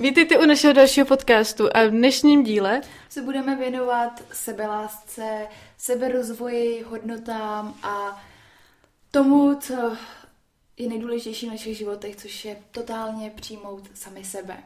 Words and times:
Vítejte 0.00 0.38
u 0.38 0.46
našeho 0.46 0.72
dalšího 0.72 1.06
podcastu 1.06 1.68
a 1.74 1.84
v 1.84 1.90
dnešním 1.90 2.44
díle 2.44 2.80
se 3.08 3.22
budeme 3.22 3.56
věnovat 3.56 4.22
sebelásce, 4.32 5.46
seberozvoji, 5.78 6.82
hodnotám 6.82 7.74
a 7.82 8.22
tomu, 9.10 9.54
co 9.54 9.96
je 10.76 10.88
nejdůležitější 10.88 11.46
v 11.46 11.50
našich 11.50 11.76
životech, 11.76 12.16
což 12.16 12.44
je 12.44 12.56
totálně 12.70 13.30
přijmout 13.30 13.90
sami 13.94 14.24
sebe. 14.24 14.56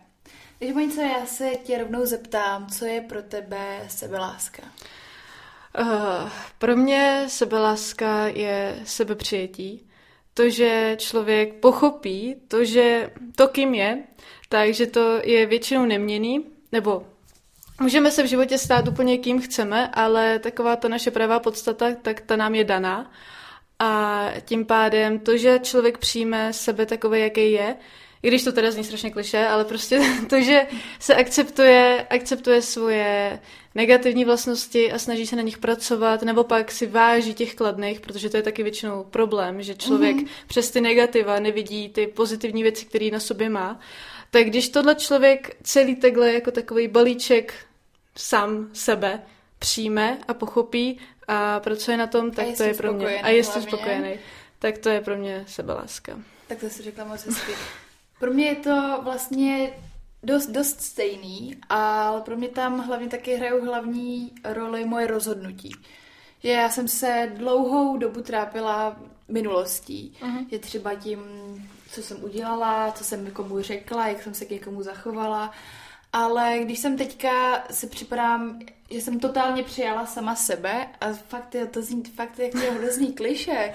Takže 0.58 0.74
Monice, 0.74 1.02
já 1.02 1.26
se 1.26 1.50
tě 1.64 1.78
rovnou 1.78 2.06
zeptám, 2.06 2.66
co 2.66 2.84
je 2.84 3.00
pro 3.00 3.22
tebe 3.22 3.84
sebeláska? 3.88 4.62
Uh, 5.80 6.30
pro 6.58 6.76
mě 6.76 7.24
sebeláska 7.28 8.26
je 8.26 8.80
sebepřijetí. 8.84 9.88
To, 10.34 10.50
že 10.50 10.96
člověk 10.98 11.54
pochopí 11.54 12.36
to, 12.48 12.64
že 12.64 13.10
to, 13.36 13.48
kým 13.48 13.74
je, 13.74 13.98
takže 14.52 14.86
to 14.86 15.18
je 15.24 15.46
většinou 15.46 15.86
neměný, 15.86 16.44
nebo 16.72 17.06
můžeme 17.80 18.10
se 18.10 18.22
v 18.22 18.26
životě 18.26 18.58
stát 18.58 18.88
úplně 18.88 19.18
kým 19.18 19.40
chceme, 19.40 19.88
ale 19.88 20.38
taková 20.38 20.76
ta 20.76 20.88
naše 20.88 21.10
pravá 21.10 21.40
podstata, 21.40 21.94
tak 22.02 22.20
ta 22.20 22.36
nám 22.36 22.54
je 22.54 22.64
daná. 22.64 23.12
A 23.78 24.24
tím 24.44 24.66
pádem 24.66 25.18
to, 25.18 25.36
že 25.36 25.58
člověk 25.62 25.98
přijme 25.98 26.52
sebe 26.52 26.86
takové, 26.86 27.18
jaký 27.18 27.52
je, 27.52 27.76
i 28.22 28.28
když 28.28 28.44
to 28.44 28.52
teda 28.52 28.70
zní 28.70 28.84
strašně 28.84 29.10
kliše, 29.10 29.46
ale 29.46 29.64
prostě 29.64 30.00
to, 30.28 30.40
že 30.40 30.66
se 31.00 31.14
akceptuje, 31.14 32.06
akceptuje 32.10 32.62
svoje 32.62 33.40
negativní 33.74 34.24
vlastnosti 34.24 34.92
a 34.92 34.98
snaží 34.98 35.26
se 35.26 35.36
na 35.36 35.42
nich 35.42 35.58
pracovat, 35.58 36.22
nebo 36.22 36.44
pak 36.44 36.72
si 36.72 36.86
váží 36.86 37.34
těch 37.34 37.54
kladných, 37.54 38.00
protože 38.00 38.30
to 38.30 38.36
je 38.36 38.42
taky 38.42 38.62
většinou 38.62 39.04
problém, 39.04 39.62
že 39.62 39.74
člověk 39.74 40.16
mm-hmm. 40.16 40.28
přes 40.46 40.70
ty 40.70 40.80
negativa 40.80 41.38
nevidí 41.38 41.88
ty 41.88 42.06
pozitivní 42.06 42.62
věci, 42.62 42.84
které 42.84 43.10
na 43.12 43.20
sobě 43.20 43.48
má. 43.48 43.80
Tak 44.32 44.46
když 44.46 44.68
tohle 44.68 44.94
člověk 44.94 45.56
celý 45.62 45.96
takhle 45.96 46.32
jako 46.32 46.50
takový 46.50 46.88
balíček 46.88 47.54
sám 48.16 48.70
sebe 48.72 49.22
přijme 49.58 50.18
a 50.28 50.34
pochopí 50.34 50.98
a 51.28 51.60
pracuje 51.60 51.96
na 51.96 52.06
tom, 52.06 52.30
tak 52.30 52.46
to 52.56 52.62
je 52.62 52.74
pro 52.74 52.92
mě. 52.92 53.22
A 53.22 53.28
je 53.28 53.44
spokojený. 53.44 54.18
Tak 54.58 54.78
to 54.78 54.88
je 54.88 55.00
pro 55.00 55.16
mě 55.16 55.44
sebeláska. 55.48 56.18
Tak 56.48 56.58
to 56.58 56.70
si 56.70 56.82
řekla 56.82 57.04
moc 57.04 57.24
hezky. 57.24 57.52
Pro 58.20 58.32
mě 58.32 58.46
je 58.46 58.56
to 58.56 59.00
vlastně 59.02 59.72
dost, 60.22 60.46
dost 60.46 60.80
stejný, 60.80 61.56
ale 61.68 62.20
pro 62.20 62.36
mě 62.36 62.48
tam 62.48 62.78
hlavně 62.78 63.08
taky 63.08 63.34
hrajou 63.34 63.64
hlavní 63.64 64.32
roli 64.44 64.84
moje 64.84 65.06
rozhodnutí. 65.06 65.72
Že 66.42 66.48
já 66.48 66.68
jsem 66.68 66.88
se 66.88 67.32
dlouhou 67.36 67.96
dobu 67.96 68.22
trápila 68.22 68.96
minulostí. 69.28 70.16
Uh-huh. 70.20 70.46
Je 70.50 70.58
třeba 70.58 70.94
tím, 70.94 71.20
co 71.92 72.02
jsem 72.02 72.24
udělala, 72.24 72.92
co 72.92 73.04
jsem 73.04 73.24
někomu 73.24 73.62
řekla, 73.62 74.06
jak 74.06 74.22
jsem 74.22 74.34
se 74.34 74.44
k 74.44 74.50
někomu 74.50 74.82
zachovala. 74.82 75.52
Ale 76.12 76.58
když 76.62 76.78
jsem 76.78 76.96
teďka 76.96 77.64
si 77.70 77.86
připadám, 77.86 78.58
že 78.90 79.00
jsem 79.00 79.20
totálně 79.20 79.62
přijala 79.62 80.06
sama 80.06 80.34
sebe 80.34 80.86
a 81.00 81.12
fakt 81.12 81.54
je 81.54 81.66
to 81.66 81.82
zní, 81.82 82.02
fakt 82.04 82.38
jak 82.38 82.52
to 82.52 82.72
hrozný 82.72 83.12
kliše, 83.12 83.72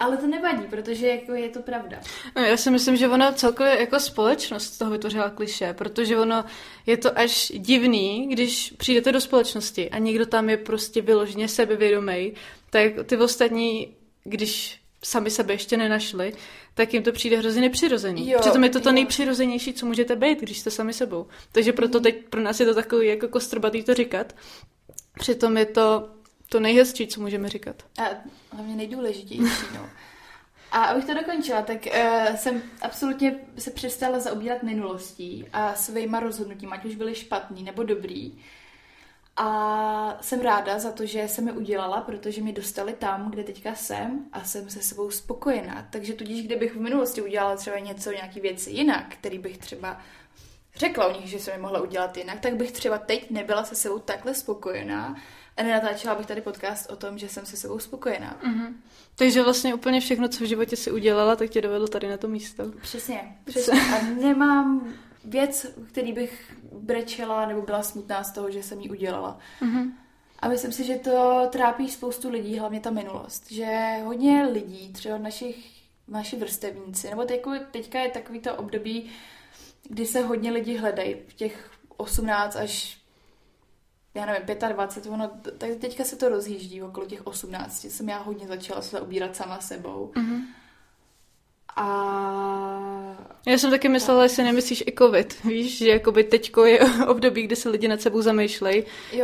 ale 0.00 0.16
to 0.16 0.26
nevadí, 0.26 0.64
protože 0.70 1.06
jako 1.06 1.32
je 1.32 1.48
to 1.48 1.62
pravda. 1.62 2.00
No, 2.36 2.42
já 2.42 2.56
si 2.56 2.70
myslím, 2.70 2.96
že 2.96 3.08
ono 3.08 3.32
celkově 3.32 3.80
jako 3.80 4.00
společnost 4.00 4.74
z 4.74 4.78
toho 4.78 4.90
vytvořila 4.90 5.30
kliše, 5.30 5.72
protože 5.72 6.18
ono 6.18 6.44
je 6.86 6.96
to 6.96 7.18
až 7.18 7.52
divný, 7.56 8.28
když 8.28 8.74
přijdete 8.76 9.12
do 9.12 9.20
společnosti 9.20 9.90
a 9.90 9.98
někdo 9.98 10.26
tam 10.26 10.50
je 10.50 10.56
prostě 10.56 11.02
vyloženě 11.02 11.48
sebevědomý, 11.48 12.32
tak 12.70 12.92
ty 13.06 13.16
ostatní, 13.16 13.94
když 14.24 14.83
sami 15.04 15.30
sebe 15.30 15.54
ještě 15.54 15.76
nenašli, 15.76 16.32
tak 16.74 16.94
jim 16.94 17.02
to 17.02 17.12
přijde 17.12 17.36
hrozně 17.36 17.60
nepřirozený. 17.60 18.30
Jo, 18.30 18.38
Přitom 18.40 18.64
je 18.64 18.70
to 18.70 18.80
to 18.80 18.88
jo. 18.88 18.94
nejpřirozenější, 18.94 19.72
co 19.72 19.86
můžete 19.86 20.16
být, 20.16 20.40
když 20.40 20.58
jste 20.58 20.70
sami 20.70 20.92
sebou. 20.92 21.26
Takže 21.52 21.72
proto 21.72 21.98
mm. 21.98 22.02
teď 22.02 22.28
pro 22.30 22.40
nás 22.40 22.60
je 22.60 22.66
to 22.66 22.74
takový 22.74 23.06
jako 23.06 23.28
kostrbatý 23.28 23.82
to 23.82 23.94
říkat. 23.94 24.34
Přitom 25.18 25.56
je 25.56 25.66
to 25.66 26.08
to 26.48 26.60
nejhezčí, 26.60 27.06
co 27.06 27.20
můžeme 27.20 27.48
říkat. 27.48 27.82
A 27.98 28.02
hlavně 28.50 28.76
nejdůležitější, 28.76 29.64
no. 29.74 29.88
A 30.72 30.84
abych 30.84 31.04
to 31.04 31.14
dokončila, 31.14 31.62
tak 31.62 31.86
uh, 31.86 32.36
jsem 32.36 32.62
absolutně 32.82 33.36
se 33.58 33.70
přestala 33.70 34.18
zaobírat 34.18 34.62
minulostí 34.62 35.46
a 35.52 35.74
svýma 35.74 36.20
rozhodnutím, 36.20 36.72
ať 36.72 36.84
už 36.84 36.94
byly 36.94 37.14
špatný 37.14 37.62
nebo 37.62 37.82
dobrý. 37.82 38.32
A 39.36 40.18
jsem 40.20 40.40
ráda 40.40 40.78
za 40.78 40.92
to, 40.92 41.06
že 41.06 41.28
jsem 41.28 41.48
je 41.48 41.52
udělala, 41.52 42.00
protože 42.00 42.42
mi 42.42 42.52
dostali 42.52 42.92
tam, 42.92 43.30
kde 43.30 43.44
teďka 43.44 43.74
jsem 43.74 44.24
a 44.32 44.44
jsem 44.44 44.70
se 44.70 44.82
sebou 44.82 45.10
spokojená. 45.10 45.88
Takže 45.90 46.12
tudíž, 46.12 46.46
kdybych 46.46 46.76
v 46.76 46.80
minulosti 46.80 47.22
udělala 47.22 47.56
třeba 47.56 47.78
něco, 47.78 48.12
nějaký 48.12 48.40
věci 48.40 48.70
jinak, 48.70 49.04
který 49.08 49.38
bych 49.38 49.58
třeba 49.58 50.00
řekla 50.76 51.06
o 51.06 51.20
nich, 51.20 51.30
že 51.30 51.38
jsem 51.38 51.54
je 51.54 51.60
mohla 51.60 51.80
udělat 51.80 52.16
jinak, 52.16 52.40
tak 52.40 52.56
bych 52.56 52.72
třeba 52.72 52.98
teď 52.98 53.30
nebyla 53.30 53.64
se 53.64 53.74
sebou 53.74 53.98
takhle 53.98 54.34
spokojená 54.34 55.16
a 55.56 55.62
nenatáčela 55.62 56.14
bych 56.14 56.26
tady 56.26 56.40
podcast 56.40 56.90
o 56.90 56.96
tom, 56.96 57.18
že 57.18 57.28
jsem 57.28 57.46
se 57.46 57.56
sebou 57.56 57.78
spokojená. 57.78 58.40
Mm-hmm. 58.46 58.72
Takže 59.16 59.42
vlastně 59.42 59.74
úplně 59.74 60.00
všechno, 60.00 60.28
co 60.28 60.44
v 60.44 60.46
životě 60.46 60.76
si 60.76 60.90
udělala, 60.90 61.36
tak 61.36 61.50
tě 61.50 61.60
dovedlo 61.60 61.88
tady 61.88 62.08
na 62.08 62.16
to 62.16 62.28
místo. 62.28 62.64
Přesně, 62.82 63.36
přesně. 63.44 63.80
A 63.80 64.02
nemám 64.02 64.94
věc, 65.24 65.66
který 65.88 66.12
bych 66.12 66.56
brečela 66.72 67.46
nebo 67.46 67.62
byla 67.62 67.82
smutná 67.82 68.24
z 68.24 68.32
toho, 68.32 68.50
že 68.50 68.62
jsem 68.62 68.80
ji 68.80 68.90
udělala. 68.90 69.38
Mm-hmm. 69.62 69.92
A 70.38 70.48
myslím 70.48 70.72
si, 70.72 70.84
že 70.84 70.96
to 70.96 71.48
trápí 71.52 71.88
spoustu 71.88 72.30
lidí, 72.30 72.58
hlavně 72.58 72.80
ta 72.80 72.90
minulost. 72.90 73.52
Že 73.52 73.98
hodně 74.04 74.42
lidí, 74.42 74.92
třeba 74.92 75.18
našich, 75.18 75.82
naši 76.08 76.36
vrstevníci, 76.36 77.10
nebo 77.10 77.24
teď, 77.24 77.42
teďka 77.70 78.00
je 78.00 78.10
takový 78.10 78.40
to 78.40 78.56
období, 78.56 79.10
kdy 79.88 80.06
se 80.06 80.20
hodně 80.20 80.52
lidi 80.52 80.76
hledají 80.76 81.16
v 81.28 81.34
těch 81.34 81.70
18 81.96 82.56
až 82.56 83.04
já 84.14 84.26
nevím, 84.26 84.56
25, 84.68 85.12
ono, 85.12 85.30
tak 85.58 85.70
teďka 85.80 86.04
se 86.04 86.16
to 86.16 86.28
rozjíždí 86.28 86.82
okolo 86.82 87.06
těch 87.06 87.26
18, 87.26 87.84
jsem 87.84 88.08
já 88.08 88.18
hodně 88.18 88.46
začala 88.46 88.82
se 88.82 89.00
ubírat 89.00 89.36
sama 89.36 89.60
sebou. 89.60 90.12
Mm-hmm. 90.14 90.42
A... 91.76 93.16
Já 93.46 93.58
jsem 93.58 93.70
taky 93.70 93.88
myslela, 93.88 94.26
že 94.26 94.34
si 94.34 94.42
nemyslíš 94.42 94.84
i 94.86 94.92
covid, 94.98 95.44
víš, 95.44 95.78
že 95.78 95.88
jakoby 95.88 96.24
teďko 96.24 96.64
je 96.64 96.80
období, 97.06 97.42
kdy 97.42 97.56
se 97.56 97.68
lidi 97.68 97.88
nad 97.88 98.00
sebou 98.00 98.22
zamýšlejí, 98.22 98.82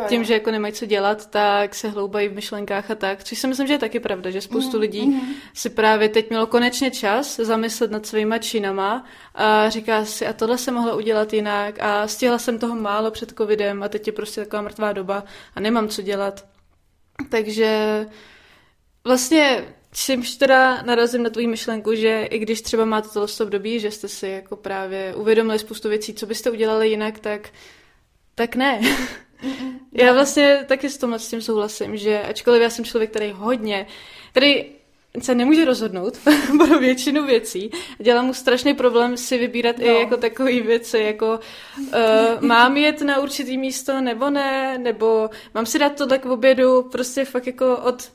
tím, 0.08 0.20
jo. 0.20 0.24
že 0.24 0.34
jako 0.34 0.50
nemají 0.50 0.72
co 0.72 0.86
dělat, 0.86 1.30
tak 1.30 1.74
se 1.74 1.88
hloubají 1.88 2.28
v 2.28 2.34
myšlenkách 2.34 2.90
a 2.90 2.94
tak, 2.94 3.24
což 3.24 3.38
si 3.38 3.46
myslím, 3.46 3.66
že 3.66 3.72
je 3.72 3.78
taky 3.78 4.00
pravda, 4.00 4.30
že 4.30 4.40
spoustu 4.40 4.76
mm, 4.76 4.80
lidí 4.80 5.06
mm. 5.06 5.20
si 5.54 5.70
právě 5.70 6.08
teď 6.08 6.28
mělo 6.28 6.46
konečně 6.46 6.90
čas 6.90 7.36
zamyslet 7.36 7.90
nad 7.90 8.06
svýma 8.06 8.38
činama 8.38 9.04
a 9.34 9.68
říká 9.68 10.04
si, 10.04 10.26
a 10.26 10.32
tohle 10.32 10.58
se 10.58 10.70
mohla 10.70 10.94
udělat 10.94 11.32
jinak 11.32 11.74
a 11.80 12.08
stihla 12.08 12.38
jsem 12.38 12.58
toho 12.58 12.76
málo 12.76 13.10
před 13.10 13.32
covidem 13.38 13.82
a 13.82 13.88
teď 13.88 14.06
je 14.06 14.12
prostě 14.12 14.40
taková 14.40 14.62
mrtvá 14.62 14.92
doba 14.92 15.24
a 15.54 15.60
nemám 15.60 15.88
co 15.88 16.02
dělat. 16.02 16.44
Takže 17.28 18.06
vlastně 19.04 19.64
Čímž 19.92 20.36
teda 20.36 20.82
narazím 20.82 21.22
na 21.22 21.30
tvoji 21.30 21.46
myšlenku, 21.46 21.94
že 21.94 22.22
i 22.22 22.38
když 22.38 22.62
třeba 22.62 22.84
máte 22.84 23.08
tohle 23.08 23.28
období, 23.40 23.80
že 23.80 23.90
jste 23.90 24.08
si 24.08 24.28
jako 24.28 24.56
právě 24.56 25.14
uvědomili 25.14 25.58
spoustu 25.58 25.88
věcí, 25.88 26.14
co 26.14 26.26
byste 26.26 26.50
udělali 26.50 26.88
jinak, 26.88 27.18
tak, 27.18 27.48
tak 28.34 28.56
ne. 28.56 28.80
já 29.92 30.12
vlastně 30.12 30.64
taky 30.68 30.90
s 30.90 30.98
tomhle 30.98 31.18
s 31.18 31.28
tím 31.28 31.42
souhlasím, 31.42 31.96
že 31.96 32.22
ačkoliv 32.22 32.62
já 32.62 32.70
jsem 32.70 32.84
člověk, 32.84 33.10
který 33.10 33.32
hodně, 33.32 33.86
který 34.30 34.64
se 35.18 35.34
nemůže 35.34 35.64
rozhodnout 35.64 36.18
pro 36.66 36.78
většinu 36.78 37.26
věcí. 37.26 37.70
Dělá 37.98 38.22
mu 38.22 38.34
strašný 38.34 38.74
problém 38.74 39.16
si 39.16 39.38
vybírat 39.38 39.78
no. 39.78 39.84
i 39.84 40.00
jako 40.00 40.16
takové 40.16 40.60
věci, 40.60 40.98
jako 40.98 41.40
uh, 41.78 42.40
mám 42.40 42.76
jet 42.76 43.00
na 43.00 43.20
určitý 43.20 43.58
místo 43.58 44.00
nebo 44.00 44.30
ne, 44.30 44.78
nebo 44.78 45.30
mám 45.54 45.66
si 45.66 45.78
dát 45.78 45.96
tohle 45.96 46.18
k 46.18 46.26
obědu, 46.26 46.82
prostě 46.82 47.24
fakt 47.24 47.46
jako 47.46 47.76
od 47.76 48.10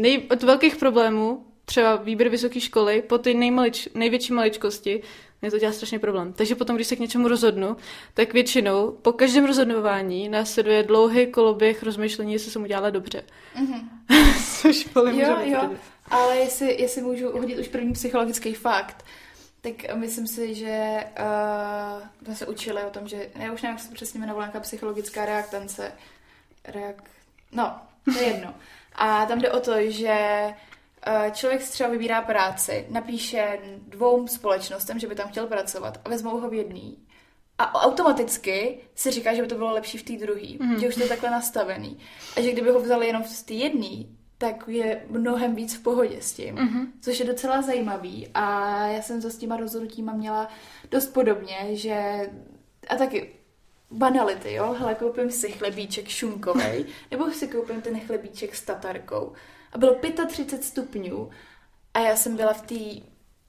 nej, 0.00 0.26
od 0.30 0.42
velkých 0.42 0.76
problémů, 0.76 1.46
třeba 1.64 1.96
výběr 1.96 2.28
vysoké 2.28 2.60
školy, 2.60 3.02
po 3.02 3.18
ty 3.18 3.34
nejmalič, 3.34 3.88
největší 3.94 4.32
maličkosti, 4.32 5.02
mě 5.42 5.50
to 5.50 5.58
dělá 5.58 5.72
strašný 5.72 5.98
problém. 5.98 6.32
Takže 6.32 6.54
potom, 6.54 6.76
když 6.76 6.86
se 6.86 6.96
k 6.96 6.98
něčemu 6.98 7.28
rozhodnu, 7.28 7.76
tak 8.14 8.32
většinou 8.32 8.90
po 9.02 9.12
každém 9.12 9.44
rozhodování 9.44 10.28
následuje 10.28 10.82
dlouhý 10.82 11.26
koloběh 11.26 11.82
rozmyšlení, 11.82 12.32
jestli 12.32 12.50
jsem 12.50 12.62
udělala 12.62 12.90
dobře. 12.90 13.22
Mm-hmm. 13.56 13.88
Což 14.62 14.88
jo, 14.94 15.36
jo. 15.42 15.70
Ale 16.10 16.36
jestli, 16.36 16.82
jestli 16.82 17.02
můžu 17.02 17.32
hodit 17.32 17.58
už 17.58 17.68
první 17.68 17.92
psychologický 17.92 18.54
fakt, 18.54 19.04
tak 19.60 19.94
myslím 19.94 20.26
si, 20.26 20.54
že 20.54 21.04
uh, 21.20 22.24
jsme 22.24 22.34
se 22.34 22.46
učili 22.46 22.82
o 22.82 22.90
tom, 22.90 23.08
že 23.08 23.28
já 23.34 23.52
už 23.52 23.62
nevím, 23.62 23.76
jak 23.76 23.86
se 23.86 23.94
přesně 23.94 24.18
jmenovala 24.18 24.46
nějaká 24.46 24.60
psychologická 24.60 25.24
reaktance. 25.24 25.92
Reak... 26.64 27.02
No, 27.52 27.80
to 28.04 28.18
je 28.18 28.26
jedno. 28.26 28.54
A 28.96 29.26
tam 29.26 29.40
jde 29.40 29.50
o 29.50 29.60
to, 29.60 29.72
že 29.90 30.18
eh, 31.06 31.30
člověk 31.32 31.62
třeba 31.62 31.88
vybírá 31.88 32.22
práci, 32.22 32.86
napíše 32.90 33.58
dvou 33.88 34.26
společnostem, 34.26 34.98
že 34.98 35.06
by 35.06 35.14
tam 35.14 35.28
chtěl 35.28 35.46
pracovat 35.46 36.00
a 36.04 36.08
vezmou 36.08 36.40
ho 36.40 36.50
v 36.50 36.54
jedný. 36.54 36.98
A 37.58 37.82
automaticky 37.82 38.78
si 38.94 39.10
říká, 39.10 39.34
že 39.34 39.42
by 39.42 39.48
to 39.48 39.54
bylo 39.54 39.72
lepší 39.72 39.98
v 39.98 40.02
té 40.02 40.12
druhé, 40.12 40.48
mm. 40.60 40.80
že 40.80 40.88
už 40.88 40.94
to 40.94 41.02
je 41.02 41.08
takhle 41.08 41.30
nastavený. 41.30 41.98
A 42.36 42.40
že 42.40 42.52
kdyby 42.52 42.70
ho 42.70 42.80
vzali 42.80 43.06
jenom 43.06 43.22
v 43.22 43.42
té 43.42 43.54
jedné, 43.54 44.16
tak 44.38 44.64
je 44.68 45.06
mnohem 45.10 45.54
víc 45.54 45.74
v 45.74 45.82
pohodě 45.82 46.16
s 46.20 46.32
tím, 46.32 46.54
mm-hmm. 46.54 46.86
což 47.00 47.20
je 47.20 47.26
docela 47.26 47.62
zajímavý. 47.62 48.28
A 48.34 48.76
já 48.86 49.02
jsem 49.02 49.22
to 49.22 49.30
s 49.30 49.36
těma 49.36 49.56
rozhodnutíma 49.56 50.12
měla 50.12 50.48
dost 50.90 51.06
podobně, 51.06 51.56
že 51.72 52.30
A 52.88 52.96
taky 52.96 53.32
banality, 53.90 54.52
jo? 54.52 54.76
Hele, 54.78 54.94
koupím 54.94 55.30
si 55.30 55.52
chlebíček 55.52 56.08
šunkovej, 56.08 56.86
nebo 57.10 57.30
si 57.30 57.48
koupím 57.48 57.82
ten 57.82 58.00
chlebíček 58.00 58.56
s 58.56 58.62
tatarkou. 58.62 59.32
A 59.72 59.78
bylo 59.78 59.94
35 60.26 60.64
stupňů 60.64 61.30
a 61.94 61.98
já 61.98 62.16
jsem 62.16 62.36
byla 62.36 62.52
v 62.52 62.62
té 62.62 63.06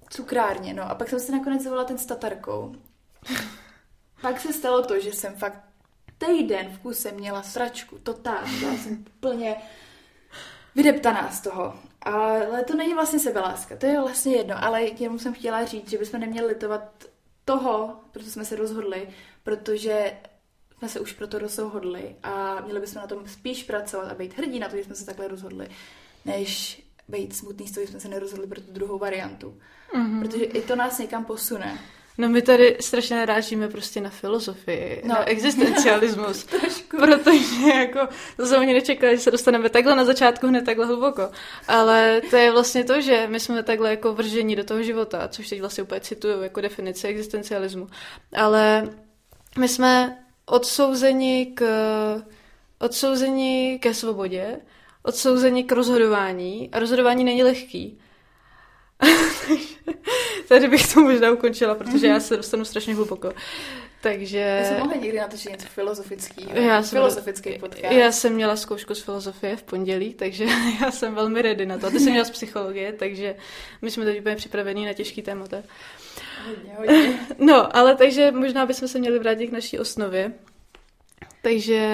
cukrárně, 0.10 0.74
no. 0.74 0.90
A 0.92 0.96
pak 0.96 1.10
jsem 1.10 1.20
si 1.20 1.32
nakonec 1.32 1.64
zavolala 1.64 1.88
ten 1.88 1.98
s 1.98 2.06
tatarkou. 2.06 2.76
pak 4.22 4.40
se 4.40 4.54
stalo 4.54 4.84
to, 4.84 5.00
že 5.00 5.14
jsem 5.14 5.36
fakt 5.36 5.60
týden 6.18 6.70
v 6.70 6.80
kuse 6.80 7.12
měla 7.12 7.44
sračku, 7.44 7.98
totálně. 7.98 8.60
Byla 8.60 8.74
jsem 8.74 9.06
plně 9.20 9.56
vydeptaná 10.76 11.32
z 11.32 11.42
toho. 11.42 11.80
Ale 12.02 12.64
to 12.64 12.76
není 12.76 12.94
vlastně 12.94 13.20
sebeláska, 13.20 13.76
to 13.76 13.86
je 13.86 14.02
vlastně 14.02 14.36
jedno, 14.36 14.64
ale 14.64 14.84
jenom 14.84 15.20
jsem 15.20 15.34
chtěla 15.34 15.66
říct, 15.66 15.90
že 15.90 15.98
bychom 15.98 16.20
neměli 16.20 16.48
litovat 16.48 17.06
toho, 17.48 18.00
proto 18.12 18.30
jsme 18.30 18.46
se 18.46 18.56
rozhodli, 18.56 19.10
protože 19.44 20.14
jsme 20.78 20.90
se 20.90 21.00
už 21.00 21.14
proto 21.14 21.40
rozhodli 21.40 22.16
a 22.24 22.62
měli 22.62 22.80
bychom 22.80 23.02
na 23.02 23.08
tom 23.08 23.28
spíš 23.28 23.64
pracovat 23.64 24.12
a 24.12 24.14
být 24.14 24.38
hrdí 24.38 24.60
na 24.60 24.70
to, 24.70 24.78
že 24.78 24.84
jsme 24.84 24.96
se 24.96 25.06
takhle 25.06 25.28
rozhodli, 25.28 25.70
než 26.26 26.82
být 27.08 27.36
smutný 27.36 27.68
z 27.68 27.72
toho, 27.72 27.86
že 27.86 27.92
jsme 27.92 28.00
se 28.00 28.08
nerozhodli 28.08 28.48
pro 28.48 28.62
tu 28.62 28.72
druhou 28.72 28.98
variantu. 28.98 29.60
Mm-hmm. 29.94 30.22
Protože 30.22 30.44
i 30.44 30.62
to 30.62 30.76
nás 30.76 31.00
někam 31.00 31.26
posune. 31.26 31.80
No 32.18 32.30
my 32.30 32.42
tady 32.42 32.78
strašně 32.80 33.16
narážíme 33.16 33.68
prostě 33.68 34.02
na 34.02 34.10
filozofii, 34.10 35.02
no. 35.06 35.10
na 35.10 35.30
existencialismus, 35.30 36.48
protože 36.90 37.70
jako 37.80 38.00
to 38.38 38.46
jsme 38.46 38.58
ani 38.58 38.74
nečekali, 38.74 39.18
že 39.18 39.24
se 39.24 39.32
dostaneme 39.32 39.70
takhle 39.70 39.96
na 39.96 40.06
začátku 40.06 40.48
hned 40.48 40.66
takhle 40.66 40.86
hluboko, 40.86 41.30
ale 41.68 42.22
to 42.30 42.36
je 42.36 42.52
vlastně 42.52 42.84
to, 42.84 43.02
že 43.02 43.28
my 43.28 43.40
jsme 43.40 43.64
takhle 43.64 43.90
jako 43.90 44.14
vržení 44.14 44.56
do 44.56 44.64
toho 44.64 44.84
života, 44.84 45.28
což 45.28 45.50
teď 45.50 45.60
vlastně 45.60 45.84
úplně 45.84 46.02
cituju 46.02 46.42
jako 46.42 46.62
definici 46.62 47.08
existencialismu, 47.08 47.88
ale 48.36 48.90
my 49.60 49.68
jsme 49.68 50.24
odsouzeni 50.46 51.46
k 51.46 51.66
odsouzeni 52.80 53.80
ke 53.82 53.94
svobodě, 53.94 54.60
odsouzeni 55.04 55.64
k 55.64 55.72
rozhodování 55.72 56.70
a 56.72 56.80
rozhodování 56.80 57.24
není 57.24 57.44
lehký. 57.44 58.00
Tady 60.48 60.68
bych 60.68 60.94
to 60.94 61.02
možná 61.02 61.32
ukončila, 61.32 61.76
protože 61.76 62.08
já 62.08 62.20
se 62.20 62.38
dostanu 62.38 62.66
strašně 62.66 62.96
hluboko. 62.96 63.34
Takže... 64.02 64.38
Já 64.38 64.66
jsem 64.66 64.80
mohla 64.80 64.96
někdy 64.96 65.18
natočit 65.18 65.52
něco 65.52 65.68
filozofického. 65.68 66.52
Já 66.62 66.84
jsem, 66.84 67.00
filozofický 67.00 67.60
podcast. 67.60 67.94
Já 67.94 68.12
jsem 68.12 68.34
měla 68.34 68.56
zkoušku 68.56 68.96
z 68.96 69.04
filozofie 69.04 69.56
v 69.56 69.64
pondělí, 69.64 70.14
takže 70.14 70.46
já 70.82 70.92
jsem 70.92 71.16
velmi 71.16 71.42
ready 71.42 71.66
na 71.66 71.78
to. 71.78 71.88
A 71.88 71.90
ty 71.90 72.00
jsem 72.00 72.10
měla 72.10 72.26
z 72.26 72.32
psychologie, 72.32 72.94
takže 72.94 73.36
my 73.82 73.92
jsme 73.92 74.06
teď 74.06 74.20
úplně 74.20 74.36
připravení 74.36 74.86
na 74.86 74.94
těžký 74.94 75.22
témata. 75.22 75.64
Hodně, 76.48 76.74
hodně. 76.78 77.20
No, 77.38 77.76
ale 77.76 77.96
takže 77.96 78.32
možná 78.32 78.66
bychom 78.66 78.88
se 78.88 79.00
měli 79.00 79.20
vrátit 79.20 79.48
k 79.48 79.52
naší 79.52 79.80
osnově. 79.80 80.34
Takže 81.42 81.88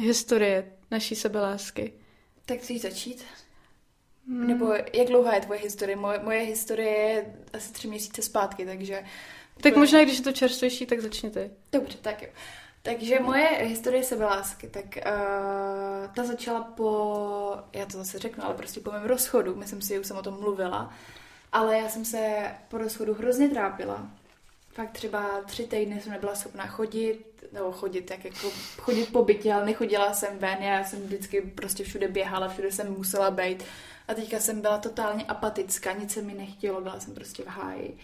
historie 0.00 0.72
naší 0.90 1.14
sebelásky. 1.14 1.92
Tak 2.46 2.58
chceš 2.58 2.80
začít? 2.80 3.24
Hmm. 4.30 4.46
Nebo 4.46 4.72
jak 4.92 5.06
dlouhá 5.08 5.34
je 5.34 5.40
tvoje 5.40 5.60
historie? 5.60 5.96
Moje, 5.96 6.18
moje 6.18 6.40
historie 6.40 6.90
je 6.90 7.34
asi 7.52 7.72
tři 7.72 7.88
měsíce 7.88 8.22
zpátky, 8.22 8.66
takže... 8.66 9.04
Tak 9.62 9.76
možná, 9.76 10.04
když 10.04 10.18
je 10.18 10.24
to 10.24 10.32
čerstvější, 10.32 10.86
tak 10.86 11.00
začni 11.00 11.30
ty. 11.30 11.50
Dobře, 11.72 11.98
tak 12.02 12.22
jo. 12.22 12.28
Takže 12.82 13.20
moje 13.20 13.48
historie 13.48 14.04
sebelásky, 14.04 14.68
tak 14.68 14.84
uh, 14.84 16.14
ta 16.14 16.24
začala 16.24 16.60
po, 16.60 17.56
já 17.72 17.86
to 17.86 17.98
zase 17.98 18.18
řeknu, 18.18 18.44
ale 18.44 18.54
prostě 18.54 18.80
po 18.80 18.90
mém 18.90 19.04
rozchodu, 19.04 19.56
myslím 19.56 19.82
si, 19.82 19.88
že 19.88 20.00
už 20.00 20.06
jsem 20.06 20.16
o 20.16 20.22
tom 20.22 20.40
mluvila, 20.40 20.94
ale 21.52 21.78
já 21.78 21.88
jsem 21.88 22.04
se 22.04 22.44
po 22.68 22.78
rozchodu 22.78 23.14
hrozně 23.14 23.48
trápila. 23.48 24.08
Fakt 24.72 24.90
třeba 24.90 25.40
tři 25.46 25.64
týdny 25.66 26.00
jsem 26.00 26.12
nebyla 26.12 26.34
schopná 26.34 26.66
chodit, 26.66 27.24
nebo 27.52 27.72
chodit, 27.72 28.02
tak 28.02 28.24
jako 28.24 28.50
chodit 28.78 29.12
po 29.12 29.24
bytě, 29.24 29.52
ale 29.52 29.66
nechodila 29.66 30.12
jsem 30.12 30.38
ven, 30.38 30.58
já 30.60 30.84
jsem 30.84 31.02
vždycky 31.02 31.40
prostě 31.40 31.84
všude 31.84 32.08
běhala, 32.08 32.48
všude 32.48 32.72
jsem 32.72 32.92
musela 32.92 33.30
být. 33.30 33.64
A 34.08 34.14
teďka 34.14 34.38
jsem 34.38 34.60
byla 34.60 34.78
totálně 34.78 35.24
apatická, 35.24 35.92
nic 35.92 36.12
se 36.12 36.22
mi 36.22 36.34
nechtělo, 36.34 36.80
byla 36.80 37.00
jsem 37.00 37.14
prostě 37.14 37.42
v 37.42 37.46
háji. 37.46 37.98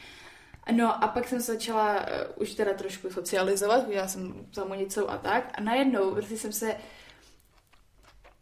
No 0.73 1.05
a 1.05 1.09
pak 1.09 1.29
jsem 1.29 1.41
se 1.41 1.53
začala 1.53 1.95
uh, 1.95 2.43
už 2.43 2.55
teda 2.55 2.75
trošku 2.75 3.11
socializovat, 3.11 3.87
udělala 3.87 4.09
jsem 4.09 4.47
samonicou 4.53 5.09
a 5.09 5.19
tak. 5.19 5.55
A 5.59 5.61
najednou 5.61 6.11
prostě 6.11 6.39
jsem 6.39 6.53
se 6.53 6.77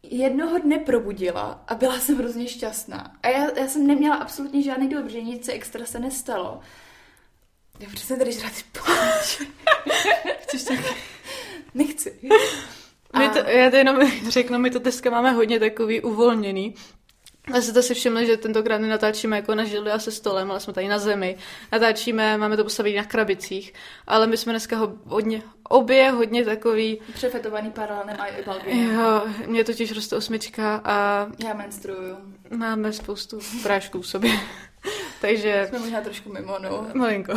jednoho 0.02 0.58
dne 0.58 0.78
probudila 0.78 1.64
a 1.68 1.74
byla 1.74 1.98
jsem 1.98 2.18
hrozně 2.18 2.48
šťastná. 2.48 3.16
A 3.22 3.28
já, 3.28 3.58
já 3.58 3.66
jsem 3.68 3.86
neměla 3.86 4.16
absolutně 4.16 4.62
žádný 4.62 4.88
protože 4.88 5.22
nic 5.22 5.48
extra 5.48 5.86
se 5.86 5.98
nestalo. 5.98 6.60
Já 7.80 7.88
přesně 7.88 8.16
tady 8.16 8.32
žrát 8.32 8.52
Chceš 10.40 10.64
tak? 10.64 10.78
Nechci. 11.74 12.20
My 13.18 13.28
to, 13.28 13.38
já 13.38 13.70
to 13.70 13.76
jenom 13.76 13.96
řeknu, 14.28 14.58
my 14.58 14.70
to 14.70 14.78
dneska 14.78 15.10
máme 15.10 15.30
hodně 15.30 15.60
takový 15.60 16.00
uvolněný, 16.00 16.74
já 17.52 17.60
se 17.60 17.72
to 17.72 17.82
si 17.82 17.94
všimli, 17.94 18.26
že 18.26 18.36
tentokrát 18.36 18.78
nenatáčíme 18.78 19.36
jako 19.36 19.54
na 19.54 19.64
židli 19.64 19.90
a 19.90 19.98
se 19.98 20.10
stolem, 20.10 20.50
ale 20.50 20.60
jsme 20.60 20.72
tady 20.72 20.88
na 20.88 20.98
zemi. 20.98 21.36
Natáčíme, 21.72 22.38
máme 22.38 22.56
to 22.56 22.64
postavit 22.64 22.96
na 22.96 23.04
krabicích, 23.04 23.74
ale 24.06 24.26
my 24.26 24.36
jsme 24.36 24.52
dneska 24.52 24.76
ho, 24.76 24.94
hodně, 25.04 25.42
obě 25.68 26.10
hodně 26.10 26.44
takový... 26.44 27.00
Přefetovaný 27.14 27.70
paralenem 27.70 28.16
a 28.20 28.26
Jo, 28.66 29.22
mě 29.46 29.64
totiž 29.64 29.92
roste 29.92 30.16
osmička 30.16 30.80
a... 30.84 31.26
Já 31.44 31.54
menstruuju. 31.54 32.16
Máme 32.56 32.92
spoustu 32.92 33.38
prášků 33.62 34.00
v 34.00 34.06
sobě. 34.06 34.32
Takže... 35.20 35.66
Jsme 35.68 35.78
možná 35.78 36.00
trošku 36.00 36.32
mimo, 36.32 36.58
no. 36.58 36.86
Malinko. 36.94 37.32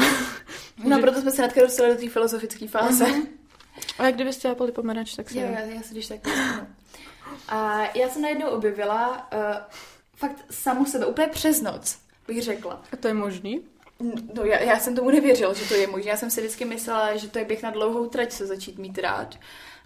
No, 0.83 0.99
proto 0.99 1.21
jsme 1.21 1.31
se 1.31 1.41
netka 1.41 1.61
dostali 1.61 1.89
do 1.89 1.99
té 1.99 2.09
filozofické 2.09 2.67
fáze. 2.67 3.05
Uh-huh. 3.05 3.27
A 3.97 4.05
jak 4.05 4.15
kdybyste 4.15 4.53
chtěla 4.53 4.71
pomaranč, 4.71 5.15
tak 5.15 5.29
se... 5.29 5.39
Jo, 5.39 5.47
já, 5.53 5.59
já 5.59 5.81
si 5.81 5.93
když 5.93 6.07
tak 6.07 6.19
A 7.49 7.81
já 7.95 8.09
jsem 8.09 8.21
najednou 8.21 8.47
objevila 8.47 9.27
uh, 9.33 9.39
fakt 10.17 10.45
samu 10.49 10.85
sebe, 10.85 11.05
úplně 11.05 11.27
přes 11.27 11.61
noc, 11.61 11.97
bych 12.27 12.43
řekla. 12.43 12.83
A 12.93 12.95
to 12.95 13.07
je 13.07 13.13
možný? 13.13 13.61
No 14.33 14.43
já, 14.43 14.59
já 14.59 14.79
jsem 14.79 14.95
tomu 14.95 15.09
nevěřila, 15.11 15.53
že 15.53 15.67
to 15.67 15.73
je 15.73 15.87
možné. 15.87 16.11
Já 16.11 16.17
jsem 16.17 16.31
si 16.31 16.41
vždycky 16.41 16.65
myslela, 16.65 17.15
že 17.15 17.27
to 17.27 17.39
je 17.39 17.45
běh 17.45 17.63
na 17.63 17.71
dlouhou 17.71 18.07
trať 18.07 18.31
se 18.31 18.45
začít 18.45 18.77
mít 18.77 18.97
rád. 18.97 19.35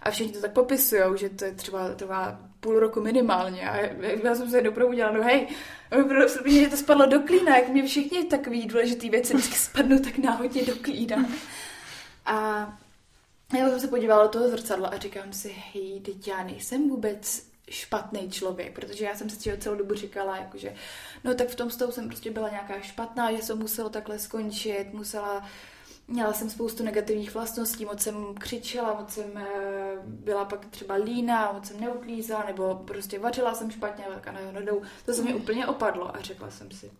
A 0.02 0.10
všichni 0.10 0.32
to 0.32 0.40
tak 0.40 0.52
popisují, 0.52 1.02
že 1.14 1.28
to 1.28 1.44
je 1.44 1.52
třeba 1.52 1.94
trvá 1.94 2.40
půl 2.60 2.80
roku 2.80 3.00
minimálně. 3.00 3.70
A 3.70 3.76
já 4.24 4.34
jsem 4.34 4.50
se 4.50 4.56
jednou 4.56 4.72
probudila, 4.72 5.12
no 5.12 5.22
hej, 5.22 5.48
prostě 6.08 6.40
mě 6.44 6.68
to 6.68 6.76
spadlo 6.76 7.06
do 7.06 7.20
klína, 7.20 7.56
jak 7.56 7.68
mě 7.68 7.86
všichni 7.86 8.24
takový 8.24 8.66
důležitý 8.66 9.10
věci 9.10 9.34
vždycky 9.34 9.58
spadnou 9.58 9.98
tak 9.98 10.18
náhodně 10.18 10.64
do 10.64 10.76
klína. 10.76 11.28
A 12.26 12.68
já 13.58 13.68
jsem 13.68 13.80
se 13.80 13.88
podívala 13.88 14.22
do 14.22 14.28
toho 14.28 14.48
zrcadla 14.48 14.88
a 14.88 14.98
říkám 14.98 15.32
si, 15.32 15.56
hej, 15.72 16.00
teď 16.00 16.28
já 16.28 16.44
nejsem 16.44 16.88
vůbec 16.88 17.51
špatný 17.70 18.30
člověk, 18.30 18.74
protože 18.74 19.04
já 19.04 19.14
jsem 19.14 19.30
si 19.30 19.58
celou 19.58 19.76
dobu 19.76 19.94
říkala, 19.94 20.36
jakože, 20.36 20.74
no 21.24 21.34
tak 21.34 21.48
v 21.48 21.54
tom 21.54 21.70
stavu 21.70 21.92
jsem 21.92 22.08
prostě 22.08 22.30
byla 22.30 22.48
nějaká 22.48 22.80
špatná, 22.80 23.32
že 23.32 23.42
jsem 23.42 23.58
musela 23.58 23.88
takhle 23.88 24.18
skončit, 24.18 24.92
musela, 24.92 25.46
měla 26.08 26.32
jsem 26.32 26.50
spoustu 26.50 26.84
negativních 26.84 27.34
vlastností, 27.34 27.84
moc 27.84 28.00
jsem 28.02 28.34
křičela, 28.34 29.00
moc 29.00 29.10
jsem 29.10 29.38
eh, 29.38 29.96
byla 30.04 30.44
pak 30.44 30.66
třeba 30.66 30.94
lína, 30.94 31.52
moc 31.52 31.66
jsem 31.66 31.80
neuklízela, 31.80 32.44
nebo 32.44 32.74
prostě 32.74 33.18
vařila 33.18 33.54
jsem 33.54 33.70
špatně, 33.70 34.04
tak 34.14 34.28
a 34.28 34.32
najednou 34.32 34.82
to 35.06 35.12
se 35.12 35.22
mi 35.22 35.34
úplně 35.34 35.66
opadlo 35.66 36.16
a 36.16 36.20
řekla 36.20 36.50
jsem 36.50 36.70
si, 36.70 36.90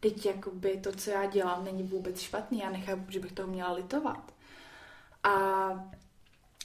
teď 0.00 0.26
jakoby 0.26 0.76
to, 0.76 0.92
co 0.92 1.10
já 1.10 1.26
dělám, 1.26 1.64
není 1.64 1.82
vůbec 1.82 2.20
špatný, 2.20 2.58
já 2.58 2.70
nechápu, 2.70 3.04
že 3.08 3.20
bych 3.20 3.32
toho 3.32 3.48
měla 3.48 3.72
litovat. 3.72 4.32
A 5.22 5.68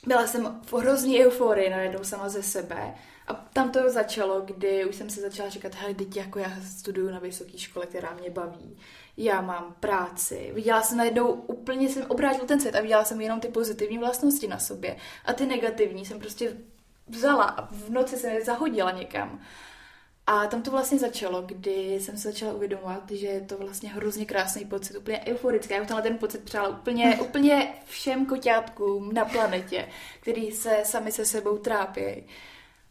byla 0.08 0.28
jsem 0.28 0.62
v 0.66 0.74
hrozný 0.74 1.26
euforii 1.26 1.70
najednou 1.70 2.04
sama 2.04 2.30
ze 2.30 2.44
sebe 2.44 2.96
a 3.28 3.34
tam 3.34 3.72
to 3.72 3.90
začalo, 3.90 4.42
kdy 4.42 4.86
už 4.86 4.96
jsem 4.96 5.10
si 5.10 5.22
začala 5.22 5.50
říkat, 5.50 5.76
hej, 5.76 5.96
teď 5.96 6.18
jako 6.18 6.40
já 6.40 6.52
studuju 6.62 7.10
na 7.10 7.20
vysoké 7.20 7.58
škole, 7.58 7.86
která 7.86 8.14
mě 8.14 8.30
baví, 8.30 8.78
já 9.18 9.42
mám 9.42 9.76
práci. 9.80 10.52
Viděla 10.54 10.82
jsem 10.82 10.98
najednou, 10.98 11.32
úplně 11.32 11.90
jsem 11.90 12.06
obrátil 12.08 12.46
ten 12.46 12.60
svět 12.60 12.76
a 12.76 12.82
viděla 12.82 13.06
jsem 13.06 13.22
jenom 13.22 13.40
ty 13.40 13.48
pozitivní 13.48 13.98
vlastnosti 13.98 14.48
na 14.48 14.60
sobě. 14.60 14.96
A 15.26 15.34
ty 15.34 15.46
negativní 15.46 16.06
jsem 16.06 16.20
prostě 16.20 16.58
vzala 17.08 17.44
a 17.44 17.68
v 17.72 17.90
noci 17.90 18.18
jsem 18.18 18.34
je 18.34 18.46
zahodila 18.46 18.92
někam. 18.92 19.42
A 20.28 20.48
tam 20.48 20.62
to 20.62 20.72
vlastně 20.72 21.00
začalo, 21.00 21.42
kdy 21.42 22.00
jsem 22.00 22.18
se 22.18 22.32
začala 22.32 22.54
uvědomovat, 22.54 23.12
že 23.12 23.28
je 23.28 23.42
to 23.42 23.58
vlastně 23.58 23.90
hrozně 23.90 24.26
krásný 24.26 24.66
pocit, 24.66 24.98
úplně 24.98 25.24
euforický. 25.28 25.74
Já 25.74 25.82
už 25.82 25.88
tenhle 25.88 26.04
ten 26.04 26.18
pocit 26.18 26.44
přála 26.44 26.70
úplně, 26.70 27.18
úplně 27.22 27.74
všem 27.86 28.26
koťátkům 28.26 29.14
na 29.14 29.26
planetě, 29.26 29.90
který 30.20 30.52
se 30.52 30.78
sami 30.84 31.12
se 31.12 31.26
sebou 31.26 31.58
trápí. 31.58 32.26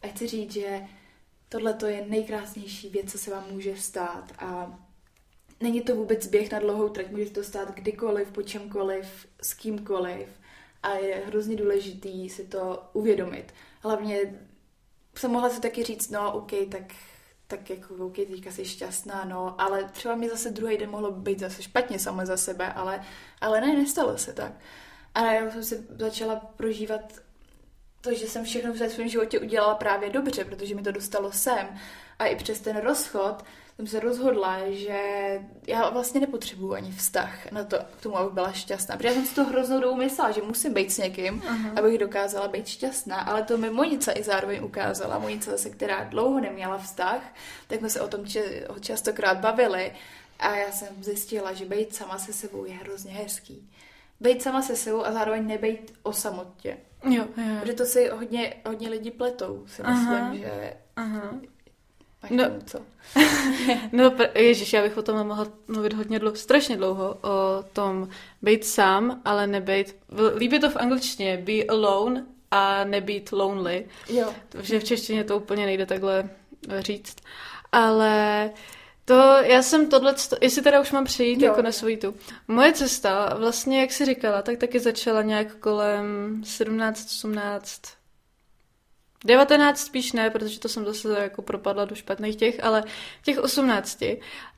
A 0.03 0.07
chci 0.07 0.27
říct, 0.27 0.53
že 0.53 0.81
tohle 1.49 1.77
je 1.87 2.05
nejkrásnější 2.07 2.89
věc, 2.89 3.11
co 3.11 3.17
se 3.17 3.31
vám 3.31 3.43
může 3.51 3.77
stát 3.77 4.31
a 4.39 4.79
není 5.61 5.81
to 5.81 5.95
vůbec 5.95 6.27
běh 6.27 6.51
na 6.51 6.59
dlouhou 6.59 6.89
trať, 6.89 7.11
může 7.11 7.29
to 7.29 7.43
stát 7.43 7.75
kdykoliv, 7.75 8.31
po 8.31 8.41
čemkoliv, 8.41 9.27
s 9.41 9.53
kýmkoliv 9.53 10.27
a 10.83 10.93
je 10.93 11.23
hrozně 11.25 11.55
důležitý 11.55 12.29
si 12.29 12.43
to 12.43 12.83
uvědomit. 12.93 13.53
Hlavně 13.81 14.39
jsem 15.17 15.31
mohla 15.31 15.49
si 15.49 15.61
taky 15.61 15.83
říct, 15.83 16.09
no 16.09 16.33
OK, 16.33 16.51
tak 16.71 16.83
tak 17.47 17.69
jako 17.69 18.05
OK, 18.05 18.15
teďka 18.15 18.51
jsi 18.51 18.65
šťastná, 18.65 19.25
no, 19.25 19.61
ale 19.61 19.83
třeba 19.83 20.15
mi 20.15 20.29
zase 20.29 20.51
druhý 20.51 20.77
den 20.77 20.89
mohlo 20.89 21.11
být 21.11 21.39
zase 21.39 21.63
špatně 21.63 21.99
sama 21.99 22.25
za 22.25 22.37
sebe, 22.37 22.73
ale, 22.73 23.05
ale 23.41 23.61
ne, 23.61 23.77
nestalo 23.77 24.17
se 24.17 24.33
tak. 24.33 24.51
A 25.15 25.21
najednou 25.21 25.51
jsem 25.51 25.63
si 25.63 25.87
začala 25.99 26.35
prožívat 26.35 27.13
to, 28.03 28.13
že 28.13 28.27
jsem 28.27 28.43
všechno 28.45 28.73
v 28.73 28.89
svém 28.89 29.07
životě 29.07 29.39
udělala 29.39 29.75
právě 29.75 30.09
dobře, 30.09 30.45
protože 30.45 30.75
mi 30.75 30.81
to 30.81 30.91
dostalo 30.91 31.31
sem. 31.31 31.79
A 32.19 32.25
i 32.25 32.35
přes 32.35 32.59
ten 32.59 32.77
rozchod 32.77 33.43
jsem 33.75 33.87
se 33.87 33.99
rozhodla, 33.99 34.59
že 34.69 34.99
já 35.67 35.89
vlastně 35.89 36.21
nepotřebuju 36.21 36.73
ani 36.73 36.91
vztah 36.91 37.51
na 37.51 37.63
to, 37.63 37.77
k 37.97 38.01
tomu, 38.01 38.17
abych 38.17 38.33
byla 38.33 38.51
šťastná. 38.51 38.97
Protože 38.97 39.07
já 39.07 39.13
jsem 39.13 39.25
si 39.25 39.35
to 39.35 39.43
hroznou 39.43 39.79
dobu 39.79 39.95
myslela, 39.95 40.31
že 40.31 40.41
musím 40.41 40.73
být 40.73 40.91
s 40.91 40.97
někým, 40.97 41.39
uh-huh. 41.39 41.79
abych 41.79 41.97
dokázala 41.97 42.47
být 42.47 42.67
šťastná. 42.67 43.15
Ale 43.15 43.43
to 43.43 43.57
mi 43.57 43.69
Monica 43.69 44.11
i 44.15 44.23
zároveň 44.23 44.63
ukázala. 44.63 45.19
Monica 45.19 45.51
zase, 45.51 45.69
která 45.69 46.03
dlouho 46.03 46.39
neměla 46.39 46.77
vztah, 46.77 47.35
tak 47.67 47.79
jsme 47.79 47.89
se 47.89 48.01
o 48.01 48.07
tom 48.07 48.25
častokrát 48.79 49.37
bavili. 49.37 49.91
A 50.39 50.55
já 50.55 50.71
jsem 50.71 51.03
zjistila, 51.03 51.53
že 51.53 51.65
být 51.65 51.95
sama 51.95 52.17
se 52.17 52.33
sebou 52.33 52.65
je 52.65 52.73
hrozně 52.73 53.11
hezký. 53.11 53.69
Být 54.19 54.41
sama 54.41 54.61
se 54.61 54.75
sebou 54.75 55.05
a 55.05 55.11
zároveň 55.11 55.47
nebejt 55.47 55.93
o 56.03 56.13
samotě. 56.13 56.77
Jo, 57.03 57.25
jo. 57.37 57.55
Protože 57.61 57.73
to 57.73 57.85
si 57.85 58.09
hodně, 58.09 58.53
hodně 58.65 58.89
lidi 58.89 59.11
pletou, 59.11 59.63
si 59.67 59.83
myslím, 59.83 60.13
Aha. 60.13 60.35
že 60.35 60.73
Aha. 60.95 61.33
Máš 62.23 62.31
no, 62.31 62.45
co? 62.65 62.79
no, 63.91 64.13
ježiš, 64.35 64.73
já 64.73 64.81
bych 64.81 64.97
o 64.97 65.01
tom 65.01 65.27
mohla 65.27 65.47
mluvit 65.67 65.93
hodně 65.93 66.19
dlouho, 66.19 66.35
strašně 66.35 66.77
dlouho, 66.77 67.17
o 67.21 67.63
tom 67.73 68.09
být 68.41 68.65
sám, 68.65 69.21
ale 69.25 69.47
nebejt, 69.47 69.95
líbí 70.35 70.59
to 70.59 70.69
v 70.69 70.77
angličtině, 70.77 71.37
be 71.37 71.63
alone 71.63 72.25
a 72.51 72.83
nebýt 72.83 73.31
lonely. 73.31 73.85
Jo. 74.09 74.33
Takže 74.49 74.79
v 74.79 74.83
češtině 74.83 75.23
to 75.23 75.37
úplně 75.37 75.65
nejde 75.65 75.85
takhle 75.85 76.29
říct. 76.79 77.15
Ale 77.71 78.51
to, 79.05 79.37
já 79.41 79.61
jsem 79.61 79.89
tohle, 79.89 80.15
jestli 80.41 80.61
teda 80.61 80.81
už 80.81 80.91
mám 80.91 81.05
přejít 81.05 81.41
jo. 81.41 81.49
jako 81.49 81.61
na 81.61 81.71
svůj 81.71 81.97
tu. 81.97 82.15
Moje 82.47 82.73
cesta, 82.73 83.33
vlastně, 83.37 83.81
jak 83.81 83.91
jsi 83.91 84.05
říkala, 84.05 84.41
tak 84.41 84.57
taky 84.57 84.79
začala 84.79 85.21
nějak 85.21 85.55
kolem 85.55 86.41
17, 86.45 87.05
18, 87.05 87.81
19 89.25 89.79
spíš 89.79 90.11
ne, 90.11 90.29
protože 90.29 90.59
to 90.59 90.69
jsem 90.69 90.85
zase 90.85 91.19
jako 91.21 91.41
propadla 91.41 91.85
do 91.85 91.95
špatných 91.95 92.35
těch, 92.35 92.63
ale 92.63 92.83
těch 93.23 93.39
18, 93.39 94.03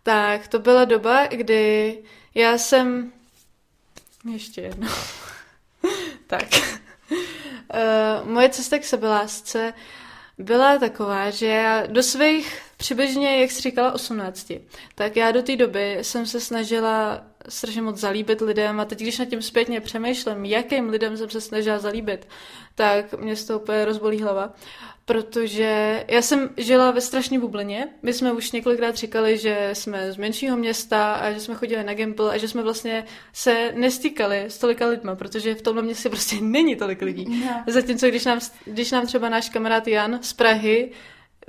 tak 0.03 0.47
to 0.47 0.59
byla 0.59 0.85
doba, 0.85 1.27
kdy 1.27 1.97
já 2.35 2.57
jsem... 2.57 3.11
Ještě 4.33 4.61
jedno. 4.61 4.87
tak. 6.27 6.47
Uh, 7.11 8.29
moje 8.29 8.49
cesta 8.49 8.77
k 8.77 8.83
sebelásce 8.83 9.73
byla 10.37 10.77
taková, 10.77 11.29
že 11.29 11.45
já 11.45 11.85
do 11.85 12.03
svých 12.03 12.64
přibližně, 12.85 13.41
jak 13.41 13.51
jsi 13.51 13.61
říkala, 13.61 13.91
18, 13.91 14.51
tak 14.95 15.15
já 15.15 15.31
do 15.31 15.41
té 15.41 15.55
doby 15.55 15.97
jsem 16.01 16.25
se 16.25 16.39
snažila 16.39 17.21
strašně 17.49 17.81
moc 17.81 17.97
zalíbit 17.97 18.41
lidem 18.41 18.79
a 18.79 18.85
teď, 18.85 18.99
když 18.99 19.17
nad 19.17 19.25
tím 19.25 19.41
zpětně 19.41 19.81
přemýšlím, 19.81 20.45
jakým 20.45 20.89
lidem 20.89 21.17
jsem 21.17 21.29
se 21.29 21.41
snažila 21.41 21.79
zalíbit, 21.79 22.27
tak 22.75 23.13
mě 23.13 23.35
z 23.35 23.45
toho 23.45 23.59
úplně 23.59 23.85
rozbolí 23.85 24.21
hlava. 24.21 24.53
Protože 25.05 26.03
já 26.07 26.21
jsem 26.21 26.49
žila 26.57 26.91
ve 26.91 27.01
strašné 27.01 27.39
bublině. 27.39 27.87
My 28.01 28.13
jsme 28.13 28.31
už 28.31 28.51
několikrát 28.51 28.95
říkali, 28.95 29.37
že 29.37 29.69
jsme 29.73 30.11
z 30.11 30.17
menšího 30.17 30.57
města 30.57 31.13
a 31.13 31.31
že 31.31 31.39
jsme 31.39 31.55
chodili 31.55 31.83
na 31.83 31.93
Gamble 31.93 32.33
a 32.33 32.37
že 32.37 32.47
jsme 32.47 32.63
vlastně 32.63 33.05
se 33.33 33.71
nestýkali 33.75 34.37
s 34.47 34.57
tolika 34.57 34.87
lidma, 34.87 35.15
protože 35.15 35.55
v 35.55 35.61
tomhle 35.61 35.83
městě 35.83 36.09
prostě 36.09 36.35
není 36.41 36.75
tolik 36.75 37.01
lidí. 37.01 37.25
No. 37.45 37.63
Zatímco 37.67 38.07
když 38.07 38.25
nám, 38.25 38.39
když 38.65 38.91
nám 38.91 39.05
třeba 39.05 39.29
náš 39.29 39.49
kamarád 39.49 39.87
Jan 39.87 40.19
z 40.21 40.33
Prahy 40.33 40.91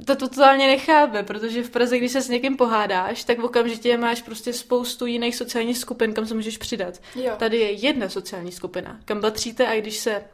to 0.04 0.16
totálně 0.16 0.66
nechápe, 0.66 1.22
protože 1.22 1.62
v 1.62 1.70
Praze, 1.70 1.98
když 1.98 2.12
se 2.12 2.22
s 2.22 2.28
někým 2.28 2.56
pohádáš, 2.56 3.24
tak 3.24 3.38
v 3.38 3.44
okamžitě 3.44 3.98
máš 3.98 4.22
prostě 4.22 4.52
spoustu 4.52 5.06
jiných 5.06 5.36
sociálních 5.36 5.78
skupin, 5.78 6.12
kam 6.12 6.26
se 6.26 6.34
můžeš 6.34 6.58
přidat. 6.58 7.00
Jo. 7.14 7.32
Tady 7.36 7.56
je 7.56 7.72
jedna 7.72 8.08
sociální 8.08 8.52
skupina, 8.52 9.00
kam 9.04 9.20
patříte 9.20 9.66
a 9.66 9.80
když 9.80 9.96
se 9.96 10.24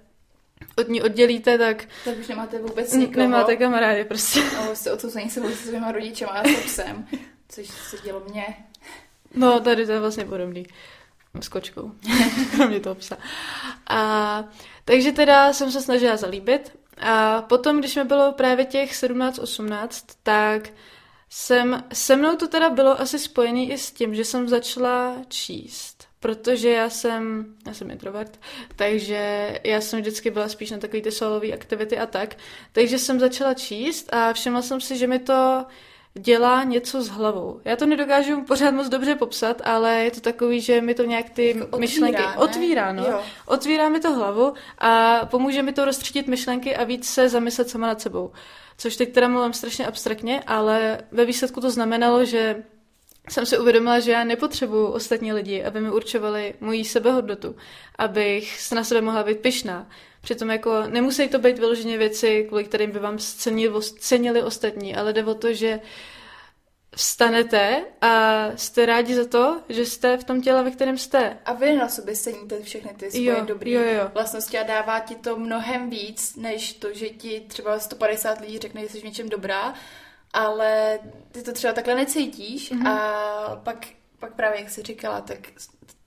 od 0.76 0.88
ní 0.88 1.02
oddělíte, 1.02 1.58
tak... 1.58 1.84
Tak 2.04 2.18
už 2.18 2.28
nemáte 2.28 2.58
vůbec 2.58 2.92
nikoho. 2.92 3.18
Nemáte 3.18 3.56
kamarády 3.56 4.04
prostě. 4.04 4.40
A 4.42 4.74
jste 4.74 4.92
odsouzení 4.92 5.30
se 5.30 5.40
se 5.40 5.56
svýma 5.56 5.92
rodičema 5.92 6.32
a 6.32 6.48
s 6.48 6.64
psem, 6.64 7.06
což 7.48 7.68
se 7.68 7.96
dělo 8.04 8.22
mně. 8.30 8.44
No, 9.34 9.60
tady 9.60 9.86
to 9.86 9.92
je 9.92 10.00
vlastně 10.00 10.24
podobný. 10.24 10.66
S 11.40 11.48
kočkou. 11.48 11.92
Kromě 12.56 12.80
toho 12.80 12.94
psa. 12.94 13.16
A, 13.86 14.44
takže 14.84 15.12
teda 15.12 15.52
jsem 15.52 15.72
se 15.72 15.82
snažila 15.82 16.16
zalíbit 16.16 16.81
a 17.02 17.42
potom, 17.42 17.78
když 17.78 17.96
mi 17.96 18.04
bylo 18.04 18.32
právě 18.32 18.64
těch 18.64 18.92
17-18, 18.92 20.04
tak 20.22 20.70
jsem, 21.30 21.84
se 21.92 22.16
mnou 22.16 22.36
to 22.36 22.48
teda 22.48 22.70
bylo 22.70 23.00
asi 23.00 23.18
spojený 23.18 23.72
i 23.72 23.78
s 23.78 23.90
tím, 23.92 24.14
že 24.14 24.24
jsem 24.24 24.48
začala 24.48 25.16
číst. 25.28 26.08
Protože 26.20 26.70
já 26.70 26.90
jsem, 26.90 27.46
já 27.66 27.74
jsem 27.74 27.90
introvert, 27.90 28.40
takže 28.76 29.60
já 29.64 29.80
jsem 29.80 30.00
vždycky 30.00 30.30
byla 30.30 30.48
spíš 30.48 30.70
na 30.70 30.78
takové 30.78 31.02
ty 31.02 31.12
solové 31.12 31.52
aktivity 31.52 31.98
a 31.98 32.06
tak. 32.06 32.36
Takže 32.72 32.98
jsem 32.98 33.20
začala 33.20 33.54
číst 33.54 34.14
a 34.14 34.32
všimla 34.32 34.62
jsem 34.62 34.80
si, 34.80 34.98
že 34.98 35.06
mi 35.06 35.18
to 35.18 35.64
dělá 36.18 36.64
něco 36.64 37.02
s 37.02 37.08
hlavou. 37.08 37.60
Já 37.64 37.76
to 37.76 37.86
nedokážu 37.86 38.42
pořád 38.42 38.70
moc 38.70 38.88
dobře 38.88 39.14
popsat, 39.14 39.62
ale 39.64 40.04
je 40.04 40.10
to 40.10 40.20
takový, 40.20 40.60
že 40.60 40.80
mi 40.80 40.94
to 40.94 41.04
nějak 41.04 41.30
ty 41.30 41.58
jako 41.58 41.78
myšlenky 41.78 42.22
otvírá, 42.22 42.38
otvírá 42.38 42.92
no. 42.92 43.20
Otvírá 43.46 43.88
mi 43.88 44.00
to 44.00 44.12
hlavu 44.12 44.54
a 44.78 45.20
pomůže 45.24 45.62
mi 45.62 45.72
to 45.72 45.84
rozstřídit 45.84 46.26
myšlenky 46.26 46.76
a 46.76 46.84
víc 46.84 47.08
se 47.08 47.28
zamyslet 47.28 47.68
sama 47.68 47.86
nad 47.86 48.00
sebou. 48.00 48.32
Což 48.78 48.96
teď 48.96 49.12
teda 49.12 49.28
mluvím 49.28 49.52
strašně 49.52 49.86
abstraktně, 49.86 50.42
ale 50.46 50.98
ve 51.12 51.24
výsledku 51.24 51.60
to 51.60 51.70
znamenalo, 51.70 52.24
že 52.24 52.62
jsem 53.28 53.46
si 53.46 53.58
uvědomila, 53.58 54.00
že 54.00 54.12
já 54.12 54.24
nepotřebuju 54.24 54.86
ostatní 54.86 55.32
lidi, 55.32 55.64
aby 55.64 55.80
mi 55.80 55.90
určovali 55.90 56.54
moji 56.60 56.84
sebehodnotu, 56.84 57.56
abych 57.98 58.60
se 58.60 58.74
na 58.74 58.84
sebe 58.84 59.00
mohla 59.00 59.22
být 59.22 59.38
pyšná. 59.38 59.88
Přitom 60.20 60.50
jako 60.50 60.82
nemusí 60.86 61.28
to 61.28 61.38
být 61.38 61.58
vyloženě 61.58 61.98
věci, 61.98 62.44
kvůli 62.48 62.64
kterým 62.64 62.90
by 62.90 62.98
vám 62.98 63.18
cenili, 63.18 63.82
cenili 63.98 64.42
ostatní, 64.42 64.96
ale 64.96 65.12
jde 65.12 65.24
o 65.24 65.34
to, 65.34 65.52
že 65.52 65.80
vstanete 66.96 67.84
a 68.00 68.44
jste 68.56 68.86
rádi 68.86 69.14
za 69.14 69.24
to, 69.24 69.60
že 69.68 69.86
jste 69.86 70.16
v 70.16 70.24
tom 70.24 70.42
těle, 70.42 70.64
ve 70.64 70.70
kterém 70.70 70.98
jste. 70.98 71.38
A 71.44 71.52
vy 71.52 71.76
na 71.76 71.88
sobě 71.88 72.16
ceníte 72.16 72.62
všechny 72.62 72.90
ty 72.96 73.10
svoje 73.10 73.26
jo, 73.26 73.44
dobré 73.44 74.10
vlastnosti 74.14 74.58
a 74.58 74.62
dává 74.62 75.00
ti 75.00 75.14
to 75.14 75.36
mnohem 75.36 75.90
víc, 75.90 76.36
než 76.36 76.72
to, 76.72 76.94
že 76.94 77.08
ti 77.08 77.44
třeba 77.48 77.78
150 77.78 78.40
lidí 78.40 78.58
řekne, 78.58 78.82
že 78.82 78.88
jsi 78.88 79.00
v 79.00 79.04
něčem 79.04 79.28
dobrá, 79.28 79.74
ale 80.32 80.98
ty 81.32 81.42
to 81.42 81.52
třeba 81.52 81.72
takhle 81.72 81.94
necítíš 81.94 82.72
mm-hmm. 82.72 82.88
a 82.88 83.56
pak, 83.56 83.86
pak 84.18 84.34
právě, 84.34 84.60
jak 84.60 84.70
jsi 84.70 84.82
říkala, 84.82 85.20
tak 85.20 85.38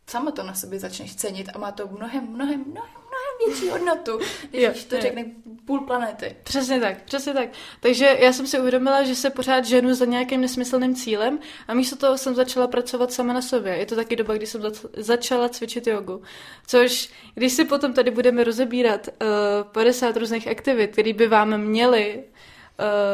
sama 0.09 0.31
to 0.31 0.43
na 0.43 0.53
sobě 0.53 0.79
začneš 0.79 1.15
cenit 1.15 1.49
a 1.53 1.59
má 1.59 1.71
to 1.71 1.87
mnohem, 1.87 2.27
mnohem, 2.27 2.63
mnohem, 2.67 2.91
mnohem 2.91 3.47
větší 3.47 3.69
hodnotu, 3.69 4.19
když 4.49 4.63
jo, 4.63 4.71
to 4.87 4.95
jo. 4.95 5.01
řekne 5.01 5.25
půl 5.65 5.79
planety. 5.79 6.35
Přesně 6.43 6.79
tak, 6.79 7.01
přesně 7.01 7.33
tak. 7.33 7.49
Takže 7.79 8.17
já 8.19 8.33
jsem 8.33 8.47
si 8.47 8.59
uvědomila, 8.59 9.03
že 9.03 9.15
se 9.15 9.29
pořád 9.29 9.65
ženu 9.65 9.93
za 9.93 10.05
nějakým 10.05 10.41
nesmyslným 10.41 10.95
cílem 10.95 11.39
a 11.67 11.73
místo 11.73 11.95
toho 11.95 12.17
jsem 12.17 12.35
začala 12.35 12.67
pracovat 12.67 13.13
sama 13.13 13.33
na 13.33 13.41
sobě. 13.41 13.73
Je 13.73 13.85
to 13.85 13.95
taky 13.95 14.15
doba, 14.15 14.33
kdy 14.33 14.47
jsem 14.47 14.61
začala 14.97 15.49
cvičit 15.49 15.87
jogu. 15.87 16.21
Což, 16.67 17.09
když 17.33 17.53
si 17.53 17.65
potom 17.65 17.93
tady 17.93 18.11
budeme 18.11 18.43
rozebírat 18.43 19.07
uh, 19.07 19.71
50 19.71 20.17
různých 20.17 20.47
aktivit, 20.47 20.91
které 20.91 21.13
by 21.13 21.27
vám 21.27 21.57
měly 21.57 22.23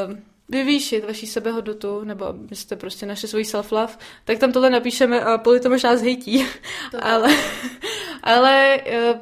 uh, 0.10 0.18
vyvýšit 0.51 1.05
vaší 1.05 1.27
sebehodnotu, 1.27 2.03
nebo 2.03 2.25
abyste 2.25 2.75
prostě 2.75 3.05
našli 3.05 3.27
svůj 3.27 3.43
self-love, 3.43 3.98
tak 4.25 4.39
tam 4.39 4.51
tohle 4.51 4.70
napíšeme 4.70 5.22
a 5.22 5.38
poli 5.38 5.60
to 5.60 5.70
možná 5.70 5.98
zhejtí. 5.98 6.46
ale 7.01 7.36
ale 8.24 8.81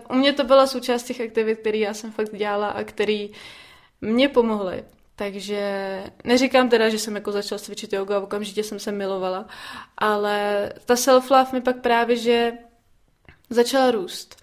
uh, 0.09 0.15
u 0.15 0.19
mě 0.19 0.33
to 0.33 0.43
byla 0.43 0.67
součást 0.67 1.03
těch 1.03 1.21
aktivit, 1.21 1.59
které 1.59 1.77
já 1.77 1.93
jsem 1.93 2.12
fakt 2.12 2.36
dělala 2.36 2.67
a 2.67 2.83
které 2.83 3.27
mě 4.01 4.29
pomohly. 4.29 4.83
Takže 5.15 6.03
neříkám 6.24 6.69
teda, 6.69 6.89
že 6.89 7.00
jsem 7.00 7.15
jako 7.15 7.31
začala 7.31 7.59
cvičit 7.59 7.93
yoga 7.93 8.17
a 8.17 8.19
okamžitě 8.19 8.63
jsem 8.63 8.79
se 8.79 8.91
milovala, 8.91 9.45
ale 9.98 10.69
ta 10.86 10.93
self-love 10.93 11.53
mi 11.53 11.62
pak 11.62 11.81
právě, 11.81 12.15
že 12.15 12.53
začala 13.50 13.91
růst. 13.91 14.36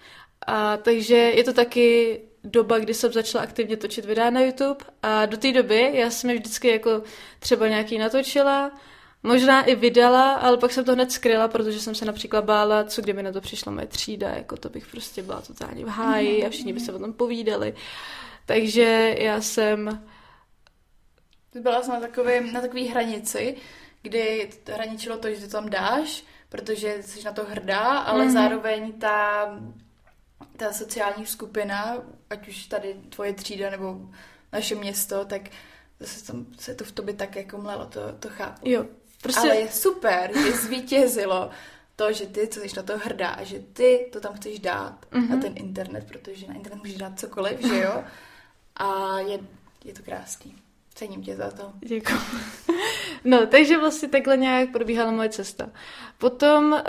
A 0.46 0.76
takže 0.76 1.16
je 1.16 1.44
to 1.44 1.52
taky 1.52 2.20
doba, 2.46 2.78
kdy 2.78 2.94
jsem 2.94 3.12
začala 3.12 3.44
aktivně 3.44 3.76
točit 3.76 4.04
videa 4.04 4.30
na 4.30 4.40
YouTube 4.40 4.84
a 5.02 5.26
do 5.26 5.36
té 5.36 5.52
doby 5.52 5.90
já 5.92 6.10
jsem 6.10 6.30
je 6.30 6.36
vždycky 6.36 6.68
jako 6.68 7.02
třeba 7.38 7.68
nějaký 7.68 7.98
natočila, 7.98 8.72
možná 9.22 9.62
i 9.62 9.74
vydala, 9.74 10.32
ale 10.32 10.56
pak 10.56 10.72
jsem 10.72 10.84
to 10.84 10.92
hned 10.92 11.12
skryla, 11.12 11.48
protože 11.48 11.80
jsem 11.80 11.94
se 11.94 12.04
například 12.04 12.44
bála, 12.44 12.84
co 12.84 13.02
kdyby 13.02 13.22
na 13.22 13.32
to 13.32 13.40
přišla 13.40 13.72
moje 13.72 13.86
třída, 13.86 14.28
jako 14.28 14.56
to 14.56 14.68
bych 14.68 14.86
prostě 14.86 15.22
byla 15.22 15.40
totálně 15.40 15.84
v 15.84 15.88
háji 15.88 16.46
a 16.46 16.50
všichni 16.50 16.72
by 16.72 16.80
se 16.80 16.92
o 16.92 16.98
tom 16.98 17.12
povídali. 17.12 17.74
Takže 18.46 19.14
já 19.18 19.40
jsem... 19.40 20.06
Byla 21.54 21.82
jsem 21.82 21.94
na 21.94 22.00
takový, 22.00 22.52
na 22.52 22.60
takový 22.60 22.88
hranici, 22.88 23.56
kdy 24.02 24.50
hraničilo 24.72 25.18
to, 25.18 25.30
že 25.30 25.40
to 25.40 25.48
tam 25.48 25.70
dáš, 25.70 26.24
protože 26.48 26.96
jsi 27.00 27.24
na 27.24 27.32
to 27.32 27.44
hrdá, 27.44 27.98
ale 27.98 28.24
mm-hmm. 28.24 28.32
zároveň 28.32 28.92
ta 28.92 29.46
ta 30.56 30.72
sociální 30.72 31.26
skupina, 31.26 31.96
ať 32.30 32.48
už 32.48 32.66
tady 32.66 32.94
tvoje 32.94 33.32
třída 33.32 33.70
nebo 33.70 34.00
naše 34.52 34.74
město, 34.74 35.24
tak 35.24 35.42
zase 36.00 36.24
tam, 36.24 36.46
se 36.58 36.74
to 36.74 36.84
v 36.84 36.92
tobě 36.92 37.14
tak 37.14 37.36
jako 37.36 37.58
mlelo, 37.58 37.86
to, 37.86 38.00
to 38.20 38.28
chápu. 38.28 38.68
Jo, 38.68 38.86
prostě... 39.22 39.40
Ale 39.40 39.56
je 39.56 39.72
super, 39.72 40.30
že 40.38 40.52
zvítězilo 40.52 41.50
to, 41.96 42.12
že 42.12 42.26
ty, 42.26 42.48
co 42.48 42.60
jsi 42.60 42.76
na 42.76 42.82
to 42.82 42.98
hrdá 42.98 43.28
a 43.28 43.44
že 43.44 43.58
ty 43.58 44.08
to 44.12 44.20
tam 44.20 44.34
chceš 44.34 44.58
dát 44.58 45.06
mm-hmm. 45.10 45.28
na 45.28 45.36
ten 45.36 45.52
internet, 45.56 46.04
protože 46.08 46.46
na 46.46 46.54
internet 46.54 46.78
můžeš 46.78 46.96
dát 46.96 47.20
cokoliv, 47.20 47.60
že 47.60 47.80
jo? 47.80 48.04
A 48.76 49.18
je, 49.18 49.40
je 49.84 49.94
to 49.94 50.02
krásný. 50.02 50.65
Cením 50.96 51.22
tě 51.22 51.36
za 51.36 51.50
to. 51.50 51.72
Děkuji. 51.80 52.18
No, 53.24 53.46
takže 53.46 53.78
vlastně 53.78 54.08
takhle 54.08 54.36
nějak 54.36 54.72
probíhala 54.72 55.10
moje 55.10 55.28
cesta. 55.28 55.70
Potom 56.18 56.72
uh, 56.72 56.80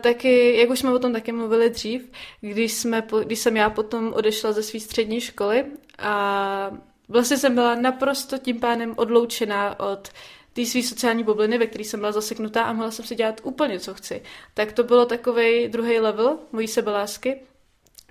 taky, 0.00 0.56
jak 0.58 0.70
už 0.70 0.78
jsme 0.78 0.92
o 0.92 0.98
tom 0.98 1.12
taky 1.12 1.32
mluvili 1.32 1.70
dřív, 1.70 2.10
když, 2.40 2.72
jsme, 2.72 3.02
když 3.24 3.38
jsem 3.38 3.56
já 3.56 3.70
potom 3.70 4.12
odešla 4.12 4.52
ze 4.52 4.62
své 4.62 4.80
střední 4.80 5.20
školy 5.20 5.64
a 5.98 6.70
vlastně 7.08 7.36
jsem 7.36 7.54
byla 7.54 7.74
naprosto 7.74 8.38
tím 8.38 8.60
pánem 8.60 8.94
odloučená 8.96 9.80
od 9.80 10.08
té 10.52 10.66
své 10.66 10.82
sociální 10.82 11.24
bubliny, 11.24 11.58
ve 11.58 11.66
které 11.66 11.84
jsem 11.84 12.00
byla 12.00 12.12
zaseknutá 12.12 12.62
a 12.62 12.72
mohla 12.72 12.90
jsem 12.90 13.04
si 13.04 13.14
dělat 13.14 13.40
úplně, 13.42 13.80
co 13.80 13.94
chci. 13.94 14.22
Tak 14.54 14.72
to 14.72 14.84
bylo 14.84 15.06
takový 15.06 15.68
druhý 15.68 16.00
level 16.00 16.38
mojí 16.52 16.68
sebelásky, 16.68 17.40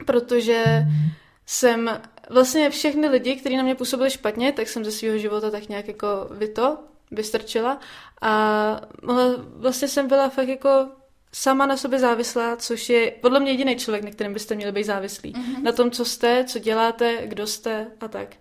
protože 0.05 0.65
jsem 1.45 2.01
vlastně 2.29 2.69
všechny 2.69 3.07
lidi, 3.07 3.35
kteří 3.35 3.57
na 3.57 3.63
mě 3.63 3.75
působili 3.75 4.09
špatně, 4.09 4.51
tak 4.51 4.67
jsem 4.67 4.85
ze 4.85 4.91
svého 4.91 5.17
života 5.17 5.51
tak 5.51 5.69
nějak 5.69 5.87
jako 5.87 6.07
vyto, 6.31 6.77
vystrčila 7.11 7.79
a 8.21 8.81
vlastně 9.39 9.87
jsem 9.87 10.07
byla 10.07 10.29
fakt 10.29 10.47
jako 10.47 10.87
sama 11.31 11.65
na 11.65 11.77
sobě 11.77 11.99
závislá, 11.99 12.55
což 12.55 12.89
je 12.89 13.11
podle 13.11 13.39
mě 13.39 13.51
jediný 13.51 13.75
člověk, 13.75 14.03
na 14.03 14.11
kterém 14.11 14.33
byste 14.33 14.55
měli 14.55 14.71
být 14.71 14.83
závislí. 14.83 15.33
Mm-hmm. 15.33 15.63
Na 15.63 15.71
tom, 15.71 15.91
co 15.91 16.05
jste, 16.05 16.45
co 16.45 16.59
děláte, 16.59 17.27
kdo 17.27 17.47
jste 17.47 17.87
a 17.99 18.07
tak. 18.07 18.35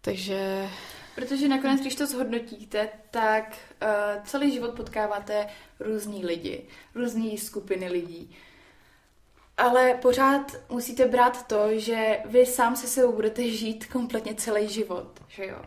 Takže... 0.00 0.68
Protože 1.14 1.48
nakonec, 1.48 1.80
když 1.80 1.94
to 1.94 2.06
zhodnotíte, 2.06 2.88
tak 3.10 3.58
uh, 3.82 4.24
celý 4.24 4.52
život 4.52 4.70
potkáváte 4.70 5.46
různý 5.80 6.26
lidi, 6.26 6.66
různé 6.94 7.38
skupiny 7.38 7.88
lidí. 7.88 8.36
Ale 9.56 9.94
pořád 9.94 10.52
musíte 10.68 11.06
brát 11.06 11.46
to, 11.46 11.78
že 11.78 12.22
vy 12.24 12.46
sám 12.46 12.76
se 12.76 12.86
sebou 12.86 13.12
budete 13.12 13.50
žít 13.50 13.86
kompletně 13.86 14.34
celý 14.34 14.68
život, 14.68 15.20
že 15.28 15.46
jo? 15.46 15.62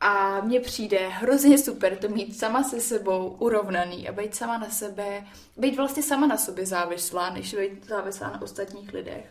A 0.00 0.40
mně 0.40 0.60
přijde 0.60 1.08
hrozně 1.08 1.58
super 1.58 1.96
to 1.96 2.08
mít 2.08 2.38
sama 2.38 2.62
se 2.62 2.80
sebou 2.80 3.28
urovnaný 3.28 4.08
a 4.08 4.12
být 4.12 4.34
sama 4.34 4.58
na 4.58 4.70
sebe, 4.70 5.26
být 5.56 5.76
vlastně 5.76 6.02
sama 6.02 6.26
na 6.26 6.36
sobě 6.36 6.66
závislá, 6.66 7.30
než 7.30 7.54
být 7.54 7.84
závislá 7.84 8.30
na 8.30 8.42
ostatních 8.42 8.92
lidech. 8.92 9.26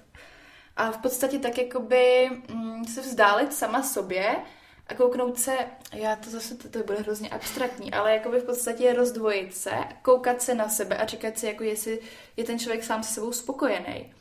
A 0.78 0.92
v 0.92 0.98
podstatě 0.98 1.40
tak 1.40 1.58
jakoby 1.58 2.30
mm, 2.54 2.86
se 2.86 3.02
vzdálit 3.02 3.54
sama 3.54 3.84
sobě 3.84 4.36
a 4.92 4.96
kouknout 4.96 5.40
se, 5.40 5.58
já 5.94 6.16
to 6.16 6.30
zase, 6.30 6.56
to, 6.56 6.70
to 6.70 6.80
bude 6.80 7.00
hrozně 7.00 7.30
abstraktní, 7.30 7.94
ale 7.94 8.14
jakoby 8.14 8.40
v 8.40 8.44
podstatě 8.44 8.94
rozdvojit 8.94 9.56
se, 9.56 9.72
koukat 10.02 10.42
se 10.42 10.56
na 10.56 10.70
sebe 10.70 10.98
a 10.98 11.06
říkat 11.06 11.40
si, 11.40 11.46
jako 11.46 11.64
jestli 11.64 12.00
je 12.38 12.44
ten 12.44 12.60
člověk 12.60 12.84
sám 12.84 13.04
se 13.04 13.14
sebou 13.14 13.32
spokojený. 13.32 14.14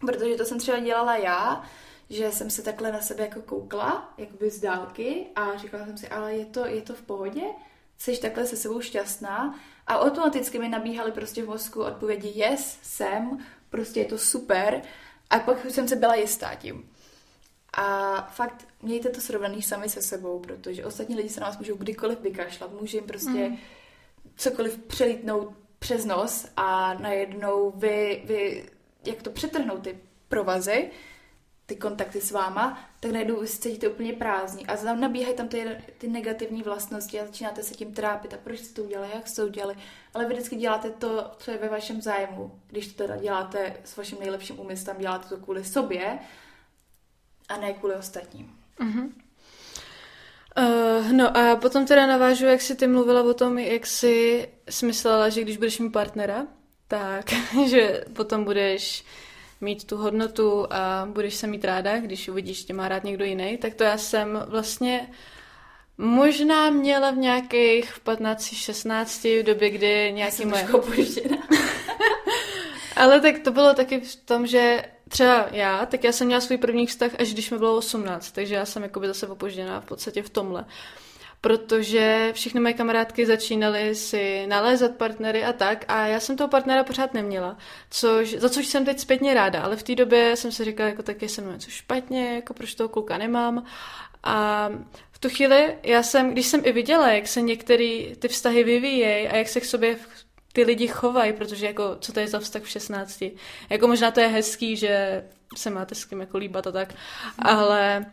Protože 0.00 0.36
to 0.36 0.44
jsem 0.44 0.58
třeba 0.58 0.78
dělala 0.78 1.16
já, 1.16 1.64
že 2.10 2.32
jsem 2.32 2.50
se 2.50 2.62
takhle 2.62 2.92
na 2.92 3.00
sebe 3.00 3.24
jako 3.24 3.42
koukla, 3.42 4.14
jakoby 4.18 4.50
z 4.50 4.60
dálky 4.60 5.26
a 5.36 5.56
říkala 5.56 5.86
jsem 5.86 5.98
si, 5.98 6.08
ale 6.08 6.34
je 6.34 6.44
to, 6.46 6.66
je 6.66 6.82
to 6.82 6.94
v 6.94 7.02
pohodě? 7.02 7.42
Jsi 7.98 8.16
takhle 8.16 8.46
se 8.46 8.56
sebou 8.56 8.80
šťastná? 8.80 9.60
A 9.86 9.98
automaticky 9.98 10.58
mi 10.58 10.68
nabíhaly 10.68 11.12
prostě 11.12 11.42
v 11.42 11.46
mozku 11.46 11.82
odpovědi 11.82 12.32
yes, 12.34 12.78
jsem, 12.82 13.38
prostě 13.70 14.00
je 14.00 14.06
to 14.06 14.18
super. 14.18 14.82
A 15.30 15.38
pak 15.38 15.70
jsem 15.70 15.88
se 15.88 15.96
byla 15.96 16.14
jistá 16.14 16.54
tím. 16.54 16.90
A 17.76 18.22
fakt 18.32 18.68
mějte 18.82 19.08
to 19.08 19.20
srovnaný 19.20 19.62
sami 19.62 19.88
se 19.88 20.02
sebou, 20.02 20.38
protože 20.38 20.86
ostatní 20.86 21.16
lidi 21.16 21.28
se 21.28 21.40
na 21.40 21.46
vás 21.46 21.58
můžou 21.58 21.76
kdykoliv 21.76 22.20
vykašlat, 22.20 22.80
může 22.80 22.96
jim 22.96 23.06
prostě 23.06 23.30
mm. 23.30 23.58
cokoliv 24.36 24.78
přelítnout 24.78 25.52
přes 25.78 26.04
nos 26.04 26.46
a 26.56 26.94
najednou 26.94 27.72
vy, 27.76 28.22
vy 28.24 28.68
jak 29.06 29.22
to 29.22 29.30
přetrhnout 29.30 29.82
ty 29.82 29.98
provazy, 30.28 30.90
ty 31.66 31.76
kontakty 31.76 32.20
s 32.20 32.30
váma, 32.30 32.88
tak 33.00 33.10
najednou 33.10 33.40
vy 33.40 33.46
cítíte 33.46 33.88
úplně 33.88 34.12
prázdní 34.12 34.66
a 34.66 34.76
tam 34.76 35.00
nabíhají 35.00 35.36
tam 35.36 35.48
ty, 35.48 35.66
ty 35.98 36.08
negativní 36.08 36.62
vlastnosti 36.62 37.20
a 37.20 37.26
začínáte 37.26 37.62
se 37.62 37.74
tím 37.74 37.94
trápit. 37.94 38.34
A 38.34 38.36
proč 38.36 38.58
jste 38.58 38.74
to 38.74 38.82
udělali, 38.82 39.10
jak 39.14 39.28
jste 39.28 39.42
to 39.42 39.48
udělali, 39.48 39.74
ale 40.14 40.24
vy 40.24 40.34
vždycky 40.34 40.56
děláte 40.56 40.90
to, 40.90 41.30
co 41.38 41.50
je 41.50 41.58
ve 41.58 41.68
vašem 41.68 42.02
zájmu. 42.02 42.60
Když 42.66 42.86
to 42.86 42.94
teda 42.94 43.16
děláte 43.16 43.76
s 43.84 43.96
vaším 43.96 44.18
nejlepším 44.20 44.60
úmyslem, 44.60 44.96
děláte 44.98 45.28
to 45.28 45.36
kvůli 45.36 45.64
sobě 45.64 46.18
a 47.48 47.56
ne 47.56 47.72
kvůli 47.72 47.94
ostatním. 47.94 48.50
Mm-hmm. 48.80 49.10
Uh, 50.58 51.12
no 51.12 51.36
a 51.36 51.56
potom 51.56 51.86
teda 51.86 52.06
navážu, 52.06 52.46
jak 52.46 52.62
jsi 52.62 52.74
ty 52.74 52.86
mluvila 52.86 53.22
o 53.22 53.34
tom, 53.34 53.58
jak 53.58 53.86
jsi 53.86 54.48
smyslela, 54.70 55.28
že 55.28 55.42
když 55.42 55.56
budeš 55.56 55.78
mít 55.78 55.90
partnera, 55.90 56.46
tak, 56.88 57.26
že 57.66 58.04
potom 58.12 58.44
budeš 58.44 59.04
mít 59.60 59.84
tu 59.84 59.96
hodnotu 59.96 60.66
a 60.70 61.08
budeš 61.10 61.34
se 61.34 61.46
mít 61.46 61.64
ráda, 61.64 61.98
když 61.98 62.28
uvidíš, 62.28 62.58
že 62.58 62.64
tě 62.64 62.72
má 62.72 62.88
rád 62.88 63.04
někdo 63.04 63.24
jiný, 63.24 63.56
tak 63.56 63.74
to 63.74 63.84
já 63.84 63.98
jsem 63.98 64.44
vlastně 64.46 65.10
možná 65.98 66.70
měla 66.70 67.10
v 67.10 67.16
nějakých 67.16 67.92
15-16 68.04 69.40
v 69.40 69.44
době, 69.44 69.70
kdy 69.70 70.12
nějaký 70.12 70.44
moje... 70.44 70.68
Ale 72.96 73.20
tak 73.20 73.38
to 73.38 73.50
bylo 73.50 73.74
taky 73.74 74.00
v 74.00 74.16
tom, 74.16 74.46
že 74.46 74.84
třeba 75.08 75.46
já, 75.52 75.86
tak 75.86 76.04
já 76.04 76.12
jsem 76.12 76.26
měla 76.26 76.40
svůj 76.40 76.58
první 76.58 76.86
vztah, 76.86 77.10
až 77.18 77.32
když 77.32 77.50
mi 77.50 77.58
bylo 77.58 77.76
18, 77.76 78.30
takže 78.30 78.54
já 78.54 78.64
jsem 78.64 78.82
jakoby 78.82 79.06
zase 79.06 79.26
opožděná 79.26 79.80
v 79.80 79.84
podstatě 79.84 80.22
v 80.22 80.30
tomhle. 80.30 80.64
Protože 81.40 82.30
všechny 82.32 82.60
moje 82.60 82.74
kamarádky 82.74 83.26
začínaly 83.26 83.94
si 83.94 84.46
nalézat 84.46 84.96
partnery 84.96 85.44
a 85.44 85.52
tak 85.52 85.84
a 85.88 86.06
já 86.06 86.20
jsem 86.20 86.36
toho 86.36 86.48
partnera 86.48 86.84
pořád 86.84 87.14
neměla, 87.14 87.56
což, 87.90 88.34
za 88.34 88.48
což 88.48 88.66
jsem 88.66 88.84
teď 88.84 89.00
zpětně 89.00 89.34
ráda, 89.34 89.62
ale 89.62 89.76
v 89.76 89.82
té 89.82 89.94
době 89.94 90.36
jsem 90.36 90.52
si 90.52 90.64
říkala, 90.64 90.88
jako 90.88 91.02
tak 91.02 91.22
jsem 91.22 91.52
něco 91.52 91.70
špatně, 91.70 92.34
jako 92.34 92.54
proč 92.54 92.74
toho 92.74 92.88
kluka 92.88 93.18
nemám 93.18 93.64
a 94.22 94.68
v 95.12 95.18
tu 95.18 95.28
chvíli 95.28 95.78
já 95.82 96.02
jsem, 96.02 96.32
když 96.32 96.46
jsem 96.46 96.60
i 96.64 96.72
viděla, 96.72 97.12
jak 97.12 97.28
se 97.28 97.40
některé 97.40 98.02
ty 98.18 98.28
vztahy 98.28 98.64
vyvíjejí 98.64 99.28
a 99.28 99.36
jak 99.36 99.48
se 99.48 99.60
k 99.60 99.64
sobě 99.64 99.96
ty 100.56 100.62
lidi 100.62 100.88
chovají, 100.88 101.32
protože 101.32 101.66
jako, 101.66 101.96
co 102.00 102.12
to 102.12 102.20
je 102.20 102.28
za 102.28 102.40
vztah 102.40 102.62
v 102.62 102.68
16? 102.68 103.24
Jako 103.70 103.86
možná 103.88 104.10
to 104.10 104.20
je 104.20 104.26
hezký, 104.26 104.76
že 104.76 105.24
se 105.56 105.70
máte 105.70 105.94
s 105.94 106.04
kým 106.04 106.20
jako 106.20 106.38
líbat 106.38 106.66
a 106.66 106.72
tak, 106.72 106.94
ale 107.38 108.06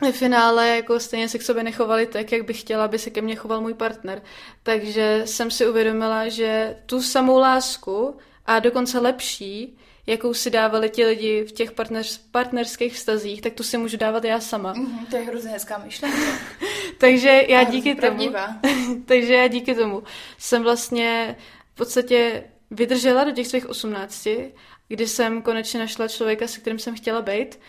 ve 0.00 0.12
finále 0.12 0.68
jako 0.68 1.00
stejně 1.00 1.28
se 1.28 1.38
k 1.38 1.42
sobě 1.42 1.62
nechovali 1.62 2.06
tak, 2.06 2.32
jak 2.32 2.46
bych 2.46 2.60
chtěla, 2.60 2.84
aby 2.84 2.98
se 2.98 3.10
ke 3.10 3.22
mně 3.22 3.36
choval 3.36 3.60
můj 3.60 3.74
partner. 3.74 4.22
Takže 4.62 5.22
jsem 5.24 5.50
si 5.50 5.68
uvědomila, 5.68 6.28
že 6.28 6.76
tu 6.86 7.02
samou 7.02 7.38
lásku 7.38 8.16
a 8.46 8.58
dokonce 8.58 8.98
lepší, 8.98 9.78
jakou 10.06 10.34
si 10.34 10.50
dávali 10.50 10.90
ti 10.90 11.06
lidi 11.06 11.44
v 11.44 11.52
těch 11.52 11.72
partners, 11.72 12.18
partnerských 12.18 12.94
vztazích, 12.94 13.42
tak 13.42 13.52
tu 13.52 13.62
si 13.62 13.78
můžu 13.78 13.96
dávat 13.96 14.24
já 14.24 14.40
sama. 14.40 14.74
Mm-hmm, 14.74 15.06
to 15.10 15.16
je 15.16 15.22
hrozně 15.22 15.50
hezká 15.50 15.78
myšlenka. 15.78 16.18
takže 16.98 17.42
já 17.48 17.62
díky 17.62 17.94
tomu, 17.94 18.32
takže 19.06 19.34
já 19.34 19.46
díky 19.46 19.74
tomu 19.74 20.02
jsem 20.38 20.62
vlastně 20.62 21.36
podstatě 21.80 22.44
vydržela 22.70 23.24
do 23.24 23.30
těch 23.30 23.46
svých 23.46 23.68
osmnácti, 23.68 24.54
kdy 24.88 25.08
jsem 25.08 25.42
konečně 25.42 25.80
našla 25.80 26.08
člověka, 26.08 26.46
se 26.46 26.60
kterým 26.60 26.78
jsem 26.78 26.96
chtěla 26.96 27.22
být. 27.22 27.60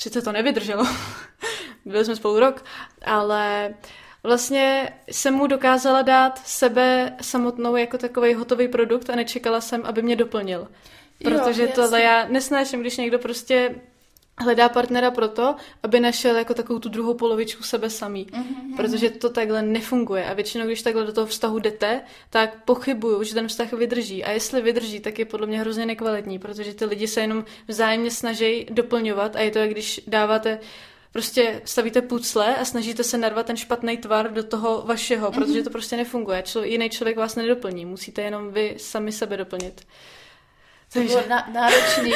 Sice 0.00 0.22
to 0.22 0.32
nevydrželo, 0.32 0.86
byli 1.84 2.04
jsme 2.04 2.16
spolu 2.16 2.40
rok, 2.40 2.64
ale 3.02 3.74
vlastně 4.22 4.92
jsem 5.10 5.34
mu 5.34 5.46
dokázala 5.46 6.02
dát 6.02 6.38
sebe 6.46 7.16
samotnou 7.20 7.76
jako 7.76 7.98
takový 7.98 8.34
hotový 8.34 8.68
produkt 8.68 9.10
a 9.10 9.16
nečekala 9.16 9.60
jsem, 9.60 9.82
aby 9.84 10.02
mě 10.02 10.16
doplnil. 10.16 10.68
Protože 11.24 11.62
jo, 11.62 11.72
tohle 11.74 12.02
já 12.02 12.28
nesnáším, 12.28 12.80
když 12.80 12.96
někdo 12.96 13.18
prostě 13.18 13.74
hledá 14.40 14.68
partnera 14.68 15.10
proto, 15.10 15.54
aby 15.82 16.00
našel 16.00 16.36
jako 16.36 16.54
takovou 16.54 16.78
tu 16.78 16.88
druhou 16.88 17.14
polovičku 17.14 17.62
sebe 17.62 17.90
samý. 17.90 18.26
Mm-hmm. 18.26 18.76
Protože 18.76 19.10
to 19.10 19.30
takhle 19.30 19.62
nefunguje. 19.62 20.24
A 20.24 20.32
většinou, 20.32 20.66
když 20.66 20.82
takhle 20.82 21.04
do 21.04 21.12
toho 21.12 21.26
vztahu 21.26 21.58
jdete, 21.58 22.00
tak 22.30 22.64
pochybuju, 22.64 23.22
že 23.22 23.34
ten 23.34 23.48
vztah 23.48 23.72
vydrží. 23.72 24.24
A 24.24 24.30
jestli 24.30 24.62
vydrží, 24.62 25.00
tak 25.00 25.18
je 25.18 25.24
podle 25.24 25.46
mě 25.46 25.60
hrozně 25.60 25.86
nekvalitní, 25.86 26.38
protože 26.38 26.74
ty 26.74 26.84
lidi 26.84 27.08
se 27.08 27.20
jenom 27.20 27.44
vzájemně 27.68 28.10
snaží 28.10 28.66
doplňovat 28.70 29.36
a 29.36 29.40
je 29.40 29.50
to, 29.50 29.58
jak 29.58 29.70
když 29.70 30.00
dáváte 30.06 30.58
prostě 31.12 31.62
stavíte 31.64 32.02
pucle 32.02 32.56
a 32.56 32.64
snažíte 32.64 33.04
se 33.04 33.18
narvat 33.18 33.46
ten 33.46 33.56
špatný 33.56 33.96
tvar 33.96 34.32
do 34.32 34.42
toho 34.42 34.82
vašeho, 34.86 35.30
mm-hmm. 35.30 35.34
protože 35.34 35.62
to 35.62 35.70
prostě 35.70 35.96
nefunguje. 35.96 36.42
Člo, 36.42 36.64
jiný 36.64 36.90
člověk 36.90 37.16
vás 37.16 37.36
nedoplní, 37.36 37.84
musíte 37.86 38.22
jenom 38.22 38.52
vy 38.52 38.74
sami 38.76 39.12
sebe 39.12 39.36
doplnit. 39.36 39.86
To 40.92 41.00
bylo 41.00 41.22
náročný, 41.52 42.12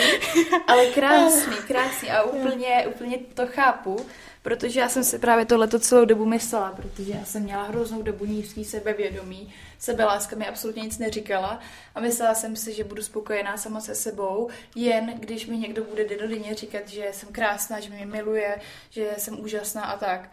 ale 0.67 0.87
krásný, 0.87 1.57
krásný. 1.67 2.11
A 2.11 2.23
úplně, 2.23 2.87
úplně 2.87 3.19
to 3.19 3.47
chápu, 3.47 4.07
protože 4.43 4.81
já 4.81 4.89
jsem 4.89 5.05
si 5.05 5.19
právě 5.19 5.47
tohleto 5.47 5.79
celou 5.79 6.05
dobu 6.05 6.25
myslela, 6.25 6.73
protože 6.73 7.13
já 7.13 7.25
jsem 7.25 7.43
měla 7.43 7.63
hroznou 7.63 8.03
dobu 8.03 8.25
nízký 8.25 8.65
sebevědomí, 8.65 9.55
sebeláska 9.79 10.37
mi 10.37 10.47
absolutně 10.47 10.83
nic 10.83 10.99
neříkala. 10.99 11.61
A 11.95 12.01
myslela 12.01 12.35
jsem 12.35 12.57
si, 12.57 12.73
že 12.73 12.85
budu 12.85 13.03
spokojená 13.03 13.57
sama 13.57 13.81
se 13.81 13.95
sebou, 13.95 14.49
jen 14.75 15.15
když 15.19 15.47
mi 15.47 15.59
někdo 15.59 15.85
bude 15.85 16.05
denodenně 16.05 16.55
říkat, 16.55 16.89
že 16.89 17.09
jsem 17.13 17.29
krásná, 17.33 17.81
že 17.81 17.91
mě 17.91 18.07
miluje, 18.07 18.61
že 18.91 19.15
jsem 19.19 19.41
úžasná 19.41 19.85
a 19.85 19.97
tak. 19.97 20.31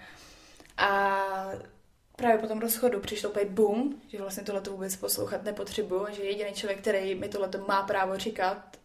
A 0.77 1.25
právě 2.21 2.37
po 2.37 2.47
tom 2.47 2.59
rozchodu 2.59 2.99
přišlo 2.99 3.29
úplně 3.29 3.45
boom, 3.45 3.95
že 4.07 4.17
vlastně 4.17 4.43
tohle 4.43 4.61
vůbec 4.69 4.95
poslouchat 4.95 5.43
nepotřebuju 5.43 6.05
že 6.11 6.23
jediný 6.23 6.53
člověk, 6.53 6.79
který 6.81 7.15
mi 7.15 7.29
tohle 7.29 7.49
má 7.67 7.83
právo 7.83 8.17
říkat, 8.17 8.77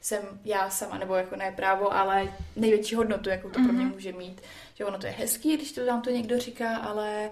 jsem 0.00 0.22
já 0.44 0.70
sama, 0.70 0.98
nebo 0.98 1.14
jako 1.14 1.36
ne 1.36 1.52
právo, 1.56 1.94
ale 1.94 2.32
největší 2.56 2.94
hodnotu, 2.94 3.28
jakou 3.28 3.50
to 3.50 3.60
mm-hmm. 3.60 3.64
pro 3.64 3.72
mě 3.72 3.84
mhm. 3.84 3.94
může 3.94 4.12
mít. 4.12 4.40
Že 4.74 4.84
ono 4.84 4.98
to 4.98 5.06
je 5.06 5.12
hezký, 5.12 5.56
když 5.56 5.72
to 5.72 5.86
vám 5.86 6.02
to 6.02 6.10
někdo 6.10 6.38
říká, 6.38 6.76
ale 6.76 7.30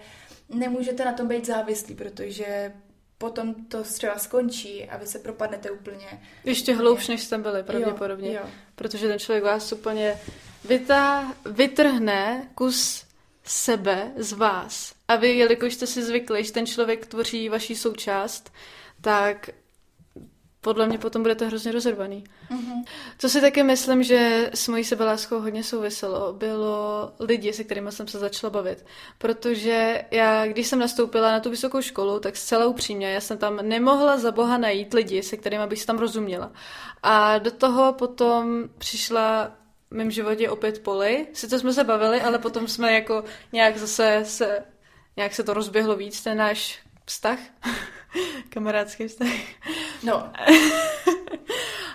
nemůžete 0.49 1.05
na 1.05 1.13
tom 1.13 1.29
být 1.29 1.47
závislí, 1.47 1.95
protože 1.95 2.73
potom 3.19 3.55
to 3.55 3.83
třeba 3.83 4.19
skončí 4.19 4.85
a 4.85 4.97
vy 4.97 5.07
se 5.07 5.19
propadnete 5.19 5.71
úplně. 5.71 6.07
Ještě 6.45 6.75
hloubš, 6.75 7.09
než 7.09 7.23
jste 7.23 7.39
byli, 7.39 7.63
pravděpodobně. 7.63 8.33
Jo, 8.33 8.41
jo. 8.43 8.51
Protože 8.75 9.09
ten 9.09 9.19
člověk 9.19 9.45
vás 9.45 9.73
úplně 9.73 10.21
vytá, 10.65 11.35
vytrhne 11.45 12.49
kus 12.55 13.06
sebe 13.47 14.13
z 14.17 14.33
vás. 14.33 14.95
A 15.09 15.17
vy, 15.17 15.29
jelikož 15.29 15.75
jste 15.75 15.87
si 15.87 16.03
zvykli, 16.03 16.45
že 16.45 16.53
ten 16.53 16.67
člověk 16.67 17.07
tvoří 17.07 17.49
vaší 17.49 17.77
součást, 17.77 18.53
tak 19.01 19.51
podle 20.67 20.87
mě 20.87 20.99
potom 20.99 21.23
budete 21.23 21.47
hrozně 21.47 21.73
rozervaný. 21.73 22.25
Mm-hmm. 22.51 22.85
Co 23.19 23.29
si 23.29 23.41
taky 23.41 23.63
myslím, 23.63 24.03
že 24.03 24.51
s 24.55 24.69
mojí 24.69 24.85
sebeláskou 24.85 25.41
hodně 25.41 25.65
souviselo, 25.65 26.33
bylo 26.33 27.13
lidi, 27.21 27.53
se 27.53 27.65
kterými 27.65 27.93
jsem 27.93 28.09
se 28.09 28.19
začala 28.19 28.51
bavit. 28.51 28.87
Protože 29.19 30.05
já, 30.11 30.47
když 30.47 30.67
jsem 30.67 30.79
nastoupila 30.79 31.33
na 31.33 31.41
tu 31.41 31.51
vysokou 31.51 31.81
školu, 31.81 32.21
tak 32.21 32.37
zcela 32.37 32.67
upřímně, 32.67 33.11
já 33.11 33.21
jsem 33.21 33.39
tam 33.39 33.57
nemohla 33.63 34.19
za 34.19 34.33
boha 34.33 34.59
najít 34.59 34.95
lidi, 34.95 35.23
se 35.23 35.37
kterými 35.37 35.67
bych 35.67 35.87
tam 35.87 35.99
rozuměla. 35.99 36.53
A 37.03 37.39
do 37.39 37.51
toho 37.51 37.93
potom 37.93 38.65
přišla 38.79 39.53
mém 39.91 40.11
životě 40.11 40.51
opět 40.51 40.83
poli. 40.83 41.27
Sice 41.33 41.59
jsme 41.59 41.73
se 41.73 41.85
bavili, 41.85 42.21
ale 42.21 42.39
potom 42.39 42.69
jsme 42.69 42.93
jako 42.93 43.25
nějak 43.53 43.77
zase 43.77 44.21
se, 44.25 44.65
nějak 45.17 45.35
se 45.35 45.43
to 45.43 45.55
rozběhlo 45.55 45.97
víc, 45.97 46.23
ten 46.23 46.39
náš 46.39 46.79
vztah. 47.07 47.39
Kamarádský 48.49 49.09
vztah. 49.09 49.29
No. 50.03 50.33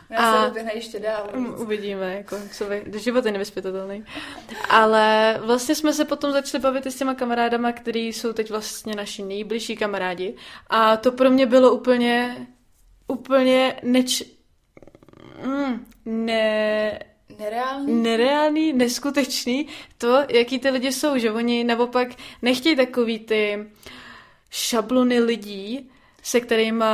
Já 0.10 0.42
se 0.42 0.48
doběhne 0.48 0.72
ještě 0.76 1.00
dál. 1.00 1.30
Uvidíme, 1.58 2.16
jako, 2.16 2.38
co 2.52 2.66
život 3.00 3.26
je 3.26 3.32
nevyspytatelný. 3.32 4.06
Ale 4.70 5.38
vlastně 5.46 5.76
jsme 5.76 5.94
se 5.94 6.06
potom 6.06 6.32
začali 6.32 6.62
bavit 6.62 6.86
i 6.86 6.92
s 6.92 6.96
těma 6.96 7.14
kamarádama, 7.14 7.72
který 7.72 8.08
jsou 8.08 8.34
teď 8.34 8.50
vlastně 8.50 8.96
naši 8.96 9.24
nejbližší 9.24 9.76
kamarádi. 9.76 10.36
A 10.68 10.98
to 10.98 11.12
pro 11.12 11.30
mě 11.30 11.46
bylo 11.46 11.72
úplně, 11.72 12.48
úplně 13.08 13.76
neč... 13.84 14.24
Mm, 15.46 15.86
ne, 16.06 17.00
Nereálný? 17.40 17.94
Nereálný, 17.94 18.74
neskutečný. 18.74 19.68
To, 19.98 20.18
jaký 20.30 20.60
ty 20.60 20.70
lidi 20.70 20.92
jsou, 20.92 21.18
že 21.18 21.32
oni 21.32 21.64
naopak 21.64 22.08
nechtějí 22.42 22.76
takový 22.76 23.20
ty 23.20 23.70
šablony 24.50 25.20
lidí, 25.20 25.90
se 26.24 26.40
kterými 26.40 26.86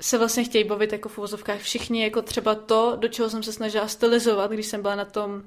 se 0.00 0.18
vlastně 0.18 0.44
chtějí 0.44 0.64
bavit 0.64 0.92
jako 0.92 1.08
v 1.08 1.18
uvozovkách 1.18 1.60
všichni, 1.60 2.02
jako 2.02 2.22
třeba 2.22 2.54
to, 2.54 2.96
do 2.96 3.08
čeho 3.08 3.30
jsem 3.30 3.42
se 3.42 3.52
snažila 3.52 3.88
stylizovat, 3.88 4.50
když 4.50 4.66
jsem 4.66 4.82
byla 4.82 4.94
na 4.94 5.04
tom, 5.04 5.42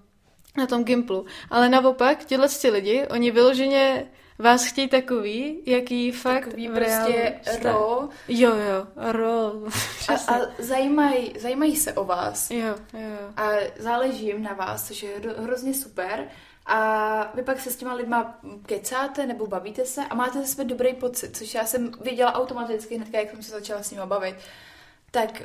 na 0.57 0.67
tom 0.67 0.83
Gimplu. 0.83 1.25
Ale 1.49 1.69
naopak, 1.69 2.25
těhle 2.25 2.47
lidi, 2.71 3.07
oni 3.07 3.31
vyloženě 3.31 4.07
vás 4.41 4.65
chtějí 4.65 4.87
takový, 4.87 5.61
jaký 5.65 6.11
fakt 6.11 6.45
takový 6.45 6.67
v 6.67 6.73
prostě 6.73 7.39
ro. 7.63 8.09
Jo, 8.27 8.55
jo, 8.55 8.87
ro. 8.95 9.53
a, 10.09 10.33
a 10.33 10.39
zajímají, 10.59 11.33
zajímají 11.39 11.75
se 11.75 11.93
o 11.93 12.05
vás. 12.05 12.51
Jo, 12.51 12.75
jo. 12.93 13.17
A 13.37 13.49
záleží 13.79 14.25
jim 14.25 14.43
na 14.43 14.53
vás, 14.53 14.91
že 14.91 15.07
je 15.07 15.19
hrozně 15.37 15.73
super. 15.73 16.27
A 16.65 17.31
vy 17.33 17.43
pak 17.43 17.59
se 17.59 17.71
s 17.71 17.75
těma 17.75 17.93
lidma 17.93 18.39
kecáte 18.65 19.25
nebo 19.25 19.47
bavíte 19.47 19.85
se 19.85 20.01
a 20.05 20.15
máte 20.15 20.39
ze 20.39 20.47
sebe 20.47 20.63
dobrý 20.63 20.93
pocit, 20.93 21.37
což 21.37 21.53
já 21.53 21.65
jsem 21.65 21.91
viděla 22.01 22.33
automaticky 22.33 22.95
hned, 22.95 23.13
jak 23.13 23.31
jsem 23.31 23.43
se 23.43 23.51
začala 23.51 23.83
s 23.83 23.91
nimi 23.91 24.03
bavit. 24.05 24.35
Tak 25.11 25.41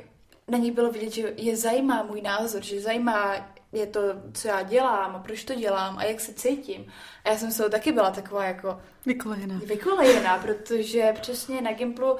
na 0.49 0.59
nich 0.59 0.73
bylo 0.73 0.91
vidět, 0.91 1.13
že 1.13 1.33
je 1.37 1.57
zajímá 1.57 2.03
můj 2.03 2.23
názor, 2.23 2.63
že 2.63 2.81
zajímá 2.81 3.35
je 3.73 3.87
to, 3.87 4.01
co 4.33 4.49
já 4.49 4.63
dělám 4.63 5.17
a 5.17 5.19
proč 5.19 5.45
to 5.45 5.55
dělám 5.55 5.99
a 5.99 6.05
jak 6.05 6.21
se 6.21 6.35
cítím. 6.35 6.93
A 7.27 7.31
já 7.31 7.39
jsem 7.39 7.51
se 7.51 7.71
taky 7.71 7.93
byla 7.93 8.11
taková 8.11 8.45
jako... 8.45 8.81
Vykolejená. 9.07 9.61
Vykolejená, 9.65 10.39
protože 10.39 11.15
přesně 11.21 11.61
na 11.61 11.73
Gimplu 11.73 12.17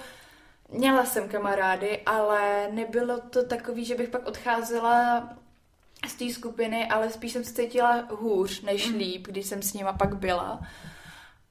měla 0.73 1.05
jsem 1.05 1.29
kamarády, 1.29 2.03
ale 2.07 2.69
nebylo 2.71 3.21
to 3.21 3.45
takový, 3.45 3.85
že 3.85 3.95
bych 3.95 4.09
pak 4.09 4.29
odcházela 4.29 5.29
z 6.09 6.15
té 6.15 6.31
skupiny, 6.31 6.89
ale 6.89 7.11
spíš 7.11 7.33
jsem 7.33 7.45
se 7.45 7.55
cítila 7.55 8.05
hůř 8.11 8.63
než 8.63 8.89
mm. 8.89 8.97
líp, 8.97 9.27
když 9.27 9.47
jsem 9.47 9.63
s 9.63 9.73
nima 9.73 9.93
pak 9.93 10.17
byla. 10.17 10.61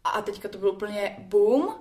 A 0.03 0.21
teďka 0.21 0.49
to 0.49 0.57
bylo 0.57 0.71
úplně 0.71 1.15
boom, 1.19 1.75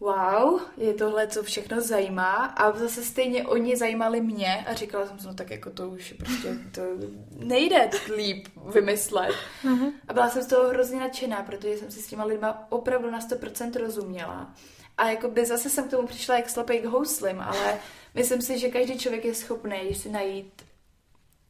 wow, 0.00 0.60
je 0.76 0.94
tohle, 0.94 1.26
co 1.26 1.42
všechno 1.42 1.80
zajímá 1.80 2.34
a 2.34 2.78
zase 2.78 3.04
stejně 3.04 3.46
oni 3.46 3.76
zajímali 3.76 4.20
mě 4.20 4.64
a 4.68 4.74
říkala 4.74 5.06
jsem 5.06 5.18
si, 5.18 5.26
no 5.26 5.34
tak 5.34 5.50
jako 5.50 5.70
to 5.70 5.88
už 5.88 6.12
prostě 6.12 6.58
to 6.74 6.82
nejde 7.30 7.90
líp 8.16 8.48
vymyslet. 8.74 9.34
Uh-huh. 9.64 9.92
A 10.08 10.12
byla 10.12 10.30
jsem 10.30 10.42
z 10.42 10.46
toho 10.46 10.68
hrozně 10.68 11.00
nadšená, 11.00 11.42
protože 11.42 11.78
jsem 11.78 11.90
si 11.90 12.02
s 12.02 12.06
těma 12.06 12.24
lidma 12.24 12.66
opravdu 12.68 13.10
na 13.10 13.20
100% 13.20 13.80
rozuměla. 13.80 14.54
A 14.96 15.08
jako 15.08 15.28
by 15.28 15.46
zase 15.46 15.70
jsem 15.70 15.88
k 15.88 15.90
tomu 15.90 16.08
přišla 16.08 16.36
jak 16.36 16.50
slepej 16.50 16.80
k 16.80 16.84
houslim, 16.84 17.40
ale 17.40 17.78
myslím 18.14 18.42
si, 18.42 18.58
že 18.58 18.68
každý 18.68 18.98
člověk 18.98 19.24
je 19.24 19.34
schopný 19.34 19.94
si 19.94 20.08
najít 20.08 20.62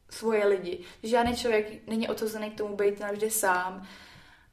svoje 0.09 0.47
lidi. 0.47 0.79
Žádný 1.03 1.35
člověk 1.35 1.87
není 1.87 2.09
odsouzený 2.09 2.51
k 2.51 2.57
tomu 2.57 2.75
být 2.75 2.99
navždy 2.99 3.31
sám. 3.31 3.87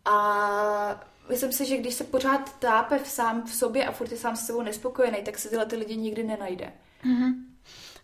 A 0.05 1.05
myslím 1.29 1.53
si, 1.53 1.65
že 1.65 1.77
když 1.77 1.95
se 1.95 2.05
pořád 2.05 2.59
tápe 2.59 2.99
v 2.99 3.09
sám 3.09 3.43
v 3.43 3.55
sobě 3.55 3.87
a 3.87 3.93
furt 3.93 4.11
je 4.11 4.17
sám 4.17 4.37
s 4.37 4.47
sebou 4.47 4.63
nespokojený, 4.63 5.19
tak 5.25 5.39
se 5.39 5.49
tyhle 5.49 5.67
ty 5.67 5.77
lidi 5.77 5.97
nikdy 5.97 6.23
nenajde. 6.23 6.73
Mm-hmm. 7.05 7.35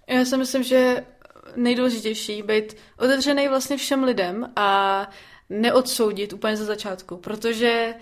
Já 0.06 0.24
si 0.24 0.36
myslím, 0.36 0.62
že 0.62 1.06
nejdůležitější 1.56 2.42
být 2.42 2.76
otevřený 2.98 3.48
vlastně 3.48 3.76
všem 3.76 4.04
lidem 4.04 4.52
a 4.56 5.10
neodsoudit 5.50 6.32
úplně 6.32 6.56
za 6.56 6.64
začátku, 6.64 7.16
protože 7.16 7.94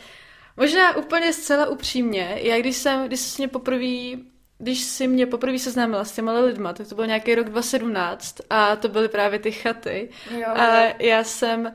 možná 0.57 0.97
úplně 0.97 1.33
zcela 1.33 1.67
upřímně, 1.67 2.39
já 2.43 2.59
když 2.59 2.77
jsem, 2.77 3.07
když 3.07 3.21
se 3.21 3.43
mě 3.43 3.49
poprvé 3.49 4.19
když 4.59 4.81
si 4.81 5.09
mě 5.09 5.27
poprvé 5.27 5.59
seznámila 5.59 6.05
s 6.05 6.13
těma 6.13 6.33
lidma, 6.33 6.73
tak 6.73 6.89
to 6.89 6.95
byl 6.95 7.07
nějaký 7.07 7.35
rok 7.35 7.49
2017 7.49 8.37
a 8.51 8.77
to 8.77 8.89
byly 8.89 9.09
právě 9.09 9.39
ty 9.39 9.53
chaty. 9.53 10.09
Jo, 10.31 10.49
a 10.49 10.85
já 10.99 11.25
jsem, 11.25 11.73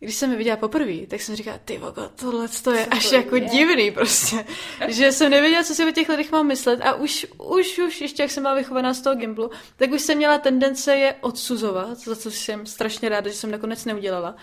když 0.00 0.14
jsem 0.14 0.30
je 0.30 0.36
viděla 0.36 0.56
poprvé, 0.56 1.06
tak 1.06 1.20
jsem 1.20 1.36
říkala, 1.36 1.58
ty 1.64 1.78
vogo, 1.78 2.10
tohle 2.16 2.48
to 2.62 2.72
je 2.72 2.86
až 2.86 3.12
jako 3.12 3.36
je. 3.36 3.40
divný 3.40 3.90
prostě. 3.90 4.44
že 4.88 5.12
jsem 5.12 5.30
nevěděla, 5.30 5.64
co 5.64 5.74
si 5.74 5.86
o 5.86 5.90
těch 5.90 6.08
lidech 6.08 6.32
mám 6.32 6.46
myslet 6.46 6.80
a 6.80 6.94
už, 6.94 7.26
už, 7.38 7.78
už, 7.78 8.00
ještě 8.00 8.22
jak 8.22 8.30
jsem 8.30 8.42
byla 8.42 8.54
vychovaná 8.54 8.94
z 8.94 9.00
toho 9.00 9.16
Gimplu, 9.16 9.50
tak 9.76 9.92
už 9.92 10.00
jsem 10.00 10.16
měla 10.16 10.38
tendence 10.38 10.96
je 10.96 11.14
odsuzovat, 11.20 11.98
za 11.98 12.16
co 12.16 12.30
jsem 12.30 12.66
strašně 12.66 13.08
ráda, 13.08 13.30
že 13.30 13.36
jsem 13.36 13.50
nakonec 13.50 13.84
neudělala 13.84 14.36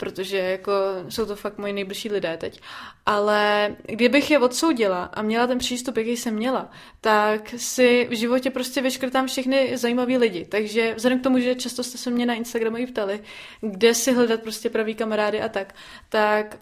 protože 0.00 0.36
jako 0.38 0.72
jsou 1.08 1.26
to 1.26 1.36
fakt 1.36 1.58
moji 1.58 1.72
nejbližší 1.72 2.08
lidé 2.08 2.36
teď. 2.36 2.60
Ale 3.06 3.76
kdybych 3.86 4.30
je 4.30 4.38
odsoudila 4.38 5.04
a 5.04 5.22
měla 5.22 5.46
ten 5.46 5.58
přístup, 5.58 5.96
jaký 5.96 6.16
jsem 6.16 6.34
měla, 6.34 6.70
tak 7.00 7.54
si 7.56 8.06
v 8.10 8.16
životě 8.16 8.50
prostě 8.50 8.82
vyškrtám 8.82 9.26
všechny 9.26 9.76
zajímavé 9.76 10.16
lidi. 10.16 10.44
Takže 10.44 10.94
vzhledem 10.94 11.20
k 11.20 11.22
tomu, 11.22 11.38
že 11.38 11.54
často 11.54 11.82
jste 11.82 11.98
se 11.98 12.10
mě 12.10 12.26
na 12.26 12.34
Instagramu 12.34 12.76
i 12.76 12.86
ptali, 12.86 13.22
kde 13.60 13.94
si 13.94 14.12
hledat 14.12 14.42
prostě 14.42 14.70
pravý 14.70 14.94
kamarády 14.94 15.40
a 15.40 15.48
tak, 15.48 15.74
tak 16.08 16.56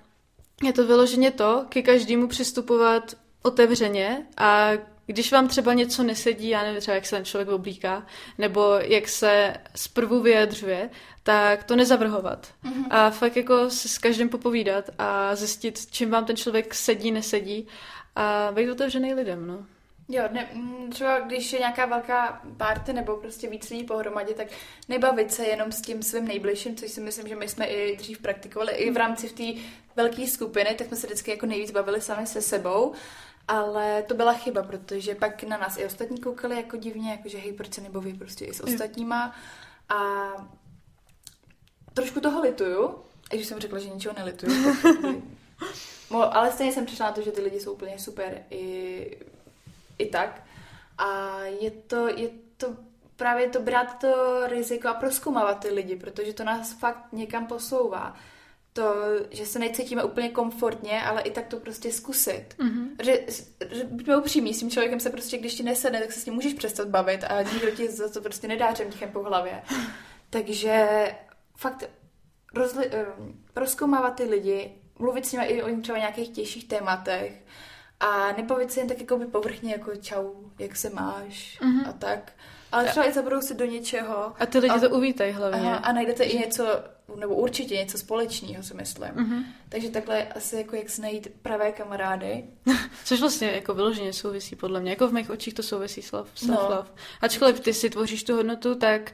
je 0.63 0.73
to 0.73 0.87
vyloženě 0.87 1.31
to, 1.31 1.65
ke 1.69 1.83
každému 1.83 2.29
přistupovat 2.29 3.15
otevřeně 3.43 4.27
a 4.37 4.71
když 5.13 5.33
vám 5.33 5.49
třeba 5.49 5.75
něco 5.75 6.03
nesedí, 6.03 6.49
já 6.49 6.63
nevím 6.63 6.81
třeba, 6.81 6.95
jak 6.95 7.07
se 7.07 7.17
ten 7.17 7.25
člověk 7.25 7.49
oblíká, 7.49 8.07
nebo 8.39 8.73
jak 8.83 9.09
se 9.09 9.55
zprvu 9.77 10.21
vyjadřuje, 10.21 10.91
tak 11.23 11.65
to 11.65 11.77
nezavrhovat. 11.77 12.49
Mm-hmm. 12.65 12.87
A 12.91 13.11
fakt 13.11 13.37
jako 13.37 13.71
si 13.71 13.89
s 13.89 13.99
každým 13.99 14.29
popovídat 14.29 14.91
a 14.99 15.37
zjistit, 15.37 15.87
čím 15.91 16.11
vám 16.11 16.25
ten 16.25 16.37
člověk 16.37 16.75
sedí, 16.75 17.11
nesedí 17.11 17.67
a 18.17 18.51
být 18.55 18.71
otevřený 18.71 19.15
lidem, 19.15 19.47
no. 19.47 19.67
Jo, 20.09 20.23
ne, 20.33 20.49
mm, 20.53 20.91
třeba 20.91 21.21
když 21.21 21.53
je 21.53 21.59
nějaká 21.59 21.87
velká 21.87 22.43
party 22.57 22.93
nebo 22.93 23.17
prostě 23.17 23.49
víc 23.49 23.71
lidí 23.71 23.85
pohromadě, 23.85 24.35
tak 24.35 24.47
nebavit 24.89 25.33
se 25.33 25.47
jenom 25.47 25.73
s 25.73 25.81
tím 25.81 26.03
svým 26.03 26.29
nejbližším, 26.29 26.77
což 26.77 26.91
si 26.91 27.01
myslím, 27.01 27.29
že 27.29 27.37
my 27.37 27.49
jsme 27.49 27.67
i 27.67 27.97
dřív 27.97 28.19
praktikovali, 28.19 28.73
i 28.73 28.91
v 28.91 28.97
rámci 28.97 29.29
v 29.29 29.33
té 29.33 29.61
velké 29.97 30.27
skupiny, 30.27 30.75
tak 30.79 30.87
jsme 30.87 30.97
se 30.97 31.07
vždycky 31.07 31.31
jako 31.31 31.47
nejvíc 31.47 31.71
bavili 31.71 32.01
sami 32.01 32.27
se 32.27 32.43
sebou 32.43 32.95
ale 33.49 34.03
to 34.03 34.15
byla 34.15 34.33
chyba, 34.33 34.63
protože 34.63 35.15
pak 35.15 35.43
na 35.43 35.57
nás 35.57 35.77
i 35.79 35.85
ostatní 35.85 36.21
koukali 36.21 36.57
jako 36.57 36.77
divně, 36.77 37.11
jakože 37.11 37.39
hej, 37.39 37.53
proč 37.53 37.75
se 37.75 37.81
nebaví 37.81 38.15
prostě 38.15 38.45
i 38.45 38.55
s 38.55 38.61
ostatníma. 38.61 39.35
A 39.89 40.29
trošku 41.95 42.21
toho 42.21 42.41
lituju, 42.41 42.99
i 43.33 43.37
když 43.37 43.47
jsem 43.47 43.61
řekla, 43.61 43.79
že 43.79 43.89
ničeho 43.89 44.15
nelituju. 44.19 44.77
no, 46.11 46.37
ale 46.37 46.53
stejně 46.53 46.73
jsem 46.73 46.87
přišla 46.87 47.07
na 47.07 47.13
to, 47.13 47.23
že 47.23 47.33
ty 47.33 47.41
lidi 47.41 47.61
jsou 47.61 47.73
úplně 47.73 47.99
super 47.99 48.43
i, 48.51 49.19
i 49.99 50.07
tak. 50.07 50.45
A 50.99 51.39
je 51.43 51.71
to, 51.71 52.09
je 52.09 52.31
to 52.57 52.77
právě 53.17 53.49
to 53.49 53.61
brát 53.61 53.99
to 53.99 54.43
riziko 54.47 54.89
a 54.89 54.95
proskoumávat 54.95 55.61
ty 55.61 55.69
lidi, 55.69 55.97
protože 55.97 56.33
to 56.33 56.45
nás 56.45 56.73
fakt 56.73 57.13
někam 57.13 57.47
posouvá. 57.47 58.17
To, 58.73 58.95
že 59.31 59.47
se 59.47 59.59
necítíme 59.59 60.05
úplně 60.05 60.29
komfortně, 60.29 61.03
ale 61.03 61.23
i 61.23 61.31
tak 61.31 61.47
to 61.47 61.57
prostě 61.57 61.93
zkusit. 61.93 62.47
Mm-hmm. 62.59 62.89
Že, 63.03 63.21
že 63.71 63.85
buďme 63.85 64.17
upřímní, 64.17 64.55
s 64.55 64.61
tím 64.61 64.71
člověkem 64.71 65.01
se 65.01 65.11
prostě, 65.11 65.39
když 65.39 65.55
ti 65.55 65.63
nesedne, 65.63 66.01
tak 66.01 66.13
se 66.13 66.21
s 66.21 66.27
ním 66.27 66.35
můžeš 66.35 66.55
přestat 66.55 66.89
bavit 66.89 67.25
a 67.25 67.43
nikdo 67.43 67.71
ti 67.71 67.89
za 67.89 68.09
to 68.09 68.21
prostě 68.21 68.49
nedá 68.49 68.75
řemtichem 68.75 69.11
po 69.11 69.23
hlavě. 69.23 69.63
Takže 70.31 70.89
fakt 71.57 71.91
rozli, 72.55 72.91
um, 73.19 73.45
rozkoumávat 73.57 74.15
ty 74.15 74.25
lidi, 74.25 74.73
mluvit 74.99 75.27
s 75.27 75.33
nimi 75.33 75.45
i 75.45 75.63
o 75.63 75.81
třeba 75.81 75.99
nějakých 75.99 76.29
těžších 76.29 76.69
tématech 76.69 77.45
a 78.01 78.33
nebavit 78.33 78.73
se 78.73 78.81
jen 78.81 78.89
tak 78.89 79.01
jako 79.01 79.19
by 79.19 79.27
povrchně 79.27 79.73
jako 79.73 79.97
čau, 79.97 80.35
jak 80.59 80.77
se 80.77 80.91
máš 80.91 81.61
mm-hmm. 81.61 81.89
a 81.89 81.93
tak. 81.93 82.33
Ale 82.73 82.85
třeba 82.85 83.07
i 83.09 83.13
zabudou 83.13 83.41
se 83.41 83.55
do 83.55 83.65
něčeho. 83.65 84.35
A 84.39 84.47
ty 84.47 84.59
lidi 84.59 84.75
a, 84.75 84.81
to 84.81 84.91
uvítají 84.91 85.33
hlavně. 85.33 85.61
Aha, 85.61 85.77
a 85.77 85.93
najdete 85.93 86.25
i 86.25 86.39
něco, 86.39 86.67
nebo 87.17 87.35
určitě 87.35 87.77
něco 87.77 87.99
společného, 87.99 88.63
si 88.63 88.75
myslím. 88.75 89.09
Mm-hmm. 89.09 89.45
Takže 89.69 89.91
takhle 89.91 90.27
asi 90.27 90.57
jako 90.57 90.77
jak 90.77 90.91
se 90.91 91.03
najít 91.03 91.29
pravé 91.43 91.73
kamarády. 91.73 92.45
Což 93.05 93.21
vlastně 93.21 93.49
jako 93.49 93.75
vyloženě 93.75 94.13
souvisí 94.13 94.57
podle 94.57 94.81
mě. 94.81 94.91
Jako 94.91 95.09
v 95.09 95.13
mých 95.13 95.31
očích 95.31 95.55
to 95.55 95.63
souvisí 95.63 96.03
slav, 96.03 96.29
self-love. 96.35 96.71
No. 96.71 96.95
Ačkoliv 97.21 97.61
ty 97.61 97.75
si 97.75 97.91
tvoříš 97.91 98.25
tu 98.25 98.35
hodnotu, 98.35 98.75
tak 98.75 99.13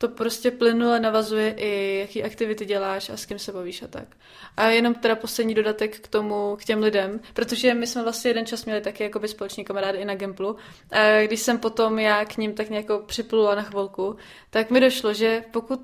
to 0.00 0.08
prostě 0.08 0.50
plynule 0.50 1.00
navazuje 1.00 1.54
i, 1.56 1.98
jaký 2.00 2.22
aktivity 2.22 2.64
děláš 2.64 3.10
a 3.10 3.16
s 3.16 3.26
kým 3.26 3.38
se 3.38 3.52
bavíš 3.52 3.82
a 3.82 3.86
tak. 3.86 4.16
A 4.56 4.66
jenom 4.66 4.94
teda 4.94 5.16
poslední 5.16 5.54
dodatek 5.54 6.00
k 6.00 6.08
tomu, 6.08 6.56
k 6.56 6.64
těm 6.64 6.82
lidem, 6.82 7.20
protože 7.34 7.74
my 7.74 7.86
jsme 7.86 8.02
vlastně 8.02 8.30
jeden 8.30 8.46
čas 8.46 8.64
měli 8.64 8.80
taky 8.80 9.02
jako 9.02 9.28
společný 9.28 9.64
kamarády 9.64 9.98
i 9.98 10.04
na 10.04 10.14
Gemplu. 10.14 10.56
A 10.90 11.22
když 11.26 11.40
jsem 11.40 11.58
potom 11.58 11.98
já 11.98 12.24
k 12.24 12.36
ním 12.36 12.54
tak 12.54 12.70
nějak 12.70 12.86
připlula 13.06 13.54
na 13.54 13.62
chvilku, 13.62 14.16
tak 14.50 14.70
mi 14.70 14.80
došlo, 14.80 15.14
že 15.14 15.44
pokud 15.50 15.80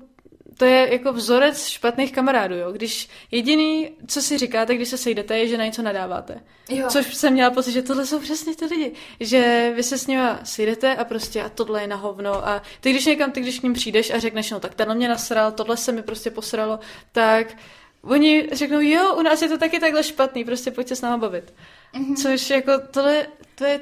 to 0.57 0.65
je 0.65 0.93
jako 0.93 1.13
vzorec 1.13 1.67
špatných 1.67 2.11
kamarádů, 2.11 2.55
jo. 2.55 2.71
Když 2.71 3.09
jediný, 3.31 3.89
co 4.07 4.21
si 4.21 4.37
říkáte, 4.37 4.75
když 4.75 4.89
se 4.89 4.97
sejdete, 4.97 5.37
je, 5.37 5.47
že 5.47 5.57
na 5.57 5.65
něco 5.65 5.81
nadáváte. 5.81 6.41
Jo. 6.69 6.87
Což 6.89 7.15
jsem 7.15 7.33
měla 7.33 7.51
pocit, 7.51 7.71
že 7.71 7.81
tohle 7.81 8.05
jsou 8.05 8.19
přesně 8.19 8.55
ty 8.55 8.65
lidi. 8.65 8.91
Že 9.19 9.71
vy 9.75 9.83
se 9.83 9.97
s 9.97 10.07
nimi 10.07 10.23
sejdete 10.43 10.95
a 10.95 11.03
prostě 11.03 11.43
a 11.43 11.49
tohle 11.49 11.81
je 11.81 11.87
na 11.87 11.95
hovno. 11.95 12.47
A 12.47 12.61
ty, 12.81 12.91
když 12.91 13.05
někam, 13.05 13.31
ty, 13.31 13.41
když 13.41 13.59
k 13.59 13.63
ním 13.63 13.73
přijdeš 13.73 14.11
a 14.11 14.19
řekneš, 14.19 14.51
no 14.51 14.59
tak 14.59 14.75
tenhle 14.75 14.95
mě 14.95 15.09
nasral, 15.09 15.51
tohle 15.51 15.77
se 15.77 15.91
mi 15.91 16.01
prostě 16.01 16.31
posralo, 16.31 16.79
tak 17.11 17.47
oni 18.01 18.49
řeknou, 18.51 18.81
jo, 18.81 19.15
u 19.15 19.21
nás 19.21 19.41
je 19.41 19.49
to 19.49 19.57
taky 19.57 19.79
takhle 19.79 20.03
špatný, 20.03 20.45
prostě 20.45 20.71
pojďte 20.71 20.95
s 20.95 21.01
náma 21.01 21.17
bavit. 21.17 21.53
Mm-hmm. 21.93 22.15
Což 22.15 22.49
jako 22.49 22.71
tohle, 22.91 23.27
to 23.55 23.65
je 23.65 23.79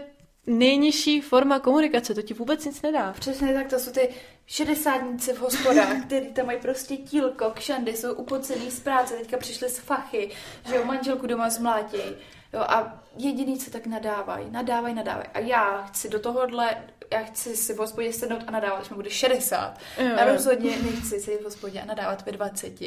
nejnižší 0.47 1.21
forma 1.21 1.59
komunikace, 1.59 2.13
to 2.13 2.21
ti 2.21 2.33
vůbec 2.33 2.65
nic 2.65 2.81
nedá. 2.81 3.13
Přesně 3.19 3.53
tak, 3.53 3.67
to 3.67 3.79
jsou 3.79 3.91
ty 3.91 4.09
šedesátnice 4.47 5.33
v 5.33 5.39
hospodách, 5.39 6.01
který 6.05 6.33
tam 6.33 6.45
mají 6.45 6.59
prostě 6.59 6.97
tílko, 6.97 7.51
kšandy, 7.51 7.93
jsou 7.93 8.13
upocený 8.13 8.71
z 8.71 8.79
práce, 8.79 9.13
teďka 9.13 9.37
přišli 9.37 9.69
z 9.69 9.79
fachy, 9.79 10.31
že 10.69 10.75
jo, 10.75 10.85
manželku 10.85 11.27
doma 11.27 11.49
zmlátěj. 11.49 12.15
Jo, 12.53 12.59
a 12.59 13.03
jediný, 13.17 13.59
co 13.59 13.71
tak 13.71 13.87
nadávají, 13.87 14.51
nadávají, 14.51 14.95
nadávají. 14.95 15.27
A 15.33 15.39
já 15.39 15.81
chci 15.81 16.09
do 16.09 16.19
tohohle, 16.19 16.77
já 17.11 17.23
chci 17.23 17.55
si 17.55 17.73
v 17.73 17.77
hospodě 17.77 18.13
sednout 18.13 18.43
a 18.47 18.51
nadávat, 18.51 18.79
když 18.79 18.89
mi 18.89 18.95
bude 18.95 19.09
60. 19.09 19.77
Jo. 19.97 20.15
A 20.17 20.25
rozhodně 20.25 20.77
nechci 20.77 21.19
si 21.19 21.37
v 21.37 21.43
hospodě 21.43 21.81
a 21.81 21.85
nadávat 21.85 22.25
ve 22.25 22.31
20. 22.31 22.81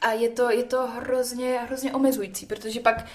A 0.00 0.12
je 0.12 0.28
to, 0.28 0.50
je 0.50 0.64
to 0.64 0.86
hrozně, 0.86 1.58
hrozně 1.58 1.92
omezující, 1.92 2.46
protože 2.46 2.80
pak 2.80 3.06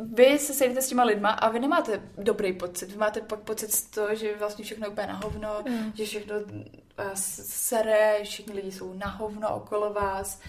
vy 0.00 0.38
se 0.38 0.54
sejdete 0.54 0.82
s 0.82 0.88
těma 0.88 1.04
lidma 1.04 1.30
a 1.30 1.48
vy 1.50 1.60
nemáte 1.60 2.02
dobrý 2.18 2.52
pocit. 2.52 2.90
Vy 2.90 2.96
máte 2.96 3.20
pak 3.20 3.40
pocit 3.40 3.72
z 3.72 3.82
toho, 3.82 4.14
že 4.14 4.36
vlastně 4.38 4.64
všechno 4.64 4.86
je 4.86 4.90
úplně 4.90 5.06
na 5.06 5.20
hovno, 5.24 5.62
mm. 5.68 5.92
že 5.94 6.04
všechno 6.04 6.34
uh, 6.36 7.10
sere, 7.14 8.20
všichni 8.24 8.54
lidi 8.54 8.72
jsou 8.72 8.94
na 8.94 9.06
hovno 9.06 9.54
okolo 9.54 9.92
vás. 9.92 10.40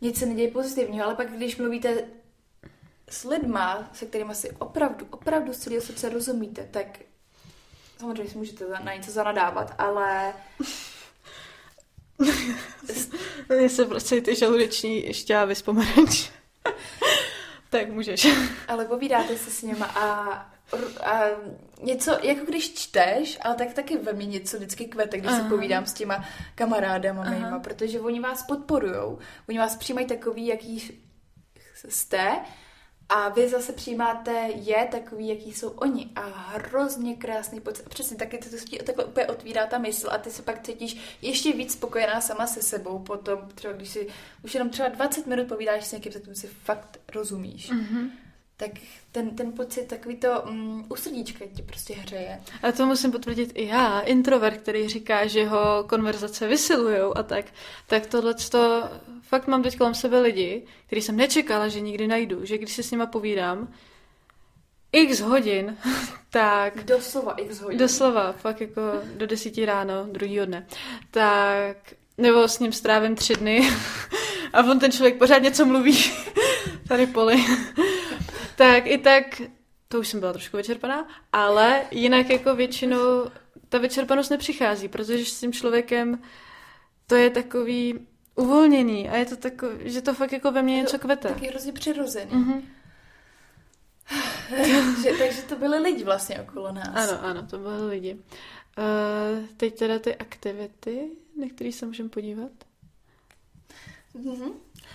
Nic 0.00 0.18
se 0.18 0.26
neděje 0.26 0.50
pozitivního, 0.50 1.04
ale 1.04 1.14
pak 1.14 1.30
když 1.30 1.56
mluvíte 1.56 2.04
s 3.08 3.24
lidma, 3.24 3.90
se 3.92 4.06
kterými 4.06 4.34
si 4.34 4.50
opravdu, 4.50 5.06
opravdu 5.10 5.52
z 5.52 5.58
celého 5.58 5.82
srdce 5.82 6.08
rozumíte, 6.08 6.68
tak 6.70 6.86
samozřejmě 7.98 8.32
si 8.32 8.38
můžete 8.38 8.64
na 8.84 8.94
něco 8.94 9.10
zanadávat, 9.10 9.74
ale 9.78 10.34
Mně 13.48 13.68
se 13.68 13.84
prostě 13.84 14.20
ty 14.20 14.36
žaludeční 14.36 15.14
šťávy 15.14 15.54
z 15.54 15.62
pomeranč. 15.62 16.30
tak 17.72 17.88
můžeš. 17.88 18.26
Ale 18.68 18.84
povídáte 18.84 19.36
se 19.36 19.50
s 19.50 19.62
něma 19.62 19.86
a, 19.86 20.32
a 21.04 21.20
něco, 21.82 22.18
jako 22.22 22.46
když 22.46 22.74
čteš, 22.74 23.38
ale 23.42 23.54
tak 23.54 23.74
taky 23.74 23.96
ve 23.96 24.12
mně 24.12 24.26
něco 24.26 24.56
vždycky 24.56 24.84
kvete, 24.84 25.18
když 25.18 25.32
Aha. 25.32 25.42
si 25.42 25.48
povídám 25.48 25.86
s 25.86 25.92
těma 25.92 26.24
kamarádama 26.54 27.30
mýma, 27.30 27.58
protože 27.58 28.00
oni 28.00 28.20
vás 28.20 28.42
podporujou, 28.42 29.18
oni 29.48 29.58
vás 29.58 29.76
přijímají 29.76 30.06
takový, 30.06 30.46
jaký 30.46 31.00
jste 31.88 32.30
a 33.14 33.28
vy 33.28 33.48
zase 33.48 33.72
přijímáte 33.72 34.32
je 34.54 34.88
takový, 34.90 35.28
jaký 35.28 35.52
jsou 35.52 35.68
oni. 35.68 36.10
A 36.16 36.20
hrozně 36.20 37.16
krásný 37.16 37.60
pocit. 37.60 37.86
A 37.86 37.88
přesně 37.88 38.16
taky 38.16 38.38
to 38.38 38.56
ti 38.56 38.78
takhle 38.78 39.04
úplně 39.04 39.26
otvírá 39.26 39.66
ta 39.66 39.78
mysl 39.78 40.08
a 40.10 40.18
ty 40.18 40.30
se 40.30 40.42
pak 40.42 40.62
cítíš 40.62 41.16
ještě 41.22 41.52
víc 41.52 41.72
spokojená 41.72 42.20
sama 42.20 42.46
se 42.46 42.62
sebou 42.62 42.98
potom, 42.98 43.38
třeba 43.54 43.74
když 43.74 43.88
si 43.88 44.08
už 44.44 44.54
jenom 44.54 44.70
třeba 44.70 44.88
20 44.88 45.26
minut 45.26 45.48
povídáš 45.48 45.86
s 45.86 45.92
někým, 45.92 46.12
tak 46.12 46.22
si 46.32 46.46
fakt 46.46 47.00
rozumíš. 47.14 47.72
Mm-hmm 47.72 48.21
tak 48.62 48.70
ten, 49.12 49.30
ten 49.30 49.52
pocit, 49.52 49.88
takový 49.88 50.16
to 50.16 50.42
um, 50.42 50.86
u 50.88 50.96
srdíčka 50.96 51.44
ti 51.54 51.62
prostě 51.62 51.94
hřeje. 51.94 52.40
A 52.62 52.72
to 52.72 52.86
musím 52.86 53.12
potvrdit 53.12 53.52
i 53.54 53.66
já, 53.66 54.00
introvert, 54.00 54.56
který 54.56 54.88
říká, 54.88 55.26
že 55.26 55.46
ho 55.46 55.84
konverzace 55.88 56.48
vysilujou 56.48 57.16
a 57.16 57.22
tak, 57.22 57.44
tak 57.86 58.06
tohle 58.06 58.34
to 58.34 58.88
fakt 59.22 59.46
mám 59.46 59.62
teď 59.62 59.78
kolem 59.78 59.94
sebe 59.94 60.20
lidi, 60.20 60.62
který 60.86 61.02
jsem 61.02 61.16
nečekala, 61.16 61.68
že 61.68 61.80
nikdy 61.80 62.06
najdu, 62.08 62.44
že 62.44 62.58
když 62.58 62.72
se 62.72 62.82
s 62.82 62.90
nima 62.90 63.06
povídám, 63.06 63.74
x 64.92 65.20
hodin, 65.20 65.76
tak... 66.30 66.84
Doslova 66.84 67.32
x 67.32 67.60
hodin. 67.60 67.78
Doslova, 67.78 68.32
fakt 68.32 68.60
jako 68.60 68.80
do 69.16 69.26
desíti 69.26 69.64
ráno, 69.64 70.06
druhýho 70.12 70.46
dne. 70.46 70.66
Tak, 71.10 71.76
nebo 72.18 72.48
s 72.48 72.58
ním 72.58 72.72
strávím 72.72 73.14
tři 73.14 73.34
dny 73.34 73.70
a 74.52 74.62
on 74.62 74.78
ten 74.78 74.92
člověk 74.92 75.18
pořád 75.18 75.38
něco 75.38 75.64
mluví. 75.64 75.98
Tady 76.88 77.06
poli. 77.06 77.44
Tak 78.62 78.86
i 78.86 78.98
tak, 78.98 79.42
to 79.88 79.98
už 79.98 80.08
jsem 80.08 80.20
byla 80.20 80.32
trošku 80.32 80.56
vyčerpaná, 80.56 81.08
ale 81.32 81.82
jinak 81.90 82.30
jako 82.30 82.54
většinou 82.54 83.30
ta 83.68 83.78
vyčerpanost 83.78 84.30
nepřichází, 84.30 84.88
protože 84.88 85.24
s 85.24 85.40
tím 85.40 85.52
člověkem 85.52 86.22
to 87.06 87.14
je 87.14 87.30
takový 87.30 88.06
uvolněný 88.34 89.08
a 89.08 89.16
je 89.16 89.26
to 89.26 89.36
takový, 89.36 89.90
že 89.90 90.02
to 90.02 90.14
fakt 90.14 90.32
jako 90.32 90.52
ve 90.52 90.62
mně 90.62 90.76
něco 90.76 90.98
kvete. 90.98 91.28
Taky 91.28 91.46
hrozně 91.46 91.72
přirozený. 91.72 92.32
Mm-hmm. 94.52 94.94
takže, 94.96 95.18
takže 95.18 95.42
to 95.42 95.56
byly 95.56 95.78
lidi 95.78 96.04
vlastně 96.04 96.40
okolo 96.40 96.72
nás. 96.72 97.10
Ano, 97.10 97.24
ano, 97.24 97.46
to 97.46 97.58
byly 97.58 97.88
lidi. 97.88 98.14
Uh, 98.14 99.46
teď 99.56 99.78
teda 99.78 99.98
ty 99.98 100.16
aktivity, 100.16 101.10
na 101.40 101.46
které 101.54 101.72
se 101.72 101.86
můžeme 101.86 102.08
podívat. 102.08 102.50
Mm-hmm. 104.14 104.52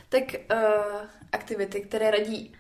Tak 0.10 0.23
uh, 0.53 1.08
aktivity, 1.32 1.82
které 1.82 2.12
radí 2.12 2.56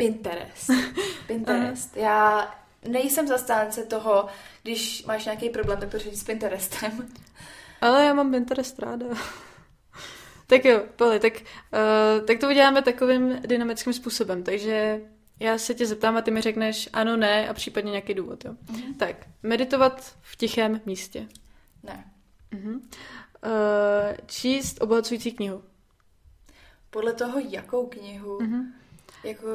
Pinterest. 0.00 0.70
Pinterest. 1.26 1.96
Já 1.96 2.50
nejsem 2.88 3.28
zastánce 3.28 3.84
toho, 3.84 4.28
když 4.62 5.04
máš 5.04 5.24
nějaký 5.24 5.50
problém, 5.50 5.80
tak 5.80 5.90
to 5.90 5.98
řešit 5.98 6.16
s 6.16 6.24
Pinterestem. 6.24 7.08
Ale 7.80 8.04
já 8.04 8.14
mám 8.14 8.30
Pinterest 8.30 8.78
ráda. 8.78 9.06
Tak 10.46 10.64
jo, 10.64 10.82
Poli, 10.96 11.20
tak, 11.20 11.32
uh, 11.32 12.26
tak 12.26 12.38
to 12.38 12.48
uděláme 12.48 12.82
takovým 12.82 13.40
dynamickým 13.42 13.92
způsobem. 13.92 14.42
Takže 14.42 15.00
já 15.40 15.58
se 15.58 15.74
tě 15.74 15.86
zeptám 15.86 16.16
a 16.16 16.22
ty 16.22 16.30
mi 16.30 16.40
řekneš 16.40 16.88
ano, 16.92 17.16
ne 17.16 17.48
a 17.48 17.54
případně 17.54 17.90
nějaký 17.90 18.14
důvod. 18.14 18.44
Jo. 18.44 18.52
Mm-hmm. 18.52 18.96
Tak, 18.96 19.26
meditovat 19.42 20.16
v 20.20 20.36
tichém 20.36 20.80
místě. 20.86 21.28
Ne. 21.82 22.04
Uh-huh. 22.52 22.74
Uh, 22.74 22.80
číst 24.26 24.82
obohacující 24.82 25.32
knihu. 25.32 25.62
Podle 26.90 27.12
toho, 27.12 27.38
jakou 27.48 27.86
knihu. 27.86 28.38
Uh-huh. 28.38 28.66
Jako 29.24 29.46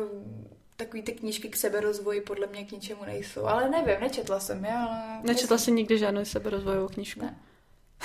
takový 0.75 1.01
ty 1.01 1.11
knížky 1.11 1.49
k 1.49 1.55
seberozvoji 1.55 2.21
podle 2.21 2.47
mě 2.47 2.65
k 2.65 2.71
ničemu 2.71 3.05
nejsou. 3.05 3.45
Ale 3.45 3.69
nevím, 3.69 4.01
nečetla 4.01 4.39
jsem 4.39 4.65
je, 4.65 4.71
ale... 4.71 5.19
Nečetla 5.23 5.57
jsi 5.57 5.71
nikdy 5.71 5.97
žádnou 5.97 6.25
seberozvojovou 6.25 6.87
knížku? 6.87 7.21
Ne. 7.21 7.39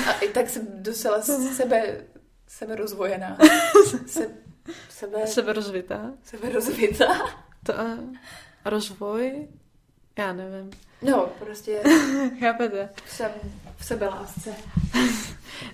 A 0.07 0.12
i 0.12 0.29
tak 0.29 0.49
jsem 0.49 0.83
docela 0.83 1.23
sebe 1.57 2.05
Seberozvojená. 2.51 3.38
Se, 4.07 4.31
sebe... 4.88 5.27
Seberozvitá. 5.27 6.12
Seberozvitá. 6.23 7.07
To 7.66 7.81
a 7.81 7.99
rozvoj? 8.64 9.49
Já 10.18 10.33
nevím. 10.33 10.70
No, 11.03 11.27
prostě... 11.38 11.83
Chápete? 12.40 12.88
Jsem 13.07 13.31
v 13.77 13.85
sebelásce. 13.85 14.55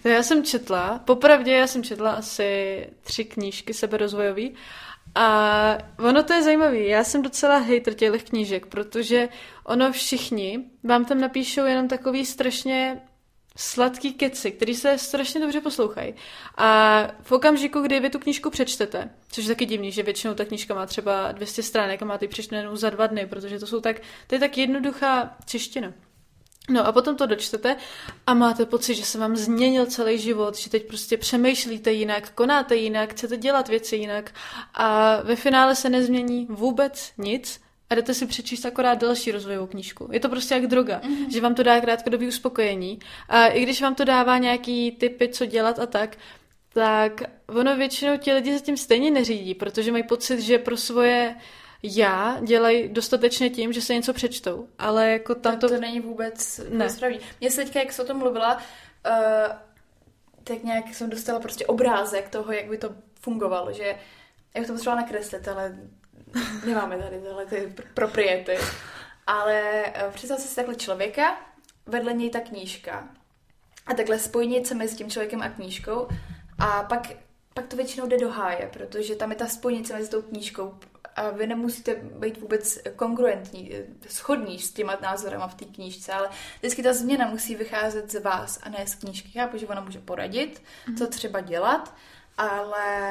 to 0.02 0.08
já 0.08 0.22
jsem 0.22 0.44
četla, 0.44 0.98
popravdě 0.98 1.52
já 1.52 1.66
jsem 1.66 1.82
četla 1.82 2.10
asi 2.10 2.86
tři 3.02 3.24
knížky 3.24 3.74
seberozvojový 3.74 4.54
a 5.16 5.78
ono 5.98 6.22
to 6.22 6.32
je 6.32 6.42
zajímavé. 6.42 6.78
Já 6.78 7.04
jsem 7.04 7.22
docela 7.22 7.58
hejter 7.58 7.94
těch 7.94 8.24
knížek, 8.24 8.66
protože 8.66 9.28
ono 9.64 9.92
všichni 9.92 10.64
vám 10.84 11.04
tam 11.04 11.20
napíšou 11.20 11.64
jenom 11.64 11.88
takový 11.88 12.26
strašně 12.26 13.00
sladký 13.56 14.12
keci, 14.14 14.50
který 14.50 14.74
se 14.74 14.98
strašně 14.98 15.40
dobře 15.40 15.60
poslouchají. 15.60 16.14
A 16.56 17.00
v 17.22 17.32
okamžiku, 17.32 17.80
kdy 17.80 18.00
vy 18.00 18.10
tu 18.10 18.18
knížku 18.18 18.50
přečtete, 18.50 19.10
což 19.32 19.44
je 19.44 19.48
taky 19.48 19.66
divný, 19.66 19.92
že 19.92 20.02
většinou 20.02 20.34
ta 20.34 20.44
knížka 20.44 20.74
má 20.74 20.86
třeba 20.86 21.32
200 21.32 21.62
stránek 21.62 22.02
a 22.02 22.04
máte 22.04 22.24
ji 22.24 22.28
přečtenou 22.28 22.76
za 22.76 22.90
dva 22.90 23.06
dny, 23.06 23.26
protože 23.26 23.58
to 23.58 23.66
jsou 23.66 23.80
tak, 23.80 24.00
to 24.26 24.34
je 24.34 24.38
tak 24.38 24.58
jednoduchá 24.58 25.36
čeština. 25.46 25.92
No 26.70 26.86
a 26.86 26.92
potom 26.92 27.16
to 27.16 27.26
dočtete 27.26 27.76
a 28.26 28.34
máte 28.34 28.66
pocit, 28.66 28.94
že 28.94 29.04
se 29.04 29.18
vám 29.18 29.36
změnil 29.36 29.86
celý 29.86 30.18
život, 30.18 30.56
že 30.56 30.70
teď 30.70 30.86
prostě 30.86 31.16
přemýšlíte 31.16 31.92
jinak, 31.92 32.30
konáte 32.30 32.76
jinak, 32.76 33.10
chcete 33.10 33.36
dělat 33.36 33.68
věci 33.68 33.96
jinak 33.96 34.34
a 34.74 35.16
ve 35.22 35.36
finále 35.36 35.74
se 35.74 35.90
nezmění 35.90 36.46
vůbec 36.50 37.12
nic 37.18 37.60
a 37.90 37.94
jdete 37.94 38.14
si 38.14 38.26
přečíst 38.26 38.66
akorát 38.66 38.94
další 38.94 39.32
rozvojovou 39.32 39.66
knížku. 39.66 40.08
Je 40.12 40.20
to 40.20 40.28
prostě 40.28 40.54
jak 40.54 40.66
droga, 40.66 41.00
mm-hmm. 41.00 41.32
že 41.32 41.40
vám 41.40 41.54
to 41.54 41.62
dá 41.62 41.80
krátkodobý 41.80 42.28
uspokojení 42.28 42.98
a 43.28 43.46
i 43.46 43.62
když 43.62 43.82
vám 43.82 43.94
to 43.94 44.04
dává 44.04 44.38
nějaký 44.38 44.92
typy, 44.92 45.28
co 45.28 45.46
dělat 45.46 45.78
a 45.78 45.86
tak, 45.86 46.16
tak 46.72 47.22
ono 47.46 47.76
většinou 47.76 48.16
ti 48.16 48.32
lidi 48.32 48.58
se 48.58 48.64
tím 48.64 48.76
stejně 48.76 49.10
neřídí, 49.10 49.54
protože 49.54 49.92
mají 49.92 50.02
pocit, 50.02 50.40
že 50.40 50.58
pro 50.58 50.76
svoje 50.76 51.36
já 51.94 52.38
dělají 52.40 52.88
dostatečně 52.88 53.50
tím, 53.50 53.72
že 53.72 53.82
se 53.82 53.94
něco 53.94 54.12
přečtou, 54.12 54.68
ale 54.78 55.10
jako 55.10 55.34
tam 55.34 55.58
to... 55.58 55.68
To 55.68 55.80
není 55.80 56.00
vůbec 56.00 56.60
ne. 56.68 56.90
správný. 56.90 57.20
Mně 57.40 57.50
se 57.50 57.64
teďka, 57.64 57.80
jak 57.80 57.92
jsi 57.92 58.02
o 58.02 58.04
tom 58.04 58.18
mluvila, 58.18 58.54
uh, 58.56 58.62
tak 60.44 60.62
nějak 60.62 60.94
jsem 60.94 61.10
dostala 61.10 61.40
prostě 61.40 61.66
obrázek 61.66 62.28
toho, 62.28 62.52
jak 62.52 62.68
by 62.68 62.78
to 62.78 62.94
fungovalo, 63.20 63.72
že 63.72 63.96
jak 64.54 64.66
to 64.66 64.72
potřebovala 64.72 65.02
nakreslit, 65.02 65.48
ale 65.48 65.76
nemáme 66.66 66.98
tady 66.98 67.20
tyhle 67.20 67.46
ty 67.46 67.74
propriety. 67.94 68.58
Ale 69.26 69.84
uh, 70.06 70.12
představ 70.12 70.40
si 70.40 70.56
takhle 70.56 70.74
člověka, 70.74 71.40
vedle 71.86 72.12
něj 72.12 72.30
ta 72.30 72.40
knížka. 72.40 73.08
A 73.86 73.94
takhle 73.94 74.18
spojnice 74.18 74.74
mezi 74.74 74.96
tím 74.96 75.10
člověkem 75.10 75.42
a 75.42 75.48
knížkou. 75.48 76.08
A 76.58 76.82
pak, 76.82 77.08
pak 77.54 77.66
to 77.66 77.76
většinou 77.76 78.06
jde 78.06 78.18
do 78.18 78.30
háje, 78.30 78.70
protože 78.72 79.14
tam 79.14 79.30
je 79.30 79.36
ta 79.36 79.46
spojnice 79.46 79.94
mezi 79.94 80.10
tou 80.10 80.22
knížkou 80.22 80.74
a 81.16 81.30
vy 81.30 81.46
nemusíte 81.46 81.94
být 81.94 82.40
vůbec 82.40 82.78
kongruentní, 82.96 83.70
schodní 84.08 84.58
s 84.58 84.72
těma 84.72 84.98
názorama 85.02 85.48
v 85.48 85.54
té 85.54 85.64
knížce, 85.64 86.12
ale 86.12 86.30
vždycky 86.58 86.82
ta 86.82 86.92
změna 86.92 87.28
musí 87.28 87.54
vycházet 87.54 88.12
z 88.12 88.20
vás 88.20 88.58
a 88.62 88.68
ne 88.68 88.86
z 88.86 88.94
knížky. 88.94 89.38
Já 89.38 89.56
že 89.56 89.66
ona 89.66 89.80
může 89.80 90.00
poradit, 90.00 90.62
co 90.98 91.06
třeba 91.06 91.40
dělat, 91.40 91.94
ale 92.38 93.08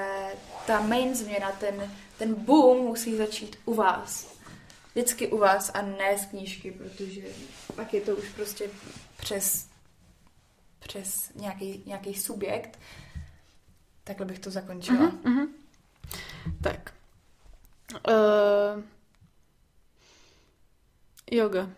ta 0.67 0.81
main 0.81 1.15
změna, 1.15 1.51
ten, 1.51 1.91
ten 2.17 2.35
boom 2.35 2.77
musí 2.77 3.17
začít 3.17 3.59
u 3.65 3.73
vás. 3.73 4.35
Vždycky 4.91 5.27
u 5.27 5.37
vás 5.37 5.71
a 5.73 5.81
ne 5.81 6.17
z 6.17 6.25
knížky, 6.25 6.71
protože 6.71 7.21
pak 7.75 7.93
je 7.93 8.01
to 8.01 8.15
už 8.15 8.29
prostě 8.29 8.69
přes, 9.17 9.67
přes 10.79 11.31
nějaký, 11.35 11.83
nějaký 11.85 12.13
subjekt. 12.13 12.79
Takhle 14.03 14.25
bych 14.25 14.39
to 14.39 14.51
zakončila. 14.51 15.11
Mm-hmm. 15.11 15.47
Tak, 16.61 16.93
Uh, 17.93 18.83
yoga. 21.31 21.69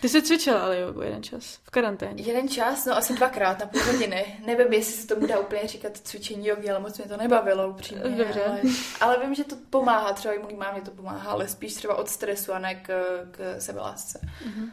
Ty 0.00 0.08
jsi 0.08 0.22
cvičila 0.22 0.60
ale 0.60 0.80
jogu 0.80 1.02
jeden 1.02 1.22
čas, 1.22 1.60
v 1.62 1.70
karanténě. 1.70 2.22
Jeden 2.22 2.48
čas, 2.48 2.84
no 2.84 2.96
asi 2.96 3.14
dvakrát 3.14 3.58
na 3.58 3.66
půl 3.66 3.82
hodiny. 3.82 4.40
Nevím, 4.46 4.72
jestli 4.72 4.92
se 4.94 5.06
tomu 5.06 5.26
dá 5.26 5.38
úplně 5.38 5.68
říkat 5.68 5.96
cvičení 5.96 6.46
jogy, 6.46 6.70
ale 6.70 6.80
moc 6.80 6.98
mě 6.98 7.06
to 7.06 7.16
nebavilo 7.16 7.68
upřímně. 7.68 8.10
Dobře. 8.10 8.44
Ale, 8.44 8.60
ale 9.00 9.20
vím, 9.20 9.34
že 9.34 9.44
to 9.44 9.56
pomáhá, 9.70 10.12
třeba 10.12 10.34
i 10.34 10.38
můj 10.38 10.54
mámě 10.54 10.80
to 10.80 10.90
pomáhá, 10.90 11.30
ale 11.30 11.48
spíš 11.48 11.74
třeba 11.74 11.94
od 11.94 12.08
stresu 12.08 12.52
a 12.52 12.58
ne 12.58 12.74
k, 12.74 12.88
k 13.30 13.60
sebelásce. 13.60 14.20
Uh-huh. 14.46 14.70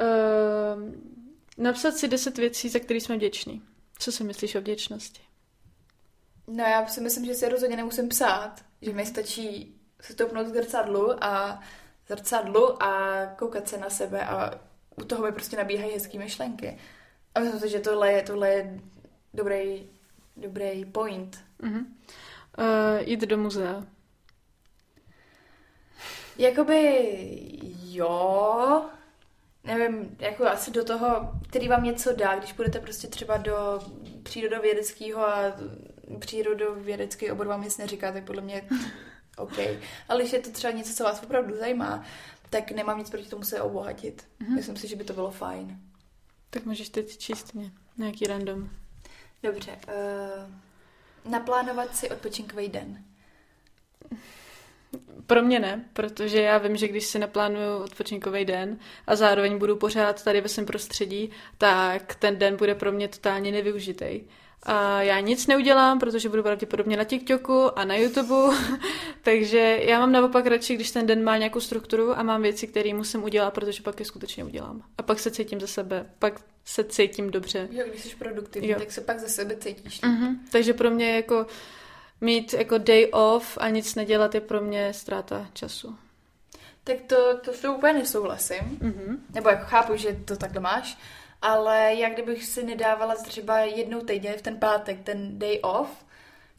Uh, 0.00 0.94
napsat 1.58 1.96
si 1.96 2.08
deset 2.08 2.38
věcí, 2.38 2.68
za 2.68 2.78
které 2.78 3.00
jsme 3.00 3.16
vděční. 3.16 3.62
Co 3.98 4.12
si 4.12 4.24
myslíš 4.24 4.54
o 4.54 4.60
vděčnosti? 4.60 5.22
No 6.46 6.64
já 6.64 6.86
si 6.86 7.00
myslím, 7.00 7.24
že 7.24 7.34
si 7.34 7.48
rozhodně 7.48 7.76
nemusím 7.76 8.08
psát 8.08 8.64
že 8.82 8.92
mi 8.92 9.06
stačí 9.06 9.76
se 10.00 10.12
stoupnout 10.12 10.46
k 10.46 10.54
zrcadlu 10.54 11.24
a 11.24 11.60
zrcadlu 12.08 12.82
a 12.82 13.26
koukat 13.38 13.68
se 13.68 13.78
na 13.78 13.90
sebe 13.90 14.26
a 14.26 14.60
u 14.96 15.04
toho 15.04 15.24
mi 15.24 15.32
prostě 15.32 15.56
nabíhají 15.56 15.92
hezký 15.92 16.18
myšlenky. 16.18 16.78
A 17.34 17.40
myslím 17.40 17.60
si, 17.60 17.68
že 17.68 17.80
tohle 17.80 18.12
je, 18.12 18.22
tohle 18.22 18.50
je 18.50 18.80
dobrý, 19.34 19.90
dobrý 20.36 20.84
point. 20.84 21.44
Uh-huh. 21.60 21.84
Uh, 22.58 23.08
jít 23.08 23.20
do 23.20 23.38
muzea. 23.38 23.84
Jakoby 26.38 27.08
jo, 27.84 28.84
nevím, 29.64 30.16
jako 30.20 30.46
asi 30.46 30.70
do 30.70 30.84
toho, 30.84 31.30
který 31.48 31.68
vám 31.68 31.84
něco 31.84 32.12
dá, 32.12 32.36
když 32.38 32.52
půjdete 32.52 32.80
prostě 32.80 33.08
třeba 33.08 33.36
do 33.36 33.80
přírodovědeckého 34.22 35.28
a 35.28 35.52
přírodovědecký 36.20 37.30
obor 37.30 37.46
vám 37.46 37.62
nic 37.62 37.78
neříká, 37.78 38.12
tak 38.12 38.24
podle 38.24 38.42
mě 38.42 38.68
OK. 39.36 39.58
Ale 40.08 40.20
když 40.20 40.32
je 40.32 40.40
to 40.40 40.50
třeba 40.50 40.72
něco, 40.72 40.94
co 40.94 41.04
vás 41.04 41.22
opravdu 41.22 41.56
zajímá, 41.56 42.04
tak 42.50 42.70
nemám 42.70 42.98
nic 42.98 43.10
proti 43.10 43.28
tomu 43.28 43.42
se 43.42 43.62
obohatit. 43.62 44.26
Mm-hmm. 44.40 44.54
Myslím 44.54 44.76
si, 44.76 44.88
že 44.88 44.96
by 44.96 45.04
to 45.04 45.12
bylo 45.12 45.30
fajn. 45.30 45.80
Tak 46.50 46.64
můžeš 46.64 46.88
teď 46.88 47.16
číst 47.18 47.54
mě. 47.54 47.72
Nějaký 47.98 48.26
random. 48.26 48.70
Dobře. 49.42 49.78
Uh, 49.88 51.32
naplánovat 51.32 51.96
si 51.96 52.10
odpočinkový 52.10 52.68
den. 52.68 53.04
Pro 55.26 55.42
mě 55.42 55.60
ne, 55.60 55.84
protože 55.92 56.42
já 56.42 56.58
vím, 56.58 56.76
že 56.76 56.88
když 56.88 57.06
si 57.06 57.18
naplánuju 57.18 57.76
odpočinkový 57.76 58.44
den 58.44 58.78
a 59.06 59.16
zároveň 59.16 59.58
budu 59.58 59.76
pořád 59.76 60.24
tady 60.24 60.40
ve 60.40 60.48
svém 60.48 60.66
prostředí, 60.66 61.30
tak 61.58 62.14
ten 62.14 62.38
den 62.38 62.56
bude 62.56 62.74
pro 62.74 62.92
mě 62.92 63.08
totálně 63.08 63.52
nevyužitý. 63.52 64.20
A 64.62 65.02
já 65.02 65.20
nic 65.20 65.46
neudělám, 65.46 65.98
protože 65.98 66.28
budu 66.28 66.42
pravděpodobně 66.42 66.96
na 66.96 67.04
TikToku 67.04 67.78
a 67.78 67.84
na 67.84 67.94
YouTube, 67.94 68.56
takže 69.22 69.78
já 69.82 69.98
mám 69.98 70.12
naopak 70.12 70.46
radši, 70.46 70.74
když 70.74 70.90
ten 70.90 71.06
den 71.06 71.24
má 71.24 71.36
nějakou 71.36 71.60
strukturu 71.60 72.18
a 72.18 72.22
mám 72.22 72.42
věci, 72.42 72.66
které 72.66 72.94
musím 72.94 73.24
udělat, 73.24 73.54
protože 73.54 73.82
pak 73.82 74.00
je 74.00 74.06
skutečně 74.06 74.44
udělám. 74.44 74.82
A 74.98 75.02
pak 75.02 75.18
se 75.18 75.30
cítím 75.30 75.60
za 75.60 75.66
sebe, 75.66 76.06
pak 76.18 76.40
se 76.64 76.84
cítím 76.84 77.30
dobře. 77.30 77.68
Jo, 77.70 77.84
když 77.90 78.02
jsi 78.02 78.16
produktivní, 78.16 78.68
jo. 78.68 78.78
tak 78.78 78.92
se 78.92 79.00
pak 79.00 79.18
za 79.18 79.28
sebe 79.28 79.56
cítíš. 79.56 80.02
Uh-huh. 80.02 80.36
Takže 80.52 80.74
pro 80.74 80.90
mě 80.90 81.16
jako 81.16 81.46
mít 82.20 82.54
jako 82.54 82.78
day 82.78 83.08
off 83.12 83.58
a 83.60 83.68
nic 83.68 83.94
nedělat 83.94 84.34
je 84.34 84.40
pro 84.40 84.60
mě 84.60 84.92
ztráta 84.92 85.48
času. 85.52 85.96
Tak 86.84 86.96
to, 87.06 87.38
to 87.44 87.52
s 87.52 87.64
úplně 87.64 87.92
nesouhlasím. 87.92 88.78
Uh-huh. 88.80 89.18
Nebo 89.34 89.48
jako 89.48 89.64
chápu, 89.64 89.96
že 89.96 90.16
to 90.24 90.36
takhle 90.36 90.60
máš, 90.60 90.98
ale 91.42 91.94
jak 91.94 92.12
kdybych 92.12 92.44
si 92.44 92.62
nedávala 92.62 93.14
třeba 93.14 93.58
jednou 93.58 94.00
týdně 94.00 94.32
v 94.32 94.42
ten 94.42 94.58
pátek, 94.58 95.02
ten 95.02 95.38
day 95.38 95.60
off, 95.62 96.04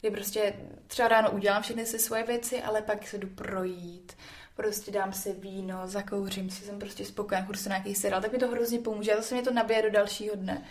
kdy 0.00 0.10
prostě 0.10 0.54
třeba 0.86 1.08
ráno 1.08 1.30
udělám 1.30 1.62
všechny 1.62 1.86
si 1.86 1.98
svoje 1.98 2.22
věci, 2.22 2.62
ale 2.62 2.82
pak 2.82 3.08
se 3.08 3.18
jdu 3.18 3.28
projít, 3.28 4.16
prostě 4.56 4.90
dám 4.90 5.12
si 5.12 5.32
víno, 5.32 5.80
zakouřím 5.84 6.50
si, 6.50 6.64
jsem 6.64 6.78
prostě 6.78 7.04
spokojená, 7.04 7.46
kursu 7.46 7.68
nějaký 7.68 7.94
seriál, 7.94 8.22
tak 8.22 8.32
mi 8.32 8.38
to 8.38 8.48
hrozně 8.48 8.78
pomůže 8.78 9.12
a 9.12 9.16
zase 9.16 9.34
mě 9.34 9.44
to 9.44 9.52
nabije 9.52 9.82
do 9.82 9.90
dalšího 9.90 10.36
dne. 10.36 10.64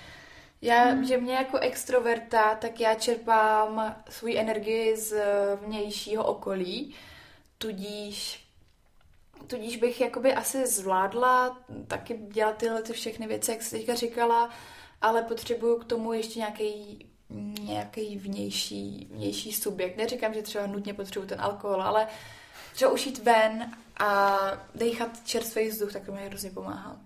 Já, 0.62 0.84
hmm. 0.84 1.06
že 1.06 1.18
mě 1.18 1.34
jako 1.34 1.58
extroverta, 1.58 2.56
tak 2.56 2.80
já 2.80 2.96
čerpám 2.96 3.96
svou 4.10 4.38
energii 4.38 4.98
z 4.98 5.16
vnějšího 5.66 6.24
okolí, 6.26 6.96
tudíž 7.58 8.43
tudíž 9.48 9.78
bych 9.78 10.02
jakoby 10.02 10.34
asi 10.34 10.68
zvládla 10.68 11.58
taky 11.88 12.14
dělat 12.14 12.58
tyhle 12.58 12.82
ty 12.82 12.94
všechny 12.94 13.28
věci, 13.28 13.52
jak 13.52 13.62
jsi 13.62 13.78
teďka 13.78 13.96
říkala, 13.96 14.50
ale 15.02 15.22
potřebuju 15.22 15.80
k 15.80 15.86
tomu 15.86 16.14
ještě 16.14 16.40
nějaký 16.40 17.08
nějaký 17.62 18.18
vnější, 18.18 19.08
vnější 19.12 19.54
subjekt. 19.54 19.98
Neříkám, 19.98 20.34
že 20.34 20.42
třeba 20.42 20.68
nutně 20.68 20.94
potřebuju 20.94 21.30
ten 21.30 21.42
alkohol, 21.42 21.82
ale 21.82 22.08
třeba 22.74 22.92
ušít 22.92 23.24
ven 23.24 23.72
a 23.98 24.38
dechat 24.76 25.26
čerstvý 25.26 25.68
vzduch, 25.68 25.94
tak 25.94 26.06
to 26.06 26.12
mi 26.12 26.26
hrozně 26.26 26.52
pomáhá. 26.52 26.98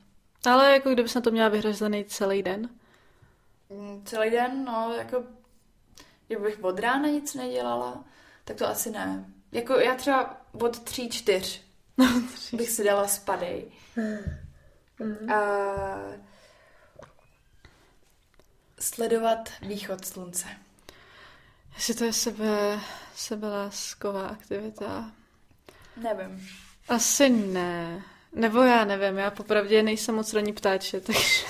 Ale 0.45 0.73
jako 0.73 0.89
kdybys 0.89 1.13
na 1.13 1.21
to 1.21 1.31
měla 1.31 1.49
vyhrazený 1.49 2.05
celý 2.05 2.43
den? 2.43 2.69
Mm, 3.69 4.01
celý 4.05 4.29
den, 4.29 4.65
no, 4.65 4.93
jako 4.97 5.23
kdybych 6.27 6.63
od 6.63 6.79
rána 6.79 7.07
nic 7.07 7.33
nedělala, 7.33 8.03
tak 8.43 8.57
to 8.57 8.67
asi 8.67 8.91
ne. 8.91 9.25
Jako 9.51 9.73
já 9.73 9.95
třeba 9.95 10.41
od 10.61 10.79
tří, 10.79 11.09
čtyř 11.09 11.66
bych 12.53 12.69
si 12.69 12.83
dala 12.83 13.07
spadej. 13.07 13.65
Mm. 13.95 15.31
A 15.31 15.37
sledovat 18.79 19.49
východ 19.61 20.05
slunce. 20.05 20.47
Jestli 21.75 21.93
to 21.93 22.03
je 22.03 22.13
sebe, 22.13 22.79
sebelásková 23.15 24.27
aktivita? 24.27 25.11
Nevím. 25.97 26.47
Asi 26.87 27.29
ne. 27.29 28.03
Nebo 28.33 28.61
já 28.61 28.85
nevím, 28.85 29.17
já 29.17 29.31
popravdě 29.31 29.83
nejsem 29.83 30.15
moc 30.15 30.33
raní 30.33 30.53
ptáče, 30.53 30.99
takže 31.05 31.45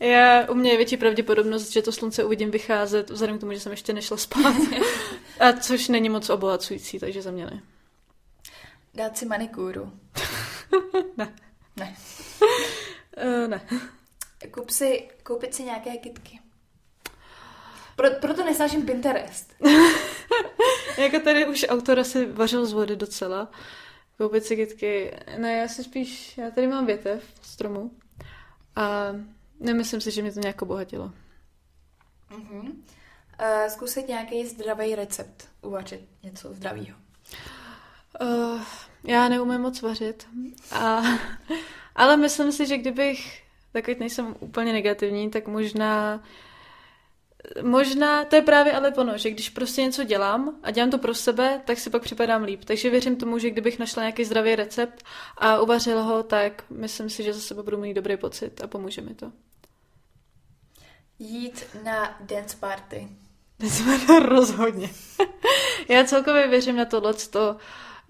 já, 0.00 0.50
u 0.50 0.54
mě 0.54 0.70
je 0.70 0.76
větší 0.76 0.96
pravděpodobnost, 0.96 1.72
že 1.72 1.82
to 1.82 1.92
slunce 1.92 2.24
uvidím 2.24 2.50
vycházet, 2.50 3.10
vzhledem 3.10 3.38
k 3.38 3.40
tomu, 3.40 3.52
že 3.52 3.60
jsem 3.60 3.72
ještě 3.72 3.92
nešla 3.92 4.16
spát. 4.16 4.56
A 5.40 5.52
což 5.52 5.88
není 5.88 6.08
moc 6.08 6.30
obohacující, 6.30 6.98
takže 6.98 7.22
za 7.22 7.30
mě 7.30 7.46
ne. 7.46 7.62
Dát 8.96 9.18
si 9.18 9.26
manikúru. 9.26 9.92
ne. 11.16 11.34
Ne. 11.76 11.96
uh, 13.24 13.48
ne. 13.48 13.60
Kup 14.50 14.70
si, 14.70 15.08
koupit 15.22 15.54
si 15.54 15.62
nějaké 15.62 15.96
kitky. 15.96 16.40
Pro, 17.96 18.10
proto 18.20 18.44
nesnáším 18.44 18.86
Pinterest. 18.86 19.52
jako 20.98 21.20
tady 21.20 21.46
už 21.46 21.66
autor 21.68 22.00
asi 22.00 22.26
vařil 22.26 22.66
z 22.66 22.72
vody 22.72 22.96
docela. 22.96 23.50
Koupit 24.18 24.44
si 24.44 24.56
kytky. 24.56 25.16
No 25.38 25.48
já 25.48 25.68
si 25.68 25.84
spíš, 25.84 26.38
já 26.38 26.50
tady 26.50 26.66
mám 26.66 26.86
větev 26.86 27.24
stromu 27.42 27.90
a 28.76 29.12
nemyslím 29.60 30.00
si, 30.00 30.10
že 30.10 30.22
mě 30.22 30.32
to 30.32 30.40
nějak 30.40 30.62
obohatilo. 30.62 31.12
Uh-huh. 32.30 32.62
Uh, 32.62 33.68
zkusit 33.68 34.08
nějaký 34.08 34.46
zdravý 34.46 34.94
recept, 34.94 35.48
uvařit 35.62 36.08
něco 36.22 36.54
zdravého. 36.54 37.05
Uh, 38.20 38.60
já 39.04 39.28
neumím 39.28 39.60
moc 39.60 39.82
vařit, 39.82 40.26
a, 40.72 41.02
ale 41.96 42.16
myslím 42.16 42.52
si, 42.52 42.66
že 42.66 42.78
kdybych, 42.78 43.42
tak 43.72 43.98
nejsem 43.98 44.36
úplně 44.40 44.72
negativní, 44.72 45.30
tak 45.30 45.48
možná 45.48 46.20
Možná, 47.62 48.24
to 48.24 48.36
je 48.36 48.42
právě 48.42 48.72
ale 48.72 48.94
ono, 48.94 49.18
že 49.18 49.30
když 49.30 49.50
prostě 49.50 49.82
něco 49.82 50.04
dělám 50.04 50.56
a 50.62 50.70
dělám 50.70 50.90
to 50.90 50.98
pro 50.98 51.14
sebe, 51.14 51.62
tak 51.64 51.78
si 51.78 51.90
pak 51.90 52.02
připadám 52.02 52.42
líp. 52.42 52.64
Takže 52.64 52.90
věřím 52.90 53.16
tomu, 53.16 53.38
že 53.38 53.50
kdybych 53.50 53.78
našla 53.78 54.02
nějaký 54.02 54.24
zdravý 54.24 54.56
recept 54.56 55.04
a 55.38 55.60
uvařila 55.60 56.02
ho, 56.02 56.22
tak 56.22 56.64
myslím 56.70 57.10
si, 57.10 57.22
že 57.22 57.32
za 57.32 57.40
sebe 57.40 57.62
budu 57.62 57.78
mít 57.78 57.94
dobrý 57.94 58.16
pocit 58.16 58.60
a 58.60 58.66
pomůže 58.66 59.00
mi 59.02 59.14
to. 59.14 59.32
Jít 61.18 61.64
na 61.84 62.16
dance 62.20 62.56
party. 62.60 63.08
Dance 63.58 63.84
party 63.84 64.26
rozhodně. 64.26 64.90
Já 65.88 66.04
celkově 66.04 66.48
věřím 66.48 66.76
na 66.76 66.84
tohle. 66.84 67.14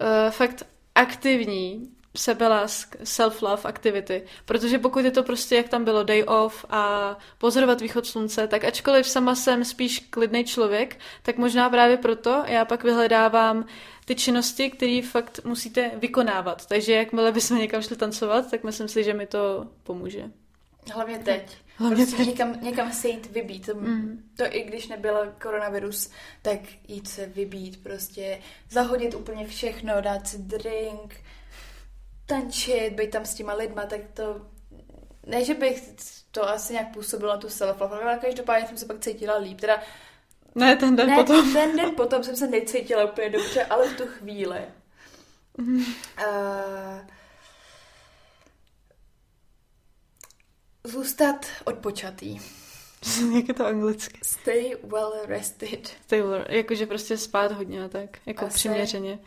Uh, 0.01 0.31
fakt 0.31 0.63
aktivní 0.95 1.89
sebelásk, 2.17 2.95
self-love 3.03 3.59
activity. 3.63 4.23
Protože 4.45 4.79
pokud 4.79 5.05
je 5.05 5.11
to 5.11 5.23
prostě, 5.23 5.55
jak 5.55 5.69
tam 5.69 5.83
bylo, 5.83 6.03
day 6.03 6.23
off 6.27 6.65
a 6.69 7.15
pozorovat 7.37 7.81
východ 7.81 8.05
slunce, 8.05 8.47
tak 8.47 8.63
ačkoliv 8.63 9.07
sama 9.07 9.35
jsem 9.35 9.65
spíš 9.65 9.99
klidný 10.09 10.43
člověk, 10.43 10.99
tak 11.21 11.37
možná 11.37 11.69
právě 11.69 11.97
proto 11.97 12.43
já 12.47 12.65
pak 12.65 12.83
vyhledávám 12.83 13.65
ty 14.05 14.15
činnosti, 14.15 14.69
které 14.69 15.01
fakt 15.01 15.39
musíte 15.43 15.91
vykonávat. 15.95 16.65
Takže 16.65 16.93
jakmile 16.93 17.31
bychom 17.31 17.57
někam 17.57 17.81
šli 17.81 17.95
tancovat, 17.95 18.51
tak 18.51 18.63
myslím 18.63 18.87
si, 18.87 19.03
že 19.03 19.13
mi 19.13 19.25
to 19.27 19.67
pomůže. 19.83 20.23
Hlavně 20.93 21.19
teď. 21.19 21.57
Hlavně 21.77 21.95
prostě 21.95 22.17
teď. 22.17 22.27
Někam, 22.27 22.61
někam 22.61 22.91
se 22.91 23.07
jít 23.07 23.31
vybít. 23.31 23.69
Mm. 23.73 24.29
To 24.37 24.43
i 24.55 24.63
když 24.63 24.87
nebyl 24.87 25.33
koronavirus, 25.41 26.09
tak 26.41 26.59
jít 26.87 27.07
se 27.07 27.25
vybít, 27.25 27.83
prostě 27.83 28.39
zahodit 28.69 29.15
úplně 29.15 29.47
všechno, 29.47 30.01
dát 30.01 30.27
si 30.27 30.37
drink, 30.37 31.15
tančit, 32.25 32.93
být 32.93 33.11
tam 33.11 33.25
s 33.25 33.33
těma 33.33 33.53
lidma, 33.53 33.85
tak 33.85 34.01
to... 34.13 34.41
Ne, 35.25 35.45
že 35.45 35.53
bych 35.53 35.93
to 36.31 36.49
asi 36.49 36.73
nějak 36.73 36.93
působilo 36.93 37.31
na 37.31 37.37
tu 37.37 37.49
self 37.49 37.81
ale 37.81 38.19
každopádně 38.21 38.67
jsem 38.67 38.77
se 38.77 38.85
pak 38.85 38.99
cítila 38.99 39.37
líp. 39.37 39.61
Teda, 39.61 39.81
ne, 40.55 40.75
ten 40.75 40.95
den 40.95 41.07
ne, 41.07 41.15
potom. 41.15 41.53
ten 41.53 41.75
den 41.75 41.95
potom 41.95 42.23
jsem 42.23 42.35
se 42.35 42.47
necítila 42.47 43.11
úplně 43.11 43.29
dobře, 43.29 43.65
ale 43.65 43.89
v 43.89 43.97
tu 43.97 44.03
chvíli. 44.05 44.61
Mm. 45.57 45.77
Uh, 45.77 45.85
zůstat 50.87 51.45
odpočatý. 51.63 52.39
Jak 53.35 53.47
je 53.47 53.53
to 53.53 53.65
anglicky? 53.65 54.19
Stay 54.23 54.75
well 54.83 55.13
rested. 55.25 55.87
Stay 55.87 56.21
well, 56.21 56.45
jakože 56.49 56.85
prostě 56.85 57.17
spát 57.17 57.51
hodně 57.51 57.83
a 57.83 57.87
tak, 57.87 58.17
jako 58.25 58.45
Asi. 58.45 58.53
přiměřeně. 58.55 59.19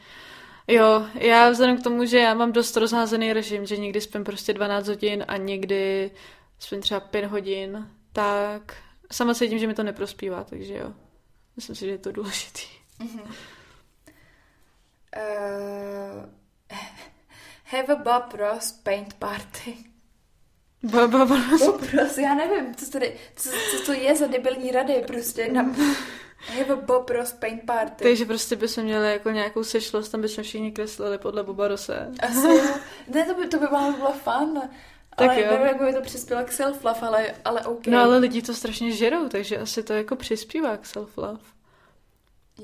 Jo, 0.68 1.06
já 1.14 1.50
vzhledem 1.50 1.80
k 1.80 1.82
tomu, 1.82 2.04
že 2.04 2.18
já 2.18 2.34
mám 2.34 2.52
dost 2.52 2.76
rozházený 2.76 3.32
režim, 3.32 3.66
že 3.66 3.76
někdy 3.76 4.00
spím 4.00 4.24
prostě 4.24 4.52
12 4.52 4.88
hodin 4.88 5.24
a 5.28 5.36
někdy 5.36 6.10
spím 6.58 6.80
třeba 6.80 7.00
5 7.00 7.24
hodin, 7.24 7.90
tak 8.12 8.76
sama 9.12 9.34
cítím, 9.34 9.58
že 9.58 9.66
mi 9.66 9.74
to 9.74 9.82
neprospívá, 9.82 10.44
takže 10.44 10.74
jo. 10.74 10.94
Myslím 11.56 11.76
si, 11.76 11.84
že 11.84 11.90
je 11.90 11.98
to 11.98 12.12
důležitý. 12.12 12.62
Mm-hmm. 13.00 13.34
Uh, 15.16 16.26
have 17.64 17.94
a 17.94 17.96
Bob 17.96 18.34
Ross 18.34 18.72
paint 18.72 19.14
party. 19.14 19.89
Bob, 20.82 21.10
Bob 21.10 21.30
Ross? 21.30 21.66
Bob 21.66 21.82
Ross, 21.92 22.18
já 22.18 22.34
nevím, 22.34 22.74
co, 22.74 22.90
tady, 22.90 23.16
co, 23.36 23.50
co 23.50 23.86
to 23.86 23.92
je 23.92 24.16
za 24.16 24.26
debilní 24.26 24.70
rady, 24.70 25.04
prostě 25.06 25.52
na, 25.52 25.62
Have 26.48 26.72
a 26.72 26.76
Bob 26.76 27.10
Ross 27.10 27.32
paint 27.32 27.62
party. 27.66 28.04
Takže 28.04 28.24
prostě 28.24 28.56
bychom 28.56 28.84
měli 28.84 29.12
jako 29.12 29.30
nějakou 29.30 29.64
sešlost, 29.64 30.12
tam 30.12 30.20
bychom 30.20 30.44
všichni 30.44 30.72
kreslili 30.72 31.18
podle 31.18 31.42
Boba 31.42 31.68
Rose. 31.68 32.10
Asi. 32.22 32.62
Ne, 33.08 33.24
to 33.24 33.34
by, 33.34 33.48
to 33.48 33.58
by 33.58 33.66
bylo, 33.66 33.92
bylo 33.92 34.12
fun. 34.12 34.62
Tak 35.16 35.30
ale 35.30 35.42
jo. 35.42 35.46
nevím, 35.50 35.66
jak 35.66 35.82
by 35.82 35.92
to 35.92 36.00
přispělo 36.00 36.44
k 36.44 36.48
self-love, 36.48 37.06
ale, 37.06 37.34
ale 37.44 37.60
OK. 37.60 37.86
No 37.86 38.00
ale 38.00 38.18
lidi 38.18 38.42
to 38.42 38.54
strašně 38.54 38.92
žerou, 38.92 39.28
takže 39.28 39.58
asi 39.58 39.82
to 39.82 39.92
jako 39.92 40.16
přispívá 40.16 40.76
k 40.76 40.84
self-love. 40.84 41.38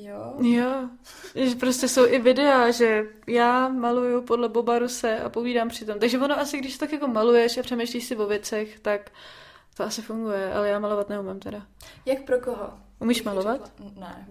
Jo. 0.00 0.34
Jo. 0.40 0.88
Že 1.34 1.54
prostě 1.56 1.88
jsou 1.88 2.06
i 2.06 2.18
videa, 2.18 2.70
že 2.70 3.04
já 3.26 3.68
maluju 3.68 4.22
podle 4.22 4.48
Boba 4.48 4.78
Ruse 4.78 5.20
a 5.20 5.28
povídám 5.28 5.68
přitom. 5.68 5.98
Takže 5.98 6.18
ono 6.18 6.38
asi, 6.40 6.58
když 6.58 6.78
tak 6.78 6.92
jako 6.92 7.08
maluješ 7.08 7.58
a 7.58 7.62
přemýšlíš 7.62 8.04
si 8.04 8.16
o 8.16 8.26
věcech, 8.26 8.80
tak 8.80 9.10
to 9.76 9.84
asi 9.84 10.02
funguje, 10.02 10.54
ale 10.54 10.68
já 10.68 10.78
malovat 10.78 11.08
neumím 11.08 11.40
teda. 11.40 11.66
Jak 12.06 12.24
pro 12.24 12.40
koho? 12.40 12.70
Umíš 12.98 13.22
malovat? 13.22 13.72
Řekla? 13.78 13.92
Ne, 13.96 14.28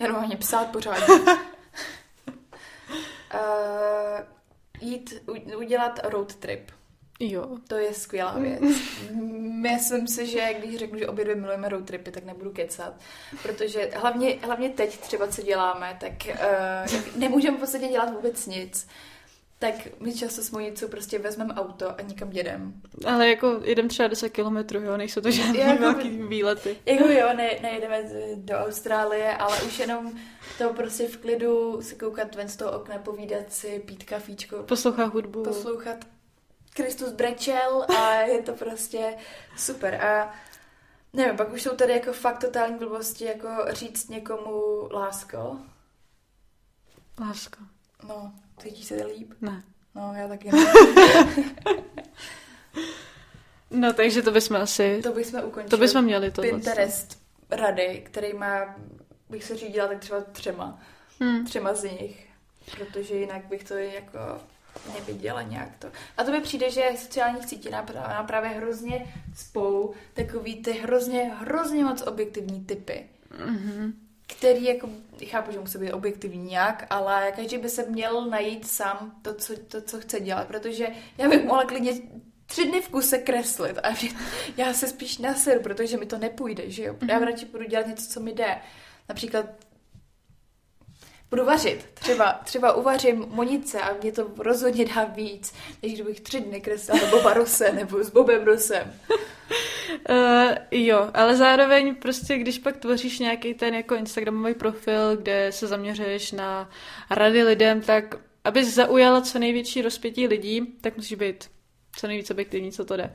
já 0.00 0.14
ani 0.14 0.36
psát 0.36 0.64
pořádně. 0.64 1.06
uh, 1.14 2.34
jít, 4.80 5.14
udělat 5.56 6.00
road 6.04 6.34
trip. 6.34 6.70
Jo. 7.20 7.58
To 7.68 7.76
je 7.76 7.94
skvělá 7.94 8.38
věc. 8.38 8.60
Myslím 9.62 10.08
si, 10.08 10.26
že 10.26 10.54
když 10.58 10.76
řeknu, 10.76 10.98
že 10.98 11.08
obě 11.08 11.24
dvě 11.24 11.36
milujeme 11.36 11.68
road 11.68 11.84
tripy, 11.84 12.10
tak 12.10 12.24
nebudu 12.24 12.50
kecat. 12.50 12.94
Protože 13.42 13.90
hlavně, 13.94 14.38
hlavně 14.42 14.68
teď 14.68 14.98
třeba, 14.98 15.26
co 15.26 15.42
děláme, 15.42 15.96
tak 16.00 16.12
uh, 16.28 17.18
nemůžeme 17.20 17.56
v 17.56 17.60
podstatě 17.60 17.88
dělat 17.88 18.10
vůbec 18.10 18.46
nic 18.46 18.86
tak 19.64 19.74
my 20.00 20.14
často 20.14 20.42
s 20.42 20.50
mojí 20.50 20.72
prostě 20.90 21.18
vezmeme 21.18 21.54
auto 21.54 21.90
a 21.90 22.02
někam 22.02 22.32
jedem. 22.32 22.72
Ale 23.06 23.28
jako 23.28 23.60
jedem 23.64 23.88
třeba 23.88 24.08
10 24.08 24.28
kilometrů, 24.28 24.80
jo, 24.80 24.96
nejsou 24.96 25.20
to 25.20 25.30
žádné 25.30 25.58
jako, 25.58 25.82
velký 25.82 26.08
výlety. 26.08 26.76
Jako 26.86 27.08
jo, 27.08 27.28
ne, 27.36 27.50
nejedeme 27.62 28.02
do 28.34 28.54
Austrálie, 28.54 29.36
ale 29.36 29.62
už 29.62 29.78
jenom 29.78 30.12
to 30.58 30.72
prostě 30.72 31.08
v 31.08 31.16
klidu 31.16 31.82
si 31.82 31.96
koukat 31.96 32.34
ven 32.34 32.48
z 32.48 32.56
toho 32.56 32.72
okna, 32.72 32.98
povídat 32.98 33.52
si, 33.52 33.82
pít 33.86 34.04
kafíčko. 34.04 34.62
Poslouchat 34.62 35.14
hudbu. 35.14 35.42
Poslouchat 35.42 36.04
Kristus 36.74 37.12
brečel 37.12 37.86
a 37.98 38.14
je 38.14 38.42
to 38.42 38.52
prostě 38.52 39.16
super. 39.56 39.94
A 39.94 40.34
nevím, 41.12 41.36
pak 41.36 41.52
už 41.52 41.62
jsou 41.62 41.76
tady 41.76 41.92
jako 41.92 42.12
fakt 42.12 42.38
totální 42.38 42.78
blbosti, 42.78 43.24
jako 43.24 43.48
říct 43.68 44.08
někomu 44.08 44.88
lásko. 44.92 45.58
Lásko. 47.20 47.58
No, 48.08 48.32
Cítíš 48.58 48.84
se 48.84 49.06
líp? 49.06 49.32
Ne. 49.40 49.62
No, 49.94 50.14
já 50.14 50.28
taky 50.28 50.50
ne. 50.52 50.64
no, 53.70 53.92
takže 53.92 54.22
to 54.22 54.30
bychom 54.30 54.56
asi... 54.56 55.00
To 55.02 55.12
bychom 55.12 55.40
ukončili. 55.40 55.70
To 55.70 55.76
bychom 55.76 56.04
měli 56.04 56.30
to. 56.30 56.42
Pinterest 56.42 57.18
rady, 57.50 58.02
který 58.06 58.32
má, 58.32 58.76
bych 59.30 59.44
se 59.44 59.56
řídila 59.56 59.88
tak 59.88 59.98
třeba 59.98 60.20
třema. 60.20 60.78
Hmm. 61.20 61.44
Třema 61.44 61.74
z 61.74 61.82
nich. 61.82 62.28
Protože 62.78 63.14
jinak 63.14 63.44
bych 63.44 63.64
to 63.64 63.74
jako 63.74 64.18
neviděla 64.94 65.42
nějak 65.42 65.76
to. 65.78 65.88
A 66.16 66.24
to 66.24 66.30
mi 66.30 66.40
přijde, 66.40 66.70
že 66.70 66.90
sociálních 66.96 67.44
sítí 67.44 67.70
nám 67.70 68.26
právě 68.26 68.50
hrozně 68.50 69.14
spou 69.36 69.94
takový 70.14 70.62
ty 70.62 70.72
hrozně, 70.72 71.30
hrozně 71.34 71.84
moc 71.84 72.02
objektivní 72.02 72.64
typy. 72.64 73.06
Mm-hmm 73.30 73.92
který 74.26 74.64
jako, 74.64 74.88
chápu, 75.26 75.52
že 75.52 75.60
musí 75.60 75.78
být 75.78 75.92
objektivní 75.92 76.44
nějak, 76.44 76.86
ale 76.90 77.32
každý 77.36 77.58
by 77.58 77.68
se 77.68 77.86
měl 77.86 78.24
najít 78.24 78.66
sám 78.66 79.18
to, 79.22 79.34
co, 79.34 79.56
to, 79.56 79.82
co 79.82 80.00
chce 80.00 80.20
dělat, 80.20 80.48
protože 80.48 80.86
já 81.18 81.28
bych 81.28 81.44
mohla 81.44 81.64
klidně 81.64 81.92
tři 82.46 82.64
dny 82.64 82.80
v 82.80 82.88
kuse 82.88 83.18
kreslit 83.18 83.78
a 83.78 83.94
já 84.56 84.72
se 84.72 84.88
spíš 84.88 85.18
naseru, 85.18 85.60
protože 85.60 85.96
mi 85.96 86.06
to 86.06 86.18
nepůjde, 86.18 86.70
že 86.70 86.82
jo. 86.82 86.96
Já 87.08 87.18
mhm. 87.18 87.26
radši 87.26 87.46
budu 87.46 87.64
dělat 87.64 87.86
něco, 87.86 88.06
co 88.10 88.20
mi 88.20 88.32
jde. 88.32 88.58
Například 89.08 89.46
budu 91.34 91.46
vařit. 91.46 91.86
Třeba, 91.94 92.40
třeba 92.44 92.72
uvařím 92.72 93.24
monice 93.28 93.80
a 93.80 93.96
mě 94.02 94.12
to 94.12 94.30
rozhodně 94.38 94.84
dá 94.84 95.04
víc, 95.04 95.54
než 95.82 95.92
kdybych 95.94 96.20
tři 96.20 96.40
dny 96.40 96.60
kreslila 96.60 97.10
Boba 97.10 97.34
Rose 97.34 97.72
nebo 97.72 98.04
s 98.04 98.10
Bobem 98.10 98.44
Rosem. 98.44 98.92
Uh, 100.10 100.52
jo, 100.70 101.10
ale 101.14 101.36
zároveň 101.36 101.94
prostě, 101.94 102.38
když 102.38 102.58
pak 102.58 102.76
tvoříš 102.76 103.18
nějaký 103.18 103.54
ten 103.54 103.74
jako 103.74 103.94
Instagramový 103.94 104.54
profil, 104.54 105.16
kde 105.16 105.52
se 105.52 105.66
zaměřuješ 105.66 106.32
na 106.32 106.70
rady 107.10 107.42
lidem, 107.42 107.80
tak 107.80 108.14
abys 108.44 108.74
zaujala 108.74 109.20
co 109.20 109.38
největší 109.38 109.82
rozpětí 109.82 110.26
lidí, 110.26 110.66
tak 110.80 110.96
musíš 110.96 111.18
být 111.18 111.50
co 111.96 112.06
nejvíce 112.06 112.32
objektivní, 112.32 112.72
co 112.72 112.84
to 112.84 112.96
jde. 112.96 113.14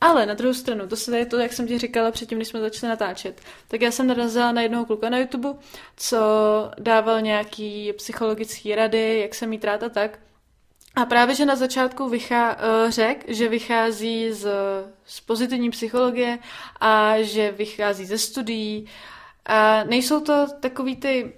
Ale 0.00 0.26
na 0.26 0.34
druhou 0.34 0.54
stranu, 0.54 0.88
to 0.88 0.96
se 0.96 1.18
je 1.18 1.26
to, 1.26 1.38
jak 1.38 1.52
jsem 1.52 1.66
ti 1.66 1.78
říkala 1.78 2.10
předtím, 2.10 2.38
když 2.38 2.48
jsme 2.48 2.60
začali 2.60 2.90
natáčet, 2.90 3.40
tak 3.68 3.80
já 3.80 3.90
jsem 3.90 4.06
narazila 4.06 4.52
na 4.52 4.62
jednoho 4.62 4.84
kluka 4.84 5.08
na 5.10 5.18
YouTube, 5.18 5.54
co 5.96 6.18
dával 6.78 7.20
nějaký 7.20 7.92
psychologický 7.92 8.74
rady, 8.74 9.18
jak 9.18 9.34
se 9.34 9.46
mít 9.46 9.64
rád 9.64 9.82
a 9.82 9.88
tak. 9.88 10.18
A 10.96 11.04
právě, 11.04 11.34
že 11.34 11.46
na 11.46 11.56
začátku 11.56 12.08
vychá, 12.08 12.56
uh, 12.56 12.90
řek, 12.90 13.24
že 13.28 13.48
vychází 13.48 14.32
z, 14.32 14.48
z 15.04 15.20
pozitivní 15.20 15.70
psychologie 15.70 16.38
a 16.80 17.22
že 17.22 17.52
vychází 17.52 18.04
ze 18.04 18.18
studií. 18.18 18.86
A 19.46 19.84
nejsou 19.84 20.20
to 20.20 20.46
takový 20.60 20.96
ty 20.96 21.32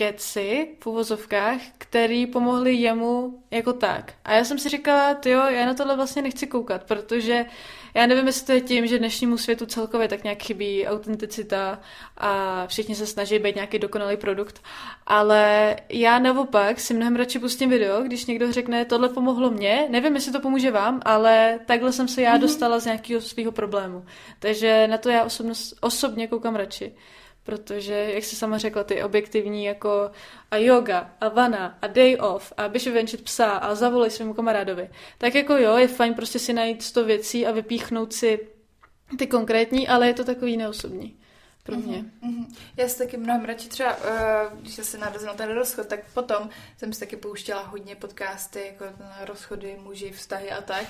keci 0.00 0.68
v 0.80 0.86
uvozovkách, 0.86 1.60
který 1.78 2.26
pomohli 2.26 2.74
jemu 2.74 3.42
jako 3.50 3.72
tak. 3.72 4.12
A 4.24 4.32
já 4.32 4.44
jsem 4.44 4.58
si 4.58 4.68
říkala, 4.68 5.16
jo, 5.26 5.42
já 5.48 5.66
na 5.66 5.74
tohle 5.74 5.96
vlastně 5.96 6.22
nechci 6.22 6.46
koukat, 6.46 6.84
protože 6.84 7.44
já 7.94 8.06
nevím, 8.06 8.26
jestli 8.26 8.46
to 8.46 8.52
je 8.52 8.60
tím, 8.60 8.86
že 8.86 8.98
dnešnímu 8.98 9.38
světu 9.38 9.66
celkově 9.66 10.08
tak 10.08 10.24
nějak 10.24 10.42
chybí 10.42 10.86
autenticita 10.86 11.80
a 12.16 12.66
všichni 12.66 12.94
se 12.94 13.06
snaží 13.06 13.38
být 13.38 13.54
nějaký 13.54 13.78
dokonalý 13.78 14.16
produkt, 14.16 14.62
ale 15.06 15.76
já 15.88 16.18
naopak 16.18 16.80
si 16.80 16.94
mnohem 16.94 17.16
radši 17.16 17.38
pustím 17.38 17.70
video, 17.70 18.02
když 18.02 18.26
někdo 18.26 18.52
řekne, 18.52 18.84
tohle 18.84 19.08
pomohlo 19.08 19.50
mně, 19.50 19.86
nevím, 19.90 20.14
jestli 20.14 20.32
to 20.32 20.40
pomůže 20.40 20.70
vám, 20.70 21.00
ale 21.04 21.60
takhle 21.66 21.92
jsem 21.92 22.08
se 22.08 22.22
já 22.22 22.32
mhm. 22.32 22.40
dostala 22.40 22.78
z 22.78 22.84
nějakého 22.84 23.20
svého 23.20 23.52
problému. 23.52 24.04
Takže 24.38 24.88
na 24.88 24.98
to 24.98 25.08
já 25.08 25.24
osobno, 25.24 25.54
osobně 25.80 26.26
koukám 26.26 26.56
radši 26.56 26.92
protože, 27.50 27.94
jak 27.94 28.24
jsi 28.24 28.36
sama 28.36 28.58
řekla, 28.58 28.84
ty 28.84 29.02
objektivní 29.02 29.64
jako 29.64 30.10
a 30.50 30.56
yoga, 30.56 31.10
a 31.20 31.28
vana, 31.28 31.78
a 31.82 31.86
day 31.86 32.16
off, 32.20 32.52
a 32.56 32.68
běž 32.68 32.86
vyvenčit 32.86 33.24
psa 33.24 33.50
a 33.50 33.74
zavolej 33.74 34.10
svému 34.10 34.34
kamarádovi. 34.34 34.90
Tak 35.18 35.34
jako 35.34 35.56
jo, 35.56 35.76
je 35.76 35.88
fajn 35.88 36.14
prostě 36.14 36.38
si 36.38 36.52
najít 36.52 36.82
sto 36.82 37.04
věcí 37.04 37.46
a 37.46 37.52
vypíchnout 37.52 38.12
si 38.12 38.48
ty 39.18 39.26
konkrétní, 39.26 39.88
ale 39.88 40.06
je 40.06 40.14
to 40.14 40.24
takový 40.24 40.56
neosobní 40.56 41.19
pro 41.62 41.76
mě. 41.76 41.98
Mm-hmm, 41.98 42.30
mm-hmm. 42.30 42.56
Já 42.76 42.88
si 42.88 42.98
taky 42.98 43.16
mnohem 43.16 43.44
radši 43.44 43.68
třeba, 43.68 43.96
uh, 43.96 44.58
když 44.60 44.74
jsem 44.74 44.84
se 44.84 44.98
narazil 44.98 45.28
na 45.28 45.34
ten 45.34 45.50
rozchod, 45.50 45.86
tak 45.86 46.00
potom 46.14 46.50
jsem 46.76 46.92
si 46.92 47.00
taky 47.00 47.16
pouštěla 47.16 47.62
hodně 47.62 47.96
podcasty, 47.96 48.66
jako 48.66 48.84
na 49.00 49.24
rozchody, 49.24 49.78
muži, 49.82 50.10
vztahy 50.10 50.50
a 50.50 50.62
tak. 50.62 50.86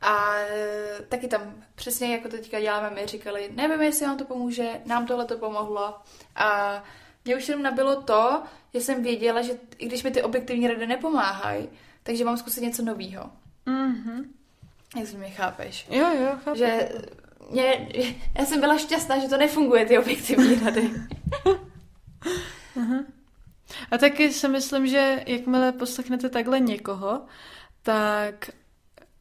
A 0.00 0.34
e, 0.38 1.02
taky 1.08 1.28
tam 1.28 1.54
přesně 1.74 2.12
jako 2.12 2.28
teďka 2.28 2.60
děláme, 2.60 2.90
my 2.90 3.06
říkali, 3.06 3.50
nevím, 3.54 3.82
jestli 3.82 4.06
vám 4.06 4.18
to 4.18 4.24
pomůže, 4.24 4.80
nám 4.84 5.06
tohle 5.06 5.24
to 5.24 5.38
pomohlo. 5.38 5.94
A 6.36 6.82
mě 7.24 7.36
už 7.36 7.48
jenom 7.48 7.62
nabilo 7.62 8.02
to, 8.02 8.42
že 8.74 8.80
jsem 8.80 9.02
věděla, 9.02 9.42
že 9.42 9.52
i 9.78 9.86
když 9.86 10.02
mi 10.02 10.10
ty 10.10 10.22
objektivní 10.22 10.68
rady 10.68 10.86
nepomáhají, 10.86 11.68
takže 12.02 12.24
mám 12.24 12.36
zkusit 12.36 12.60
něco 12.60 12.82
nového. 12.82 13.30
Mhm. 13.66 14.34
Jestli 14.96 15.18
mě 15.18 15.30
chápeš. 15.30 15.86
Jo, 15.90 16.06
jo, 16.20 16.38
chápu. 16.44 16.58
Že 16.58 16.88
mě, 17.50 17.88
já 18.38 18.44
jsem 18.44 18.60
byla 18.60 18.78
šťastná, 18.78 19.18
že 19.18 19.28
to 19.28 19.36
nefunguje, 19.36 19.86
ty 19.86 19.98
objektivní 19.98 20.54
rady. 20.54 20.90
A 23.90 23.98
taky 23.98 24.32
si 24.32 24.48
myslím, 24.48 24.86
že 24.86 25.24
jakmile 25.26 25.72
poslechnete 25.72 26.28
takhle 26.28 26.60
někoho, 26.60 27.22
tak 27.82 28.50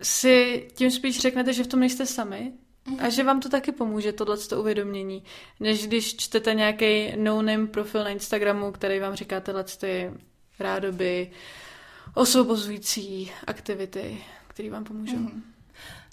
si 0.01 0.67
tím 0.73 0.91
spíš 0.91 1.19
řeknete, 1.19 1.53
že 1.53 1.63
v 1.63 1.67
tom 1.67 1.79
nejste 1.79 2.05
sami 2.05 2.53
a 2.99 3.09
že 3.09 3.23
vám 3.23 3.39
to 3.39 3.49
taky 3.49 3.71
pomůže, 3.71 4.13
tohle 4.13 4.37
uvědomění, 4.57 5.23
než 5.59 5.87
když 5.87 6.15
čtete 6.15 6.53
nějaký 6.53 7.13
no-name 7.15 7.67
profil 7.67 8.03
na 8.03 8.09
Instagramu, 8.09 8.71
který 8.71 8.99
vám 8.99 9.15
říká 9.15 9.39
tyhle 9.39 9.63
ty 9.63 10.11
rádoby, 10.59 11.31
osvobozující 12.13 13.31
aktivity, 13.47 14.23
které 14.47 14.69
vám 14.69 14.83
pomůžou. 14.83 15.17
Mm. 15.17 15.43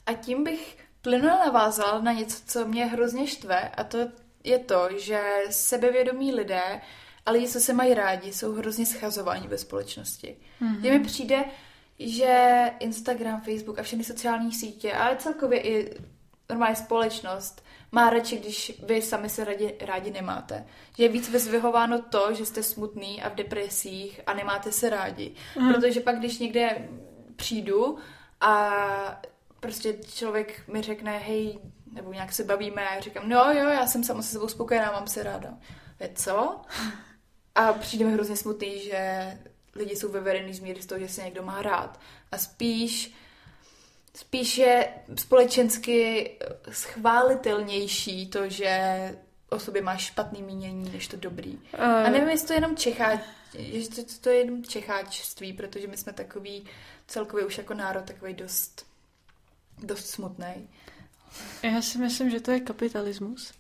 A 0.06 0.12
tím 0.12 0.44
bych 0.44 0.76
plynule 1.02 1.38
navázala 1.38 2.00
na 2.00 2.12
něco, 2.12 2.42
co 2.46 2.66
mě 2.66 2.86
hrozně 2.86 3.26
štve 3.26 3.68
a 3.68 3.84
to 3.84 3.98
je 4.44 4.58
to, 4.58 4.88
že 4.96 5.22
sebevědomí 5.50 6.34
lidé 6.34 6.80
a 7.26 7.30
lidi, 7.30 7.48
co 7.48 7.60
se 7.60 7.72
mají 7.72 7.94
rádi, 7.94 8.32
jsou 8.32 8.52
hrozně 8.52 8.86
schazováni 8.86 9.48
ve 9.48 9.58
společnosti. 9.58 10.36
Mm-hmm. 10.62 10.90
mi 10.90 11.00
přijde, 11.00 11.44
že 11.98 12.64
Instagram, 12.78 13.40
Facebook 13.40 13.78
a 13.78 13.82
všechny 13.82 14.04
sociální 14.04 14.52
sítě, 14.52 14.92
ale 14.92 15.16
celkově 15.16 15.60
i 15.60 15.96
normální 16.48 16.76
společnost 16.76 17.64
má 17.92 18.10
radši, 18.10 18.36
když 18.36 18.72
vy 18.86 19.02
sami 19.02 19.28
se 19.28 19.44
rádi, 19.44 19.74
rádi 19.80 20.10
nemáte. 20.10 20.66
Že 20.96 21.02
je 21.02 21.08
víc 21.08 21.30
vyzvihováno 21.30 22.02
to, 22.02 22.34
že 22.34 22.46
jste 22.46 22.62
smutný 22.62 23.22
a 23.22 23.28
v 23.28 23.34
depresích 23.34 24.20
a 24.26 24.34
nemáte 24.34 24.72
se 24.72 24.90
rádi. 24.90 25.34
Mm. 25.58 25.72
Protože 25.72 26.00
pak, 26.00 26.18
když 26.18 26.38
někde 26.38 26.88
přijdu 27.36 27.98
a 28.40 28.72
prostě 29.60 29.96
člověk 30.14 30.68
mi 30.68 30.82
řekne, 30.82 31.18
hej, 31.18 31.58
nebo 31.92 32.12
nějak 32.12 32.32
se 32.32 32.44
bavíme 32.44 32.88
a 32.88 32.94
já 32.94 33.00
říkám, 33.00 33.28
no 33.28 33.52
jo, 33.52 33.68
já 33.68 33.86
jsem 33.86 34.04
sama 34.04 34.22
se 34.22 34.32
sebou 34.32 34.48
spokojená, 34.48 34.92
mám 34.92 35.06
se 35.06 35.22
ráda. 35.22 35.58
Je 36.00 36.10
co? 36.14 36.60
A 37.54 37.72
přijde 37.72 38.04
mi 38.04 38.12
hrozně 38.12 38.36
smutný, 38.36 38.80
že 38.80 39.38
lidi 39.74 39.96
jsou 39.96 40.08
vyvedený 40.08 40.54
z 40.54 40.60
míry 40.60 40.82
z 40.82 40.86
toho, 40.86 41.00
že 41.00 41.08
se 41.08 41.22
někdo 41.22 41.42
má 41.42 41.62
rád. 41.62 42.00
A 42.32 42.38
spíš, 42.38 43.14
spíš 44.14 44.58
je 44.58 44.88
společensky 45.16 46.30
schválitelnější 46.70 48.26
to, 48.26 48.48
že 48.48 48.94
o 49.50 49.58
sobě 49.58 49.82
máš 49.82 50.04
špatný 50.04 50.42
mínění, 50.42 50.90
než 50.92 51.08
to 51.08 51.16
dobrý. 51.16 51.52
Uh. 51.52 51.84
A 51.84 52.10
nevím, 52.10 52.28
jestli 52.28 52.46
to 52.46 52.52
je 52.52 52.56
jenom 52.56 52.76
Čechá, 52.76 53.20
to, 53.94 54.02
to, 54.02 54.12
to 54.20 54.30
je 54.30 54.36
jenom 54.36 54.64
čecháčství, 54.64 55.52
protože 55.52 55.86
my 55.86 55.96
jsme 55.96 56.12
takový 56.12 56.64
celkově 57.06 57.46
už 57.46 57.58
jako 57.58 57.74
národ 57.74 58.04
takový 58.04 58.34
dost, 58.34 58.86
dost 59.82 60.06
smutný. 60.06 60.68
Já 61.62 61.82
si 61.82 61.98
myslím, 61.98 62.30
že 62.30 62.40
to 62.40 62.50
je 62.50 62.60
kapitalismus. 62.60 63.52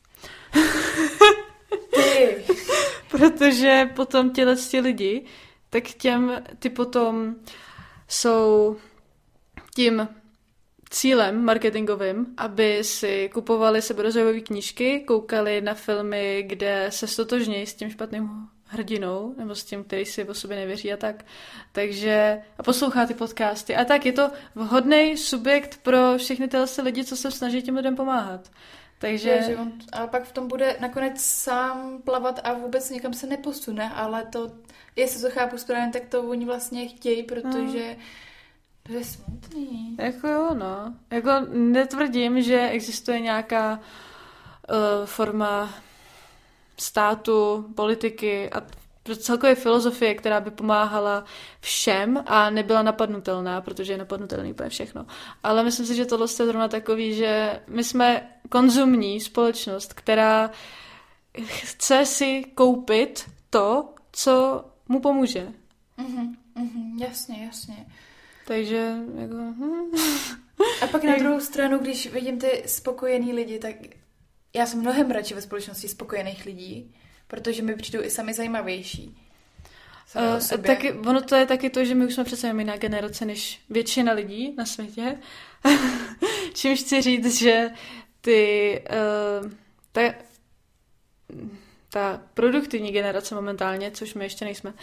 Ty. 1.94 2.44
Protože 3.10 3.90
potom 3.96 4.30
těle 4.30 4.56
lidi 4.80 5.24
tak 5.70 5.84
těm 5.84 6.42
ty 6.58 6.70
potom 6.70 7.34
jsou 8.08 8.76
tím 9.74 10.08
cílem 10.90 11.44
marketingovým, 11.44 12.26
aby 12.36 12.84
si 12.84 13.30
kupovali 13.32 13.82
seberozvojové 13.82 14.40
knížky, 14.40 15.00
koukali 15.00 15.60
na 15.60 15.74
filmy, 15.74 16.44
kde 16.46 16.86
se 16.90 17.06
stotožnějí 17.06 17.66
s 17.66 17.74
tím 17.74 17.90
špatným 17.90 18.48
hrdinou, 18.70 19.34
nebo 19.38 19.54
s 19.54 19.64
tím, 19.64 19.84
který 19.84 20.04
si 20.04 20.24
o 20.24 20.34
sobě 20.34 20.56
nevěří 20.56 20.92
a 20.92 20.96
tak. 20.96 21.24
Takže 21.72 22.42
a 22.58 22.62
poslouchá 22.62 23.06
ty 23.06 23.14
podcasty. 23.14 23.76
A 23.76 23.84
tak 23.84 24.06
je 24.06 24.12
to 24.12 24.30
vhodný 24.54 25.16
subjekt 25.16 25.80
pro 25.82 26.18
všechny 26.18 26.48
tyhle 26.48 26.66
lidi, 26.82 27.04
co 27.04 27.16
se 27.16 27.30
snaží 27.30 27.62
těm 27.62 27.76
lidem 27.76 27.96
pomáhat. 27.96 28.50
Takže... 28.98 29.30
Je, 29.30 29.42
že 29.42 29.56
on, 29.56 29.72
ale 29.92 30.08
pak 30.08 30.24
v 30.24 30.32
tom 30.32 30.48
bude 30.48 30.76
nakonec 30.80 31.20
sám 31.20 32.02
plavat 32.04 32.40
a 32.44 32.52
vůbec 32.52 32.90
nikam 32.90 33.14
se 33.14 33.26
neposune, 33.26 33.90
ale 33.94 34.24
to, 34.24 34.52
jestli 34.96 35.22
to 35.22 35.30
chápu 35.30 35.58
správně, 35.58 35.92
tak 35.92 36.02
to 36.08 36.22
oni 36.22 36.44
vlastně 36.44 36.88
chtějí, 36.88 37.22
protože 37.22 37.88
no. 37.88 38.02
to 38.82 38.92
je 38.92 39.04
smutný. 39.04 39.96
Jako 40.00 40.28
jo, 40.28 40.54
no. 40.54 40.94
Jako 41.10 41.30
netvrdím, 41.52 42.42
že 42.42 42.68
existuje 42.68 43.20
nějaká 43.20 43.72
uh, 44.70 45.06
forma 45.06 45.74
státu, 46.80 47.66
politiky 47.74 48.50
a 48.50 48.62
celkově 49.16 49.54
filozofie, 49.54 50.14
která 50.14 50.40
by 50.40 50.50
pomáhala 50.50 51.24
všem 51.60 52.24
a 52.26 52.50
nebyla 52.50 52.82
napadnutelná, 52.82 53.60
protože 53.60 53.92
je 53.92 53.98
napadnutelný 53.98 54.52
úplně 54.52 54.68
všechno. 54.68 55.06
Ale 55.42 55.64
myslím 55.64 55.86
si, 55.86 55.94
že 55.94 56.06
tohle 56.06 56.24
je 56.24 56.46
zrovna 56.46 56.68
takový, 56.68 57.14
že 57.14 57.60
my 57.66 57.84
jsme 57.84 58.30
konzumní 58.48 59.20
společnost, 59.20 59.94
která 59.94 60.50
chce 61.44 62.06
si 62.06 62.44
koupit 62.54 63.30
to, 63.50 63.94
co 64.12 64.64
mu 64.88 65.00
pomůže. 65.00 65.48
Mm-hmm, 65.98 66.34
mm-hmm, 66.56 67.02
jasně, 67.02 67.44
jasně. 67.44 67.86
Takže 68.46 68.94
jako... 69.14 69.34
Hm. 69.34 69.90
A 70.82 70.86
pak 70.86 71.04
na 71.04 71.16
druhou 71.16 71.40
stranu, 71.40 71.78
když 71.78 72.12
vidím 72.12 72.38
ty 72.38 72.62
spokojený 72.66 73.32
lidi, 73.32 73.58
tak 73.58 73.76
já 74.54 74.66
jsem 74.66 74.80
mnohem 74.80 75.10
radši 75.10 75.34
ve 75.34 75.42
společnosti 75.42 75.88
spokojených 75.88 76.46
lidí, 76.46 76.94
protože 77.26 77.62
mi 77.62 77.76
přijdou 77.76 78.02
i 78.02 78.10
sami 78.10 78.34
zajímavější. 78.34 79.16
Uh, 80.16 80.62
taky, 80.62 80.92
ono 80.92 81.22
to 81.22 81.34
je 81.34 81.46
taky 81.46 81.70
to, 81.70 81.84
že 81.84 81.94
my 81.94 82.06
už 82.06 82.14
jsme 82.14 82.24
přece 82.24 82.48
jiná 82.48 82.76
generace 82.76 83.24
než 83.24 83.60
většina 83.70 84.12
lidí 84.12 84.54
na 84.56 84.66
světě. 84.66 85.18
Čímž 86.54 86.80
chci 86.80 87.02
říct, 87.02 87.38
že 87.38 87.70
ty 88.20 88.82
uh, 89.42 89.50
ta, 89.92 90.00
ta 91.88 92.22
produktivní 92.34 92.92
generace 92.92 93.34
momentálně, 93.34 93.90
což 93.90 94.14
my 94.14 94.24
ještě 94.24 94.44
nejsme, 94.44 94.74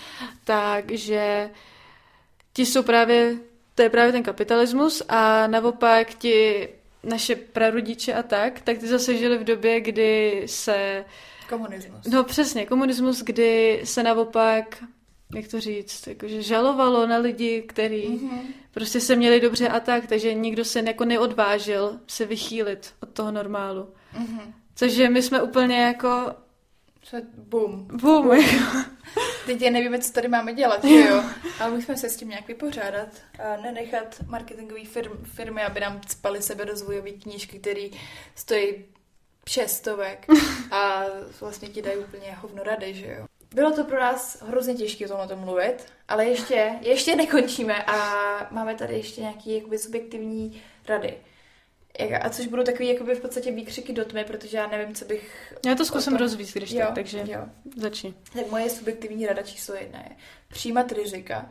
takže 0.43 1.49
ti 2.53 2.65
jsou 2.65 2.83
právě, 2.83 3.35
to 3.75 3.81
je 3.81 3.89
právě 3.89 4.11
ten 4.11 4.23
kapitalismus 4.23 5.03
a 5.07 5.47
naopak 5.47 6.13
ti 6.13 6.67
naše 7.03 7.35
prarodiče 7.35 8.13
a 8.13 8.23
tak, 8.23 8.61
tak 8.61 8.77
ty 8.77 8.87
zase 8.87 9.17
žili 9.17 9.37
v 9.37 9.43
době, 9.43 9.81
kdy 9.81 10.43
se 10.45 11.05
Komunismus. 11.49 12.07
No 12.07 12.23
přesně, 12.23 12.65
komunismus, 12.65 13.21
kdy 13.21 13.81
se 13.83 14.03
naopak, 14.03 14.83
jak 15.35 15.47
to 15.47 15.59
říct, 15.59 16.07
jakože 16.07 16.41
žalovalo 16.41 17.07
na 17.07 17.17
lidi, 17.17 17.61
kteří 17.61 18.07
mm-hmm. 18.07 18.41
prostě 18.71 18.99
se 18.99 19.15
měli 19.15 19.41
dobře 19.41 19.67
a 19.67 19.79
tak, 19.79 20.07
takže 20.07 20.33
nikdo 20.33 20.65
se 20.65 20.79
jako 20.79 21.05
neodvážil 21.05 21.99
se 22.07 22.25
vychýlit 22.25 22.93
od 22.99 23.09
toho 23.09 23.31
normálu. 23.31 23.89
Mm-hmm. 24.15 24.53
Což 24.75 24.97
my 25.09 25.21
jsme 25.21 25.41
úplně 25.41 25.77
jako 25.77 26.31
Co 27.09 27.17
boom. 27.37 27.87
Boom. 27.87 28.27
boom. 28.27 28.45
Teď 29.45 29.61
je 29.61 29.71
nevíme, 29.71 29.99
co 29.99 30.13
tady 30.13 30.27
máme 30.27 30.53
dělat, 30.53 30.83
že 30.83 30.99
jo? 30.99 31.23
Ale 31.59 31.71
musíme 31.71 31.97
se 31.97 32.09
s 32.09 32.17
tím 32.17 32.29
nějak 32.29 32.47
vypořádat 32.47 33.07
a 33.39 33.61
nenechat 33.61 34.15
marketingové 34.27 34.85
firm, 34.85 35.25
firmy, 35.25 35.63
aby 35.63 35.79
nám 35.79 36.01
spali 36.07 36.41
sebe 36.41 36.65
rozvojové 36.65 37.11
knížky, 37.11 37.59
které 37.59 37.87
stojí 38.35 38.85
šestovek 39.49 40.27
a 40.71 41.03
vlastně 41.39 41.69
ti 41.69 41.81
dají 41.81 41.97
úplně 41.97 42.35
hovno 42.41 42.63
rady, 42.63 42.93
že 42.93 43.07
jo? 43.07 43.25
Bylo 43.55 43.71
to 43.71 43.83
pro 43.83 43.99
nás 43.99 44.41
hrozně 44.41 44.75
těžké 44.75 45.05
o 45.05 45.07
tomhle 45.07 45.35
mluvit, 45.35 45.85
ale 46.07 46.25
ještě, 46.25 46.71
ještě 46.81 47.15
nekončíme 47.15 47.83
a 47.83 47.97
máme 48.51 48.75
tady 48.75 48.93
ještě 48.95 49.21
nějaké 49.21 49.51
jakoby 49.51 49.77
subjektivní 49.77 50.61
rady. 50.87 51.17
A 52.21 52.29
což 52.29 52.47
budou 52.47 52.63
takový 52.63 52.87
jakoby 52.87 53.15
v 53.15 53.19
podstatě 53.19 53.51
výkřiky 53.51 53.93
do 53.93 54.05
tmy, 54.05 54.23
protože 54.25 54.57
já 54.57 54.67
nevím, 54.67 54.95
co 54.95 55.05
bych... 55.05 55.53
Já 55.65 55.75
to 55.75 55.85
zkusím 55.85 56.13
tom... 56.13 56.19
rozvíct, 56.19 56.53
když 56.53 56.71
jo, 56.71 56.79
tak, 56.79 56.95
takže 56.95 57.23
jo. 57.25 57.41
začni. 57.77 58.13
Tak 58.33 58.51
moje 58.51 58.69
subjektivní 58.69 59.25
rada 59.25 59.41
číslo 59.41 59.75
jedna 59.75 59.99
je 59.99 60.15
přijímat 60.47 60.91
rizika, 60.91 61.49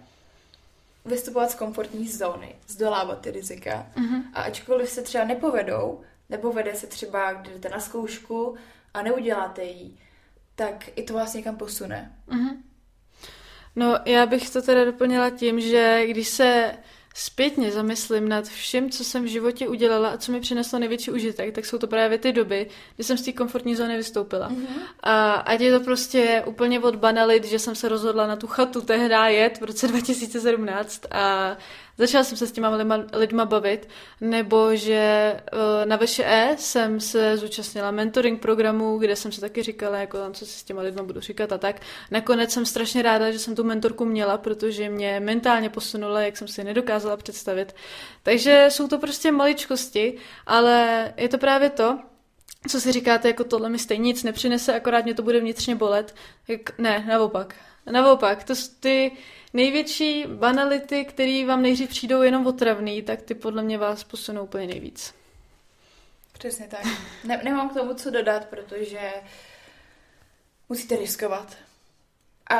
vystupovat 1.04 1.50
z 1.50 1.54
komfortní 1.54 2.08
zóny, 2.08 2.54
zdolávat 2.68 3.20
ty 3.20 3.30
rizika. 3.30 3.86
Uh-huh. 3.96 4.22
A 4.34 4.42
ačkoliv 4.42 4.90
se 4.90 5.02
třeba 5.02 5.24
nepovedou, 5.24 6.00
nebo 6.28 6.52
vede 6.52 6.74
se 6.74 6.86
třeba, 6.86 7.32
když 7.32 7.52
jdete 7.52 7.68
na 7.68 7.80
zkoušku 7.80 8.56
a 8.94 9.02
neuděláte 9.02 9.64
ji, 9.64 9.96
tak 10.54 10.84
i 10.96 11.02
to 11.02 11.14
vás 11.14 11.34
někam 11.34 11.56
posune. 11.56 12.12
Uh-huh. 12.28 12.56
No, 13.76 13.98
já 14.04 14.26
bych 14.26 14.50
to 14.50 14.62
teda 14.62 14.84
doplnila 14.84 15.30
tím, 15.30 15.60
že 15.60 16.06
když 16.06 16.28
se 16.28 16.76
zpětně 17.18 17.72
zamyslím 17.72 18.28
nad 18.28 18.48
vším, 18.48 18.90
co 18.90 19.04
jsem 19.04 19.24
v 19.24 19.26
životě 19.26 19.68
udělala 19.68 20.08
a 20.08 20.16
co 20.16 20.32
mi 20.32 20.40
přineslo 20.40 20.78
největší 20.78 21.10
užitek, 21.10 21.54
tak 21.54 21.66
jsou 21.66 21.78
to 21.78 21.86
právě 21.86 22.18
ty 22.18 22.32
doby, 22.32 22.66
kdy 22.96 23.04
jsem 23.04 23.18
z 23.18 23.22
té 23.22 23.32
komfortní 23.32 23.76
zóny 23.76 23.96
vystoupila. 23.96 24.50
Mm-hmm. 24.50 24.78
A 25.00 25.32
ať 25.32 25.60
je 25.60 25.78
to 25.78 25.84
prostě 25.84 26.42
úplně 26.46 26.80
od 26.80 26.96
banalit, 26.96 27.44
že 27.44 27.58
jsem 27.58 27.74
se 27.74 27.88
rozhodla 27.88 28.26
na 28.26 28.36
tu 28.36 28.46
chatu 28.46 28.80
tehdy 28.80 29.34
jet 29.34 29.60
v 29.60 29.64
roce 29.64 29.88
2017 29.88 31.02
a 31.10 31.56
začala 31.98 32.24
jsem 32.24 32.38
se 32.38 32.46
s 32.46 32.52
těma 32.52 32.68
lidma, 32.68 33.04
lidma 33.12 33.44
bavit, 33.44 33.88
nebo 34.20 34.76
že 34.76 34.94
eh, 34.94 35.86
na 35.86 35.96
VŠE 35.96 36.54
jsem 36.58 37.00
se 37.00 37.36
zúčastnila 37.36 37.90
mentoring 37.90 38.42
programu, 38.42 38.98
kde 38.98 39.16
jsem 39.16 39.32
se 39.32 39.40
taky 39.40 39.62
říkala, 39.62 39.98
jako 39.98 40.18
tam, 40.18 40.32
co 40.32 40.46
si 40.46 40.58
s 40.58 40.62
těma 40.62 40.82
lidma 40.82 41.02
budu 41.02 41.20
říkat 41.20 41.52
a 41.52 41.58
tak. 41.58 41.80
Nakonec 42.10 42.52
jsem 42.52 42.66
strašně 42.66 43.02
ráda, 43.02 43.30
že 43.30 43.38
jsem 43.38 43.54
tu 43.54 43.64
mentorku 43.64 44.04
měla, 44.04 44.38
protože 44.38 44.88
mě 44.88 45.20
mentálně 45.20 45.68
posunula, 45.68 46.20
jak 46.20 46.36
jsem 46.36 46.48
si 46.48 46.64
nedokázala 46.64 47.16
představit. 47.16 47.74
Takže 48.22 48.66
jsou 48.68 48.88
to 48.88 48.98
prostě 48.98 49.32
maličkosti, 49.32 50.18
ale 50.46 51.12
je 51.16 51.28
to 51.28 51.38
právě 51.38 51.70
to, 51.70 51.98
co 52.68 52.80
si 52.80 52.92
říkáte, 52.92 53.28
jako 53.28 53.44
tohle 53.44 53.68
mi 53.68 53.78
stejně 53.78 54.02
nic 54.02 54.22
nepřinese, 54.22 54.74
akorát 54.74 55.04
mě 55.04 55.14
to 55.14 55.22
bude 55.22 55.40
vnitřně 55.40 55.74
bolet. 55.74 56.14
Jak, 56.48 56.78
ne, 56.78 57.04
naopak. 57.08 57.54
Naopak, 57.90 58.44
to 58.44 58.54
ty 58.80 59.12
největší 59.56 60.24
banality, 60.26 61.04
které 61.04 61.44
vám 61.46 61.62
nejdřív 61.62 61.88
přijdou 61.88 62.22
jenom 62.22 62.46
otravný, 62.46 63.02
tak 63.02 63.22
ty 63.22 63.34
podle 63.34 63.62
mě 63.62 63.78
vás 63.78 64.04
posunou 64.04 64.44
úplně 64.44 64.66
nejvíc. 64.66 65.14
Přesně 66.32 66.66
tak. 66.68 66.84
Ne, 67.24 67.40
nemám 67.44 67.68
k 67.68 67.74
tomu 67.74 67.94
co 67.94 68.10
dodat, 68.10 68.44
protože 68.44 69.12
musíte 70.68 70.96
riskovat. 70.96 71.56
A 72.50 72.56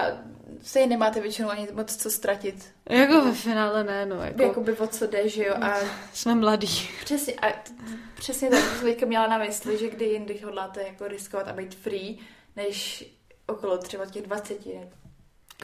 stejně 0.63 0.87
nemáte 0.87 1.21
většinou 1.21 1.51
ani 1.51 1.69
moc 1.73 1.97
co 1.97 2.11
ztratit. 2.11 2.75
Jako 2.89 3.25
ve 3.25 3.33
finále 3.33 3.85
ne, 3.85 4.07
no. 4.07 4.17
Jako... 4.23 4.43
Jakoby 4.43 4.73
o 4.73 4.87
co 4.87 5.07
jde, 5.07 5.29
že 5.29 5.45
jo. 5.45 5.55
A... 5.61 5.79
Jsme 6.13 6.35
mladí. 6.35 6.89
Přesně, 7.05 7.35
a 7.35 7.53
t- 7.53 7.73
přesně 8.15 8.51
tak 8.51 8.61
jsem 8.61 8.81
teďka 8.81 9.07
měla 9.07 9.27
na 9.27 9.39
mysli, 9.39 9.79
že 9.79 9.91
kdy 9.91 10.05
jindy 10.05 10.41
hodláte 10.45 10.83
jako 10.83 11.09
riskovat 11.09 11.49
a 11.49 11.53
být 11.53 11.75
free, 11.75 12.19
než 12.57 13.05
okolo 13.47 13.79
třeba 13.79 14.07
těch 14.07 14.23
20, 14.23 14.67
jako, 14.67 15.06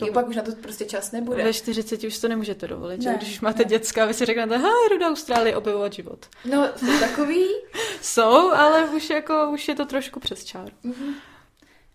jo, 0.00 0.12
pak 0.12 0.28
už 0.28 0.36
na 0.36 0.42
to 0.42 0.52
prostě 0.52 0.84
čas 0.84 1.12
nebude. 1.12 1.44
Ve 1.44 1.52
40 1.52 2.04
už 2.04 2.18
to 2.18 2.28
nemůžete 2.28 2.68
dovolit, 2.68 3.02
ne, 3.02 3.12
že? 3.12 3.18
Když 3.18 3.30
už 3.30 3.40
máte 3.40 3.62
ne. 3.62 3.68
děcka, 3.68 4.06
vy 4.06 4.14
si 4.14 4.24
řeknete, 4.24 4.58
hej, 4.58 4.88
jdu 4.90 4.98
do 4.98 5.06
Austrálie 5.06 5.56
objevovat 5.56 5.92
život. 5.92 6.26
No, 6.44 6.68
jsou 6.76 7.00
takový. 7.00 7.46
jsou, 8.00 8.50
ale 8.50 8.84
už, 8.84 9.10
jako, 9.10 9.50
už 9.52 9.68
je 9.68 9.74
to 9.74 9.86
trošku 9.86 10.20
přes 10.20 10.44
čár. 10.44 10.68
Mm-hmm. 10.84 11.14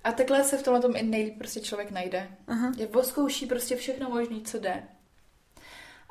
A 0.04 0.12
takhle 0.12 0.44
se 0.44 0.58
v 0.58 0.64
tomhle 0.64 0.82
tom 0.82 0.96
i 0.96 1.04
nejlíp 1.04 1.38
prostě 1.38 1.60
člověk 1.60 1.92
najde. 1.92 2.30
Aha. 2.48 2.72
Je 2.78 2.88
voskouší 2.88 3.46
prostě 3.46 3.76
všechno 3.76 4.10
možné, 4.10 4.38
co 4.46 4.60
jde. 4.60 4.84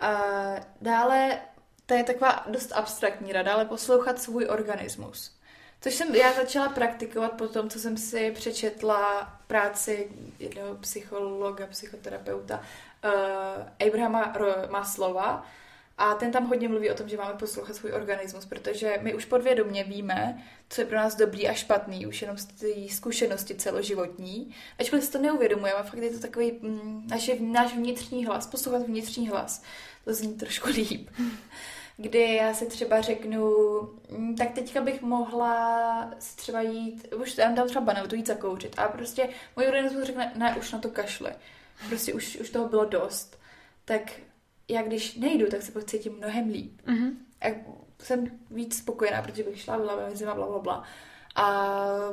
A 0.00 0.22
dále, 0.80 1.40
to 1.86 1.94
je 1.94 2.04
taková 2.04 2.44
dost 2.48 2.72
abstraktní 2.72 3.32
rada, 3.32 3.54
ale 3.54 3.64
poslouchat 3.64 4.22
svůj 4.22 4.46
organismus. 4.50 5.35
Což 5.86 5.94
jsem 5.94 6.14
já 6.14 6.32
začala 6.32 6.68
praktikovat 6.68 7.32
po 7.32 7.48
tom, 7.48 7.70
co 7.70 7.78
jsem 7.78 7.96
si 7.96 8.30
přečetla 8.30 9.32
práci 9.46 10.08
jednoho 10.38 10.74
psychologa, 10.74 11.66
psychoterapeuta 11.66 12.60
uh, 13.04 13.86
Abrahama 13.88 14.34
Maslova. 14.70 15.46
A 15.98 16.14
ten 16.14 16.32
tam 16.32 16.46
hodně 16.46 16.68
mluví 16.68 16.90
o 16.90 16.94
tom, 16.94 17.08
že 17.08 17.16
máme 17.16 17.34
poslouchat 17.34 17.76
svůj 17.76 17.92
organismus, 17.92 18.44
protože 18.46 18.98
my 19.02 19.14
už 19.14 19.24
podvědomě 19.24 19.84
víme, 19.84 20.44
co 20.68 20.80
je 20.80 20.86
pro 20.86 20.96
nás 20.96 21.16
dobrý 21.16 21.48
a 21.48 21.52
špatný, 21.52 22.06
už 22.06 22.22
jenom 22.22 22.36
z 22.36 22.44
té 22.44 22.66
zkušenosti 22.90 23.54
celoživotní. 23.54 24.54
Ačkoliv 24.78 25.04
si 25.04 25.12
to 25.12 25.18
neuvědomujeme, 25.18 25.82
fakt 25.82 26.02
je 26.02 26.10
to 26.10 26.20
takový 26.20 26.58
mm, 26.62 27.08
náš 27.40 27.74
vnitřní 27.74 28.26
hlas, 28.26 28.46
poslouchat 28.46 28.86
vnitřní 28.86 29.28
hlas. 29.28 29.62
To 30.04 30.14
zní 30.14 30.34
trošku 30.34 30.68
líp 30.68 31.10
kdy 31.96 32.34
já 32.34 32.54
si 32.54 32.66
třeba 32.66 33.00
řeknu, 33.00 33.50
mm, 34.10 34.36
tak 34.36 34.50
teďka 34.52 34.80
bych 34.80 35.02
mohla 35.02 36.10
si 36.18 36.36
třeba 36.36 36.60
jít, 36.60 37.14
už 37.14 37.34
tam 37.34 37.54
dám 37.54 37.68
třeba 37.68 37.84
banalitu 37.84 38.16
jít 38.16 38.26
zakouřit 38.26 38.78
a 38.78 38.88
prostě 38.88 39.28
můj 39.56 39.66
organismus 39.66 40.04
řekne, 40.04 40.32
ne, 40.36 40.56
už 40.58 40.72
na 40.72 40.78
to 40.78 40.90
kašle. 40.90 41.34
Prostě 41.88 42.14
už, 42.14 42.36
už 42.36 42.50
toho 42.50 42.68
bylo 42.68 42.84
dost. 42.84 43.38
Tak 43.84 44.12
já 44.68 44.82
když 44.82 45.16
nejdu, 45.16 45.46
tak 45.46 45.62
se 45.62 45.72
pocítím 45.72 46.16
mnohem 46.16 46.48
líp. 46.48 46.80
Mm-hmm. 46.86 47.10
A 47.40 47.46
jsem 48.02 48.26
víc 48.50 48.78
spokojená, 48.78 49.22
protože 49.22 49.42
bych 49.42 49.60
šla, 49.60 49.78
byla 49.78 49.96
ve 49.96 50.16
zima, 50.16 50.34
bla, 50.34 50.46
bla, 50.46 50.58
bla. 50.58 50.82
A 51.34 51.66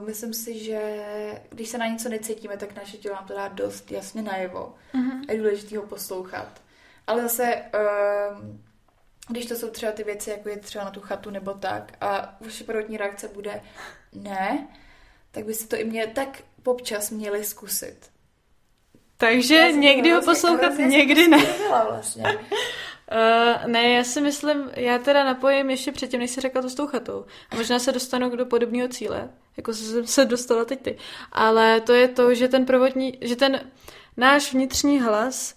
myslím 0.06 0.34
si, 0.34 0.60
že 0.60 1.06
když 1.50 1.70
se 1.70 1.78
na 1.78 1.88
něco 1.88 2.10
necítíme, 2.10 2.58
tak 2.58 2.76
naše 2.76 2.98
tělo 2.98 3.16
nám 3.16 3.26
to 3.28 3.34
dá 3.34 3.48
dost 3.48 3.92
jasně 3.92 4.22
najevo. 4.22 4.76
Mm-hmm. 4.94 5.26
A 5.28 5.32
je 5.32 5.38
důležité 5.38 5.78
ho 5.78 5.84
poslouchat. 5.84 6.62
Ale 7.08 7.22
zase 7.22 7.64
um, 8.42 8.64
když 9.30 9.46
to 9.46 9.56
jsou 9.56 9.70
třeba 9.70 9.92
ty 9.92 10.04
věci, 10.04 10.30
jako 10.30 10.50
je 10.50 10.58
třeba 10.58 10.86
na 10.86 10.92
tu 10.92 11.02
chatu 11.02 11.30
nebo 11.30 11.54
tak, 11.54 11.94
a 12.02 12.38
vaše 12.42 12.64
prvotní 12.64 12.98
reakce 12.98 13.28
bude 13.28 13.62
ne, 14.14 14.68
tak 15.32 15.46
byste 15.46 15.68
to 15.68 15.82
i 15.82 15.86
mě 15.86 16.08
tak 16.08 16.44
popčas 16.64 17.12
měli 17.12 17.44
zkusit. 17.44 17.98
Takže 19.18 19.72
někdy 19.72 20.12
ho 20.12 20.22
poslouchat, 20.22 20.78
někdy 20.78 21.28
ne. 21.28 21.46
Vlastně. 21.70 22.24
Uh, 22.24 23.68
ne, 23.68 23.90
já 23.90 24.04
si 24.04 24.22
myslím, 24.22 24.72
já 24.76 24.98
teda 24.98 25.24
napojím 25.24 25.70
ještě 25.70 25.92
předtím, 25.92 26.20
než 26.20 26.32
si 26.32 26.42
řekla 26.42 26.62
to 26.62 26.70
s 26.70 26.76
tou 26.76 26.88
chatou. 26.88 27.26
A 27.50 27.56
možná 27.56 27.80
se 27.80 27.92
dostanu 27.92 28.36
do 28.36 28.46
podobného 28.46 28.88
cíle, 28.88 29.30
jako 29.58 29.74
jsem 29.74 30.08
se 30.08 30.26
dostala 30.26 30.66
teď 30.66 30.82
ty. 30.82 30.98
Ale 31.32 31.82
to 31.82 31.94
je 31.94 32.08
to, 32.08 32.34
že 32.34 32.48
ten 32.48 32.66
prvotní, 32.66 33.18
že 33.22 33.36
ten 33.36 33.72
náš 34.18 34.54
vnitřní 34.54 35.02
hlas 35.02 35.56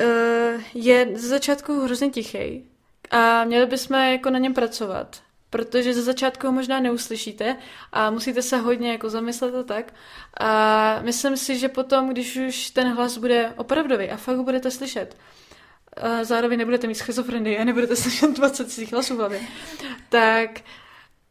uh, 0.00 0.62
je 0.74 1.08
ze 1.14 1.28
začátku 1.28 1.80
hrozně 1.80 2.10
tichý 2.10 2.69
a 3.10 3.44
měli 3.44 3.66
bychom 3.66 3.96
jako 3.96 4.30
na 4.30 4.38
něm 4.38 4.54
pracovat, 4.54 5.22
protože 5.50 5.94
ze 5.94 6.02
začátku 6.02 6.46
ho 6.46 6.52
možná 6.52 6.80
neuslyšíte 6.80 7.56
a 7.92 8.10
musíte 8.10 8.42
se 8.42 8.56
hodně 8.56 8.92
jako 8.92 9.10
zamyslet 9.10 9.54
a 9.54 9.62
tak. 9.62 9.94
A 10.40 11.00
myslím 11.02 11.36
si, 11.36 11.58
že 11.58 11.68
potom, 11.68 12.08
když 12.08 12.36
už 12.36 12.70
ten 12.70 12.94
hlas 12.94 13.18
bude 13.18 13.52
opravdový 13.56 14.10
a 14.10 14.16
fakt 14.16 14.36
ho 14.36 14.44
budete 14.44 14.70
slyšet, 14.70 15.16
a 15.96 16.24
zároveň 16.24 16.58
nebudete 16.58 16.86
mít 16.86 16.94
schizofrenii 16.94 17.58
a 17.58 17.64
nebudete 17.64 17.96
slyšet 17.96 18.36
20 18.36 18.70
svých 18.70 18.92
hlasů 18.92 19.14
v 19.14 19.18
hlavě, 19.18 19.40
tak 20.08 20.50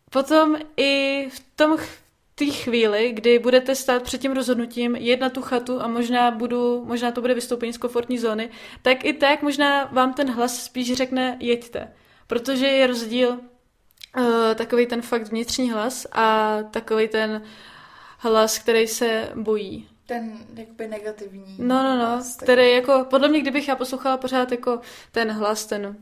potom 0.09 0.57
i 0.77 1.25
v 1.31 1.39
tom 1.55 1.77
té 2.39 2.45
chvíli, 2.45 3.11
kdy 3.11 3.39
budete 3.39 3.75
stát 3.75 4.03
před 4.03 4.21
tím 4.21 4.31
rozhodnutím 4.31 4.95
jet 4.95 5.19
na 5.19 5.29
tu 5.29 5.41
chatu 5.41 5.81
a 5.81 5.87
možná, 5.87 6.31
budu, 6.31 6.85
možná 6.85 7.11
to 7.11 7.21
bude 7.21 7.33
vystoupení 7.33 7.73
z 7.73 7.77
komfortní 7.77 8.17
zóny, 8.17 8.49
tak 8.81 9.05
i 9.05 9.13
tak 9.13 9.41
možná 9.41 9.85
vám 9.85 10.13
ten 10.13 10.31
hlas 10.31 10.63
spíš 10.63 10.93
řekne 10.93 11.37
jeďte. 11.39 11.93
Protože 12.27 12.67
je 12.67 12.87
rozdíl 12.87 13.29
uh, 13.29 14.25
takový 14.55 14.85
ten 14.85 15.01
fakt 15.01 15.27
vnitřní 15.27 15.71
hlas 15.71 16.07
a 16.11 16.57
takový 16.71 17.07
ten 17.07 17.43
hlas, 18.17 18.59
který 18.59 18.87
se 18.87 19.29
bojí. 19.35 19.89
Ten 20.05 20.37
jakoby 20.55 20.87
negativní. 20.87 21.55
No, 21.57 21.83
no, 21.83 21.97
no, 21.97 22.05
hlas, 22.05 22.35
který 22.35 22.61
tak... 22.61 22.73
jako, 22.73 23.05
podle 23.09 23.27
mě, 23.27 23.41
kdybych 23.41 23.67
já 23.67 23.75
poslouchala 23.75 24.17
pořád 24.17 24.51
jako 24.51 24.79
ten 25.11 25.31
hlas, 25.31 25.65
ten, 25.65 25.97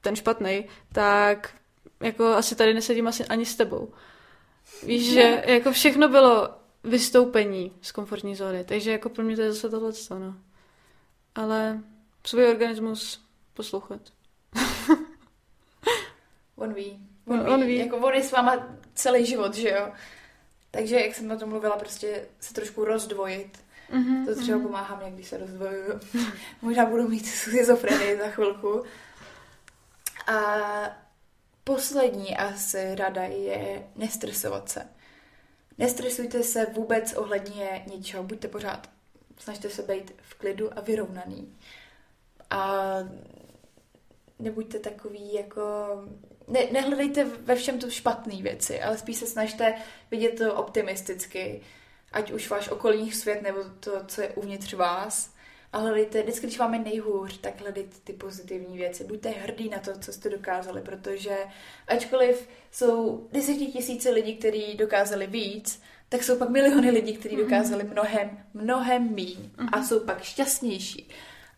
ten 0.00 0.16
špatný, 0.16 0.64
tak 0.92 1.54
jako 2.00 2.26
asi 2.26 2.54
tady 2.54 2.74
nesedím 2.74 3.08
asi 3.08 3.24
ani 3.24 3.46
s 3.46 3.56
tebou. 3.56 3.92
Víš, 4.82 5.12
že 5.12 5.42
jako 5.46 5.72
všechno 5.72 6.08
bylo 6.08 6.50
vystoupení 6.84 7.72
z 7.82 7.92
komfortní 7.92 8.36
zóny, 8.36 8.64
takže 8.64 8.92
jako 8.92 9.08
pro 9.08 9.24
mě 9.24 9.36
to 9.36 9.42
je 9.42 9.52
zase 9.52 9.70
tohle, 9.70 9.92
no. 10.18 10.34
Ale 11.34 11.80
svůj 12.26 12.48
organismus 12.48 13.24
poslouchat. 13.54 14.00
on 16.56 16.74
ví. 16.74 17.06
On, 17.26 17.40
on 17.40 17.44
ví. 17.46 17.52
On 17.52 17.66
ví. 17.66 17.76
Jako 17.76 17.96
on 17.96 18.14
je 18.14 18.22
s 18.22 18.32
váma 18.32 18.68
celý 18.94 19.26
život, 19.26 19.54
že 19.54 19.70
jo? 19.70 19.92
Takže, 20.70 21.00
jak 21.00 21.14
jsem 21.14 21.30
o 21.30 21.36
tom 21.36 21.48
mluvila, 21.48 21.76
prostě 21.76 22.26
se 22.40 22.54
trošku 22.54 22.84
rozdvojit. 22.84 23.58
Mm-hmm, 23.92 24.26
to 24.26 24.34
třeba 24.34 24.58
mm-hmm. 24.58 24.62
pomáhá 24.62 24.96
mě, 24.96 25.10
když 25.10 25.28
se 25.28 25.38
rozdvojuju. 25.38 26.00
Možná 26.62 26.86
budu 26.86 27.08
mít 27.08 27.26
schizofrenii 27.26 28.18
za 28.18 28.28
chvilku. 28.28 28.84
A 30.26 30.36
poslední 31.68 32.36
asi 32.36 32.94
rada 32.94 33.22
je 33.22 33.88
nestresovat 33.96 34.68
se. 34.68 34.86
Nestresujte 35.78 36.42
se 36.42 36.66
vůbec 36.66 37.12
ohledně 37.12 37.84
ničeho, 37.94 38.22
buďte 38.22 38.48
pořád, 38.48 38.90
snažte 39.38 39.70
se 39.70 39.82
být 39.82 40.14
v 40.22 40.34
klidu 40.34 40.78
a 40.78 40.80
vyrovnaný. 40.80 41.56
A 42.50 42.94
nebuďte 44.38 44.78
takový 44.78 45.34
jako... 45.34 45.62
Ne, 46.46 46.60
nehledejte 46.72 47.24
ve 47.24 47.54
všem 47.54 47.78
tu 47.78 47.90
špatné 47.90 48.42
věci, 48.42 48.82
ale 48.82 48.98
spíš 48.98 49.16
se 49.16 49.26
snažte 49.26 49.74
vidět 50.10 50.38
to 50.38 50.54
optimisticky, 50.54 51.62
ať 52.12 52.30
už 52.30 52.50
váš 52.50 52.68
okolní 52.68 53.12
svět 53.12 53.42
nebo 53.42 53.58
to, 53.80 54.06
co 54.06 54.20
je 54.20 54.28
uvnitř 54.28 54.74
vás. 54.74 55.34
A 55.72 55.78
hledejte, 55.78 56.22
vždycky, 56.22 56.46
když 56.46 56.58
vám 56.58 56.74
je 56.74 56.80
nejhůř, 56.80 57.38
tak 57.38 57.60
hledejte 57.60 57.96
ty 58.04 58.12
pozitivní 58.12 58.76
věci. 58.76 59.04
Buďte 59.04 59.28
hrdí 59.28 59.68
na 59.68 59.78
to, 59.78 59.98
co 59.98 60.12
jste 60.12 60.30
dokázali, 60.30 60.80
protože 60.80 61.36
ačkoliv 61.88 62.48
jsou 62.72 63.28
desetitisíce 63.32 64.10
lidí, 64.10 64.36
kteří 64.36 64.76
dokázali 64.76 65.26
víc, 65.26 65.82
tak 66.08 66.22
jsou 66.22 66.38
pak 66.38 66.48
miliony 66.48 66.90
lidí, 66.90 67.16
kteří 67.16 67.36
mhm. 67.36 67.44
dokázali 67.44 67.84
mnohem, 67.84 68.44
mnohem 68.54 69.14
míň 69.14 69.50
a 69.58 69.76
mhm. 69.76 69.86
jsou 69.86 70.00
pak 70.00 70.22
šťastnější 70.22 71.08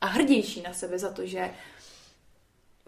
a 0.01 0.07
hrdější 0.07 0.63
na 0.63 0.73
sebe 0.73 0.99
za 0.99 1.13
to, 1.13 1.27
že 1.27 1.51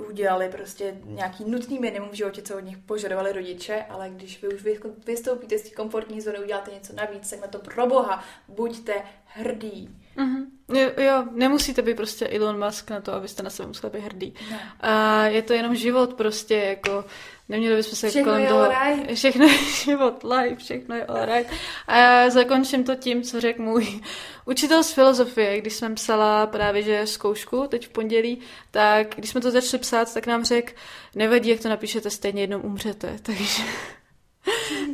udělali 0.09 0.49
prostě 0.49 1.01
nějaký 1.05 1.45
nutný 1.45 1.79
minimum 1.79 2.09
v 2.09 2.15
životě, 2.15 2.43
co 2.43 2.57
od 2.57 2.61
nich 2.61 2.79
požadovali 2.79 3.33
rodiče, 3.33 3.85
ale 3.89 4.11
když 4.11 4.43
vy 4.43 4.49
už 4.49 4.63
vystoupíte 5.07 5.59
z 5.59 5.63
té 5.63 5.71
komfortní 5.71 6.21
zóny, 6.21 6.39
uděláte 6.39 6.71
něco 6.71 6.93
navíc, 6.93 7.31
tak 7.31 7.41
na 7.41 7.47
to 7.47 7.59
pro 7.59 7.87
boha 7.87 8.25
buďte 8.49 8.95
hrdí. 9.25 9.97
Mm-hmm. 10.17 10.47
Jo, 10.73 10.91
jo, 10.97 11.25
nemusíte 11.33 11.83
být 11.83 11.97
prostě 11.97 12.29
Elon 12.29 12.65
Musk 12.65 12.91
na 12.91 13.01
to, 13.01 13.13
abyste 13.13 13.43
na 13.43 13.51
sebe 13.51 13.67
museli 13.67 13.93
být 13.93 14.01
hrdý. 14.01 14.35
Ne. 14.51 14.73
A 14.81 15.25
je 15.27 15.43
to 15.43 15.53
jenom 15.53 15.77
život 15.77 16.15
prostě, 16.15 16.57
jako 16.57 17.05
neměli 17.49 17.77
bychom 17.77 17.97
se 17.97 18.09
všechno 18.09 18.33
kolem 18.33 18.47
toho... 18.47 18.69
Right. 18.69 19.17
Všechno 19.17 19.47
je 19.47 19.59
život, 19.85 20.25
life, 20.25 20.57
všechno 20.57 20.95
je 20.95 21.07
alright. 21.07 21.53
A 21.87 21.97
já 21.97 22.31
zakončím 22.31 22.85
to 22.85 22.95
tím, 22.95 23.23
co 23.23 23.41
řekl 23.41 23.63
můj 23.63 24.01
učitel 24.47 24.83
z 24.83 24.93
filozofie, 24.93 25.61
když 25.61 25.75
jsem 25.75 25.95
psala 25.95 26.47
právě, 26.47 26.83
že 26.83 27.07
zkoušku 27.07 27.67
teď 27.69 27.87
v 27.87 27.91
pondělí, 27.91 28.39
tak 28.71 29.15
když 29.17 29.31
jsme 29.31 29.41
to 29.41 29.51
začali 29.51 29.81
psát, 29.81 30.15
tak 30.15 30.27
nám 30.27 30.45
řekl, 30.45 30.73
nevadí, 31.15 31.51
jak 31.51 31.61
to 31.61 31.69
napíšete, 31.69 32.11
stejně 32.11 32.43
jednou 32.43 32.61
umřete. 32.61 33.17
Takže... 33.23 33.63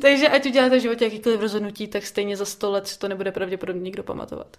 Takže 0.00 0.28
ať 0.28 0.46
uděláte 0.46 0.78
v 0.78 0.82
životě 0.82 1.04
jakýkoliv 1.04 1.40
rozhodnutí, 1.40 1.88
tak 1.88 2.06
stejně 2.06 2.36
za 2.36 2.44
sto 2.44 2.70
let 2.70 2.96
to 2.98 3.08
nebude 3.08 3.32
pravděpodobně 3.32 3.82
nikdo 3.82 4.02
pamatovat 4.02 4.56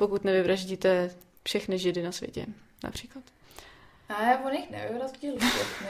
pokud 0.00 0.24
nevyvraždíte 0.24 1.10
všechny 1.44 1.78
židy 1.78 2.02
na 2.02 2.12
světě, 2.12 2.46
například. 2.84 3.24
A 4.08 4.22
já 4.22 4.38
o 4.38 4.50
nich 4.50 4.70
nevyvraždili 4.70 5.38
všechny. 5.38 5.88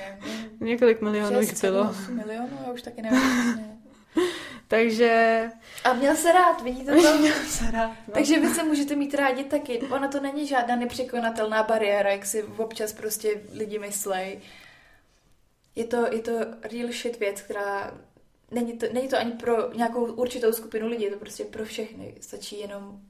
Několik 0.61 1.01
milionů 1.01 1.41
jich 1.41 1.61
bylo. 1.61 1.95
milionů, 2.09 2.59
já 2.67 2.73
už 2.73 2.83
taky 2.83 3.03
nevím. 3.03 3.21
Takže... 4.69 5.45
A 5.85 5.93
měl 5.93 6.17
se 6.17 6.33
rád, 6.33 6.63
vidíte 6.63 6.95
to? 7.03 7.19
měl 7.19 7.35
se 7.35 7.71
rád. 7.71 7.89
No. 8.09 8.15
Takže 8.15 8.41
vy 8.41 8.49
se 8.49 8.63
můžete 8.63 8.97
mít 8.97 9.15
rádi 9.15 9.45
taky. 9.45 9.79
Ona 9.79 10.09
to 10.09 10.21
není 10.21 10.47
žádná 10.47 10.77
nepřekonatelná 10.77 11.63
bariéra, 11.63 12.11
jak 12.11 12.27
si 12.27 12.43
občas 12.43 12.93
prostě 12.93 13.41
lidi 13.53 13.79
myslej. 13.79 14.41
Je 15.77 15.85
to, 15.85 16.07
je 16.13 16.19
to 16.19 16.33
real 16.63 16.93
shit 16.93 17.21
věc, 17.21 17.41
která 17.41 17.99
není 18.51 18.79
to, 18.79 18.87
není 18.93 19.09
to 19.09 19.19
ani 19.19 19.33
pro 19.33 19.73
nějakou 19.75 20.05
určitou 20.05 20.53
skupinu 20.53 20.89
lidí, 20.89 21.05
je 21.05 21.11
to 21.11 21.19
prostě 21.19 21.45
pro 21.45 21.65
všechny. 21.65 22.15
Stačí 22.21 22.61
jenom 22.61 23.01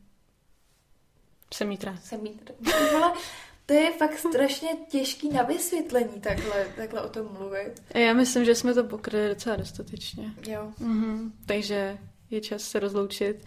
jsem 1.54 1.68
mít 1.68 1.84
rád. 1.84 2.04
Jsem 2.04 2.22
mít 2.22 2.50
rád. 2.92 3.14
to 3.66 3.72
je 3.72 3.92
fakt 3.92 4.18
strašně 4.18 4.68
těžký 4.88 5.28
na 5.28 5.42
vysvětlení 5.42 6.20
takhle, 6.20 6.66
takhle 6.76 7.02
o 7.02 7.08
tom 7.08 7.28
mluvit. 7.38 7.82
Já 7.94 8.12
myslím, 8.12 8.44
že 8.44 8.54
jsme 8.54 8.74
to 8.74 8.84
pokryli 8.84 9.28
docela 9.28 9.56
dostatečně. 9.56 10.34
Jo. 10.46 10.72
Mhm. 10.78 11.32
Takže 11.46 11.98
je 12.30 12.40
čas 12.40 12.62
se 12.62 12.80
rozloučit. 12.80 13.44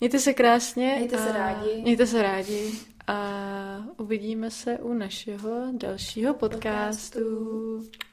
Mějte 0.00 0.18
se 0.18 0.34
krásně. 0.34 0.94
Mějte 0.96 1.18
se 1.18 1.32
rádi. 1.32 1.82
Mějte 1.82 2.06
se 2.06 2.22
rádi. 2.22 2.72
A 3.06 3.84
uvidíme 3.96 4.50
se 4.50 4.78
u 4.78 4.92
našeho 4.92 5.72
dalšího 5.72 6.34
podcastu. 6.34 7.18
podcastu. 7.18 8.06